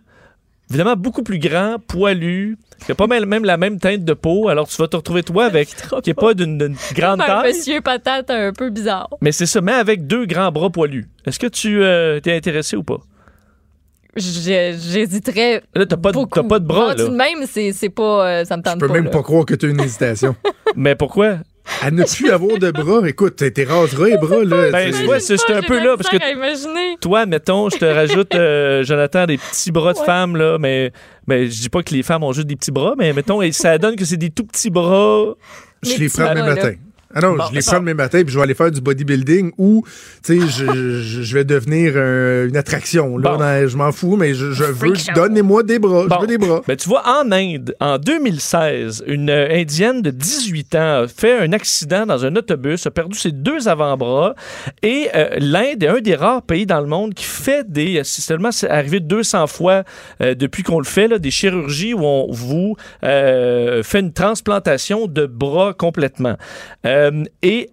[0.69, 4.49] évidemment beaucoup plus grand, poilu, qui a pas même la même teinte de peau.
[4.49, 5.69] Alors tu vas te retrouver toi avec
[6.03, 7.47] qui est pas d'une grande Un taille.
[7.53, 9.09] monsieur patate un peu bizarre.
[9.21, 11.07] Mais c'est ça, mais avec deux grands bras poilus.
[11.25, 12.99] Est-ce que tu euh, t'es intéressé ou pas?
[14.15, 15.61] J'hésiterais.
[15.75, 17.03] Là, t'as pas, de- t'as pas de bras, là.
[17.05, 18.27] de même, c'est c'est pas.
[18.27, 18.93] euh, ça me tente Je peux pas.
[18.93, 19.09] même là.
[19.11, 20.35] pas croire que tu as une hésitation.
[20.75, 21.37] Mais pourquoi?
[21.83, 23.07] À ne plus avoir de bras.
[23.07, 24.71] Écoute, t'es raseras les bras, là.
[24.71, 28.83] Ben, vois, c'est c'est un peu là, parce que toi, mettons, je te rajoute, euh,
[28.83, 30.91] Jonathan, des petits bras de femme, là, mais,
[31.27, 33.51] mais je dis pas que les femmes ont juste des petits bras, mais mettons, et
[33.51, 35.35] ça donne que c'est des tout petits bras.
[35.83, 36.73] Je les prends demain matin.
[37.13, 39.51] Ah non, Bon, je les prends demain matin puis je vais aller faire du bodybuilding
[39.57, 39.83] ou,
[40.23, 43.17] tu sais, je, je, je vais devenir un- une attraction.
[43.17, 43.37] Là, Bon.
[43.37, 44.93] dans- je m'en fous, mais je, je veux.
[45.15, 46.05] Donnez-moi des bras.
[46.09, 46.61] Je veux des bras.
[46.67, 51.37] Ben, tu vois, en Inde, en 2016, une euh, Indienne de 18 ans a fait
[51.39, 54.35] un accident dans un autobus, a perdu ses deux avant-bras.
[54.83, 58.01] Et euh, l'Inde est un des rares pays dans le monde qui fait des.
[58.03, 59.83] C'est seulement c'est arrivé 200 fois
[60.21, 65.07] euh, depuis qu'on le fait, là, des chirurgies où on vous euh, fait une transplantation
[65.07, 66.37] de bras complètement.
[66.85, 66.98] Euh,
[67.41, 67.69] et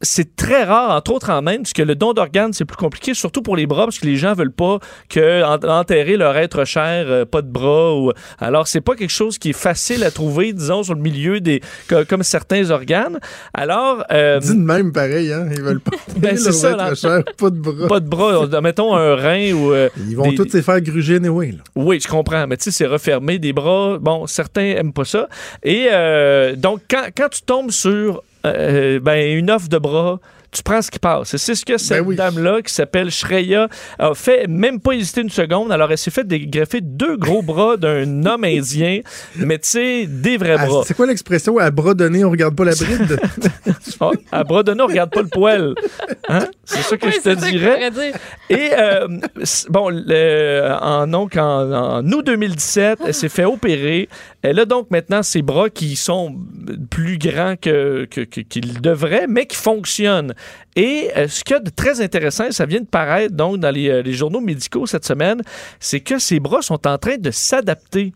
[0.00, 3.42] c'est très rare, entre autres en Inde, puisque le don d'organes, c'est plus compliqué, surtout
[3.42, 4.78] pour les bras, parce que les gens veulent pas
[5.08, 7.96] que en- enterrer leur être cher, euh, pas de bras.
[7.96, 8.12] Ou...
[8.38, 11.60] Alors, c'est pas quelque chose qui est facile à trouver, disons, sur le milieu des.
[11.88, 13.18] co- comme certains organes.
[13.52, 14.04] Alors.
[14.12, 15.48] Euh, Dis de même pareil, hein.
[15.50, 15.90] Ils veulent pas.
[16.16, 16.94] Ben, c'est leur ça, être là.
[16.94, 17.88] cher, pas de bras.
[17.88, 19.72] pas de bras, on- mettons un rein ou.
[19.72, 21.58] euh, Ils vont des- tous se faire gruger anyway, là.
[21.74, 23.98] oui, je comprends, mais tu sais, c'est refermé, des bras.
[24.00, 25.28] Bon, certains aiment pas ça.
[25.64, 30.20] Et euh, donc, quand, quand tu tombes sur euh, ben, une offre de bras
[30.50, 31.34] tu prends ce qui passe.
[31.34, 33.68] Et c'est ce que Ben cette dame-là, qui s'appelle Shreya,
[33.98, 35.70] a fait, même pas hésiter une seconde.
[35.72, 39.00] Alors, elle s'est fait dégreffer deux gros bras d'un homme indien,
[39.36, 40.82] mais tu sais, des vrais Ah, bras.
[40.86, 43.20] c'est quoi l'expression à bras donné, on regarde pas la bride?
[44.00, 45.74] Oh, à bras donné, on regarde pas le poil.
[46.28, 46.46] Hein?
[46.64, 47.90] C'est ça que Oui, je te dirais.
[48.48, 49.08] Et euh,
[49.70, 54.08] bon, le- en, donc, en, en août 2017, elle s'est fait opérer.
[54.42, 56.36] Elle a donc maintenant ses bras qui sont
[56.90, 60.34] plus grands que, que- que- qu'ils devraient, mais qui fonctionnent.
[60.76, 63.70] Et euh, ce qu'il y a de très intéressant, ça vient de paraître donc dans
[63.70, 65.42] les, euh, les journaux médicaux cette semaine,
[65.80, 68.12] c'est que ses bras sont en train de s'adapter.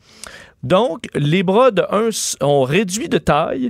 [0.62, 2.10] Donc, les bras de un
[2.46, 3.68] ont réduit de taille,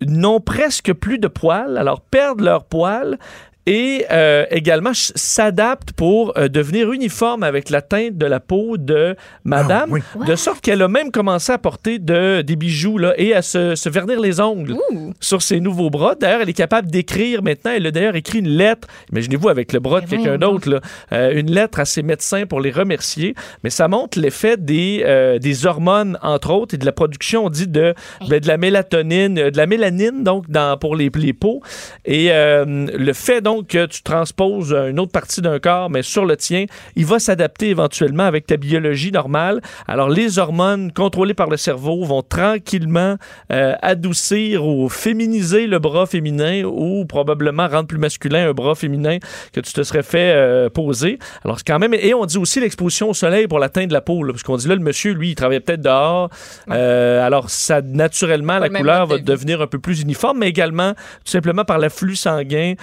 [0.00, 3.18] n'ont presque plus de poils, alors perdent leurs poils
[3.66, 9.16] et euh, également s'adaptent pour euh, devenir uniforme avec la teinte de la peau de
[9.44, 13.42] madame, de sorte qu'elle a même commencé à porter de, des bijoux là, et à
[13.42, 14.76] se, se vernir les ongles
[15.20, 16.14] sur ses nouveaux bras.
[16.14, 17.72] D'ailleurs, elle est capable d'écrire maintenant.
[17.74, 20.80] Elle a d'ailleurs écrit une lettre, imaginez-vous avec le bras de quelqu'un d'autre, là,
[21.12, 23.34] euh, une lettre à ses médecins pour les remercier.
[23.64, 27.50] Mais ça montre l'effet des, euh, des hormones, entre autres, et de la production, on
[27.50, 27.94] dit, de,
[28.28, 31.62] ben, de la mélatonine, euh, de la mélanine, donc, dans, pour les, les peaux.
[32.04, 36.24] Et euh, le fait, donc, que tu transposes une autre partie d'un corps, mais sur
[36.24, 39.60] le tien, il va s'adapter éventuellement avec ta biologie normale.
[39.86, 43.16] Alors, les hormones contrôlées par le cerveau vont tranquillement
[43.52, 49.18] euh, adoucir ou féminiser le bras féminin ou probablement rendre plus masculin un bras féminin
[49.52, 51.18] que tu te serais fait euh, poser.
[51.44, 51.94] Alors, c'est quand même...
[51.94, 54.42] Et on dit aussi l'exposition au soleil pour la teinte de la peau, là, parce
[54.42, 56.30] qu'on dit là, le monsieur, lui, il travaillait peut-être dehors.
[56.70, 61.30] Euh, alors, ça, naturellement, la couleur va devenir un peu plus uniforme, mais également, tout
[61.30, 62.74] simplement par l'afflux sanguin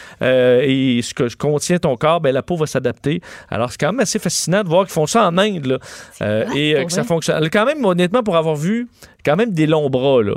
[0.64, 3.22] et ce que contient ton corps, ben, la peau va s'adapter.
[3.50, 5.80] Alors, c'est quand même assez fascinant de voir qu'ils font ça en Inde, là,
[6.22, 7.50] euh, et euh, que ça fonctionne.
[7.50, 8.88] Quand même, honnêtement, pour avoir vu
[9.26, 10.36] quand même des longs bras, là,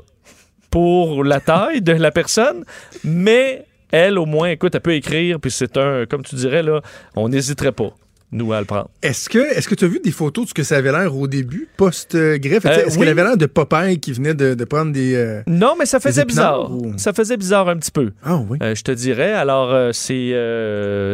[0.70, 2.64] pour la taille de la personne,
[3.04, 6.80] mais elle, au moins, écoute, elle peut écrire, puis c'est un, comme tu dirais, là,
[7.14, 7.90] on n'hésiterait pas,
[8.32, 8.88] nous, à le prendre.
[9.02, 11.16] Est-ce que est-ce que tu as vu des photos de ce que ça avait l'air
[11.16, 12.66] au début, post-greffe?
[12.66, 12.98] Euh, Est-ce oui.
[13.00, 15.14] qu'elle avait l'air de Popeye qui venait de, de prendre des...
[15.14, 16.70] euh, Non, mais ça faisait bizarre.
[16.70, 18.12] ou- Ça faisait bizarre un petit peu.
[18.24, 18.58] Ah oui.
[18.62, 19.32] Euh, je te dirais.
[19.32, 20.32] Alors, c'est,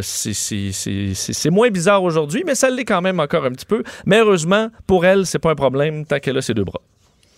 [0.02, 3.50] c'est, c'est, c'est, c'est- c'est moins bizarre aujourd'hui, mais ça l'est quand même encore un
[3.50, 3.82] petit peu.
[4.06, 6.80] Mais heureusement, pour elle, c'est pas un problème tant qu'elle a ses deux bras.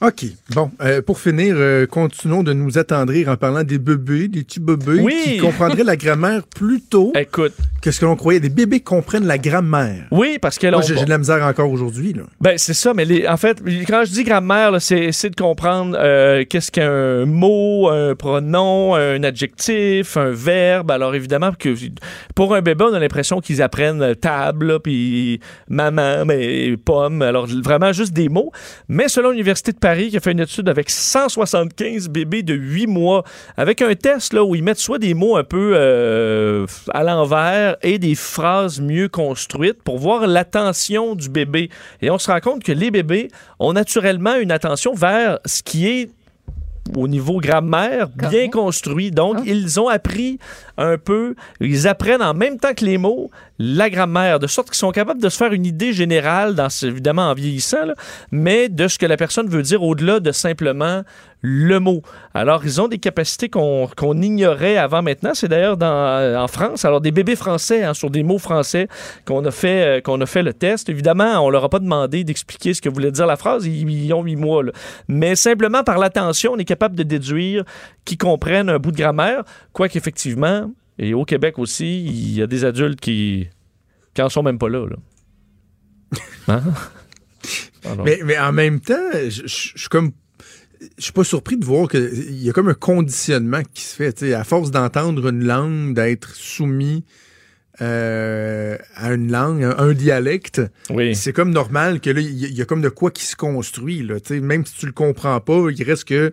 [0.07, 0.25] OK.
[0.55, 4.61] Bon, euh, pour finir, euh, continuons de nous attendrir en parlant des bébés, des petits
[4.61, 5.15] bébés Oui.
[5.25, 7.55] qui comprendraient la grammaire plus tôt Écoute.
[7.81, 8.41] que ce que l'on croyait.
[8.41, 10.05] Des bébés comprennent la grammaire.
[10.11, 12.15] Oui, parce qu'elle Moi, j'ai de la misère encore aujourd'hui.
[12.41, 15.97] Ben, c'est ça, mais les- en fait, quand je dis grammaire, c'est c'est de comprendre
[15.99, 20.91] euh, qu'est-ce qu'un mot, un pronom, un adjectif, un verbe.
[20.91, 21.75] Alors, évidemment, que
[22.35, 27.23] pour un bébé, on a l'impression qu'ils apprennent table, puis maman, mais pomme.
[27.23, 28.51] Alors, vraiment juste des mots.
[28.89, 32.87] Mais selon l'Université de Paris, qui a fait une étude avec 175 bébés de 8
[32.87, 33.25] mois,
[33.57, 37.77] avec un test là, où ils mettent soit des mots un peu euh, à l'envers
[37.83, 41.71] et des phrases mieux construites pour voir l'attention du bébé.
[42.03, 45.89] Et on se rend compte que les bébés ont naturellement une attention vers ce qui
[45.89, 46.11] est
[46.97, 49.11] au niveau grammaire bien construit.
[49.11, 50.39] Donc, ils ont appris
[50.77, 54.79] un peu, ils apprennent en même temps que les mots la grammaire, de sorte qu'ils
[54.79, 57.95] sont capables de se faire une idée générale, dans, évidemment en vieillissant, là,
[58.33, 61.03] mais de ce que la personne veut dire au-delà de simplement
[61.47, 62.01] le mot.
[62.33, 63.87] Alors, ils ont des capacités qu'on
[64.23, 65.33] ignorait avant maintenant.
[65.35, 66.87] C'est d'ailleurs dans- en France.
[66.87, 68.89] Alors, des bébés français hein, sur des mots français
[69.27, 70.89] qu'on a, fait, euh, qu'on a fait le test.
[70.89, 73.67] Évidemment, on leur a pas demandé d'expliquer ce que voulait dire la phrase.
[73.67, 74.63] Ils, ils ont huit mois.
[74.63, 74.73] là.
[75.07, 77.65] Mais simplement par l'attention, on est capable de déduire
[78.07, 79.45] qu'ils comprennent un bout de grammaire.
[79.75, 83.49] Quoique, effectivement, et au Québec aussi, il y a des adultes qui
[84.15, 84.87] qui en sont même pas là.
[84.89, 84.97] là.
[86.49, 86.63] Hein?
[88.05, 90.13] Mais, mais en même temps, je suis comme.
[90.99, 94.33] Je suis pas surpris de voir qu'il y a comme un conditionnement qui se fait.
[94.35, 97.05] À force d'entendre une langue, d'être soumis
[97.81, 100.63] euh, à une langue, un, un dialecte,
[101.15, 103.25] c'est comme normal que là, il y, a- il y a comme de quoi qui
[103.25, 104.03] se construit.
[104.03, 106.33] Là, même si tu le comprends pas, il reste que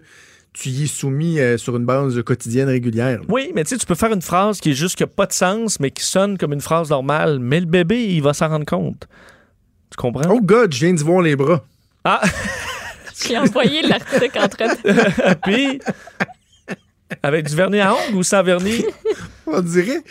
[0.54, 3.20] tu y es soumis euh, sur une base quotidienne régulière.
[3.20, 3.26] là.
[3.30, 5.26] Oui, mais tu sais, tu peux faire une phrase qui est juste qui n'a pas
[5.26, 7.40] de sens, mais qui sonne comme une phrase normale.
[7.40, 9.08] Mais le bébé, il va s'en rendre compte.
[9.90, 10.30] Tu comprends?
[10.30, 11.66] Oh God, je viens de voir les bras.
[12.04, 12.22] Ah!
[13.28, 15.34] J'ai envoyé l'article en train de...
[15.44, 15.80] Puis,
[17.24, 18.86] avec du vernis à ongles ou sans vernis?
[19.48, 20.02] On dirait.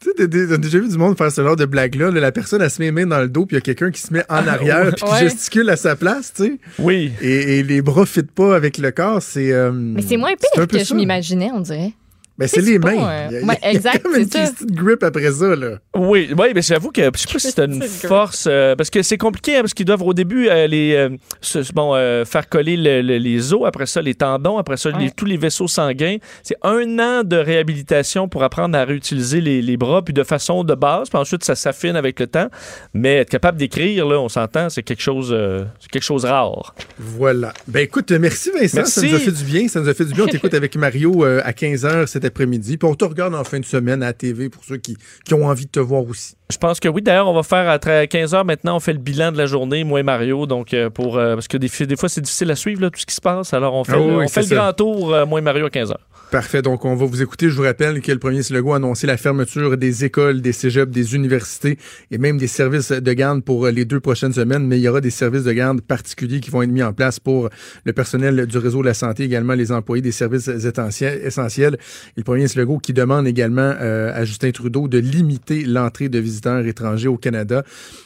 [0.00, 2.10] Tu sais, t'as- déjà vu du monde faire ce genre de blague-là.
[2.12, 3.62] là, la personne, elle se met les mains dans le dos, puis il y a
[3.62, 5.18] quelqu'un qui se met en arrière, puis qui Ouais.
[5.20, 6.52] gesticule à sa place, tu sais.
[6.78, 7.12] Oui.
[7.20, 9.20] Et, et les bras ne fitent pas avec le corps.
[9.22, 9.52] C'est.
[9.52, 10.84] euh, Mais c'est moins pire que ça.
[10.84, 11.92] je m'imaginais, on dirait.
[12.38, 13.28] Ben, c'est les mains.
[13.30, 15.56] Il y a, exact, comme une petite grip après ça.
[15.56, 15.78] Là.
[15.96, 18.46] Oui, oui mais j'avoue que je sais pas si c'est une force.
[18.48, 21.94] Euh, parce que c'est compliqué, hein, parce qu'ils doivent au début euh, les, euh, bon,
[22.24, 26.18] faire coller les os, après ça les tendons, après ça tous les vaisseaux sanguins.
[26.44, 30.62] C'est un an de réhabilitation pour apprendre à réutiliser les, les, bras, puis de façon
[30.62, 31.08] de base.
[31.08, 32.48] Puis ensuite, ça s'affine avec le temps.
[32.94, 35.36] Mais être capable d'écrire, là, on s'entend, c'est quelque chose
[35.80, 36.74] c'est quelque chose rare.
[36.98, 37.52] Voilà.
[37.66, 38.84] Ben écoute, merci Vincent.
[38.84, 39.66] Ça nous a fait du bien.
[39.66, 40.24] Ça nous a fait du bien.
[40.24, 42.78] On t'écoute avec Mario à 15h cet après-midi.
[42.78, 45.34] Puis on te regarde en fin de semaine à la TV pour ceux qui, qui
[45.34, 46.34] ont envie de te voir aussi.
[46.50, 47.02] Je pense que oui.
[47.02, 49.84] D'ailleurs, on va faire à 15 h maintenant, on fait le bilan de la journée,
[49.84, 50.46] moi et Mario.
[50.46, 53.06] Donc, euh, pour, euh, parce que des, des fois, c'est difficile à suivre tout ce
[53.06, 53.52] qui se passe.
[53.52, 55.70] Alors, on fait, ah le, on fait le grand tour, euh, moi et Mario, à
[55.70, 55.94] 15 h
[56.30, 56.60] Parfait.
[56.60, 57.48] Donc, on va vous écouter.
[57.48, 60.92] Je vous rappelle que le premier Legault a annoncé la fermeture des écoles, des cégeps,
[60.92, 61.78] des universités
[62.10, 64.66] et même des services de garde pour les deux prochaines semaines.
[64.66, 67.18] Mais il y aura des services de garde particuliers qui vont être mis en place
[67.18, 67.48] pour
[67.84, 71.74] le personnel du réseau de la santé, également les employés des services essentiels.
[71.74, 76.66] Et le premier Legault qui demande également à Justin Trudeau de limiter l'entrée de visiteurs
[76.66, 77.64] étrangers au Canada.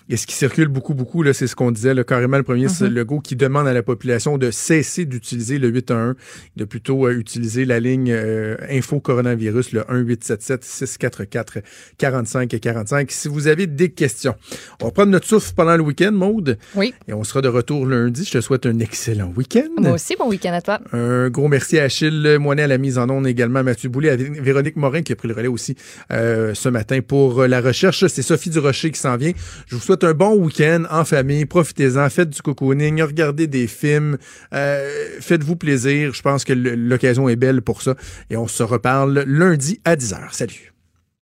[0.09, 2.67] Et ce qui circule beaucoup, beaucoup, là, c'est ce qu'on disait, là, carrément le premier
[2.67, 6.15] mm Legault qui demande à la population de cesser d'utiliser le 811,
[6.57, 11.59] de plutôt euh, utiliser la ligne euh, info coronavirus, le 1877 644
[11.99, 13.11] 45 et 45.
[13.11, 14.35] Si vous avez des questions,
[14.81, 16.59] on va prendre notre souffle pendant le week-end, Maude.
[16.75, 16.95] Oui.
[17.09, 18.25] Et on sera de retour lundi.
[18.25, 19.69] Je te souhaite un excellent week-end.
[19.79, 20.81] Moi aussi, bon week-end à toi.
[20.93, 24.11] Un gros merci à Achille Moinet à la mise en onde, également à Mathieu Boulay,
[24.11, 25.77] à Véronique Morin qui a pris le relais aussi
[26.13, 28.07] euh, ce matin pour la recherche.
[28.07, 29.33] C'est Sophie Durocher qui s'en vient.
[29.67, 31.45] Je vous souhaite un bon week-end en famille.
[31.47, 34.19] Profitez-en, faites du cocooning, regardez des films,
[34.55, 34.89] euh,
[35.21, 36.15] faites-vous plaisir.
[36.15, 37.95] Je pense que l'occasion est belle pour ça.
[38.31, 40.33] Et on se reparle lundi à 10h.
[40.33, 40.72] Salut.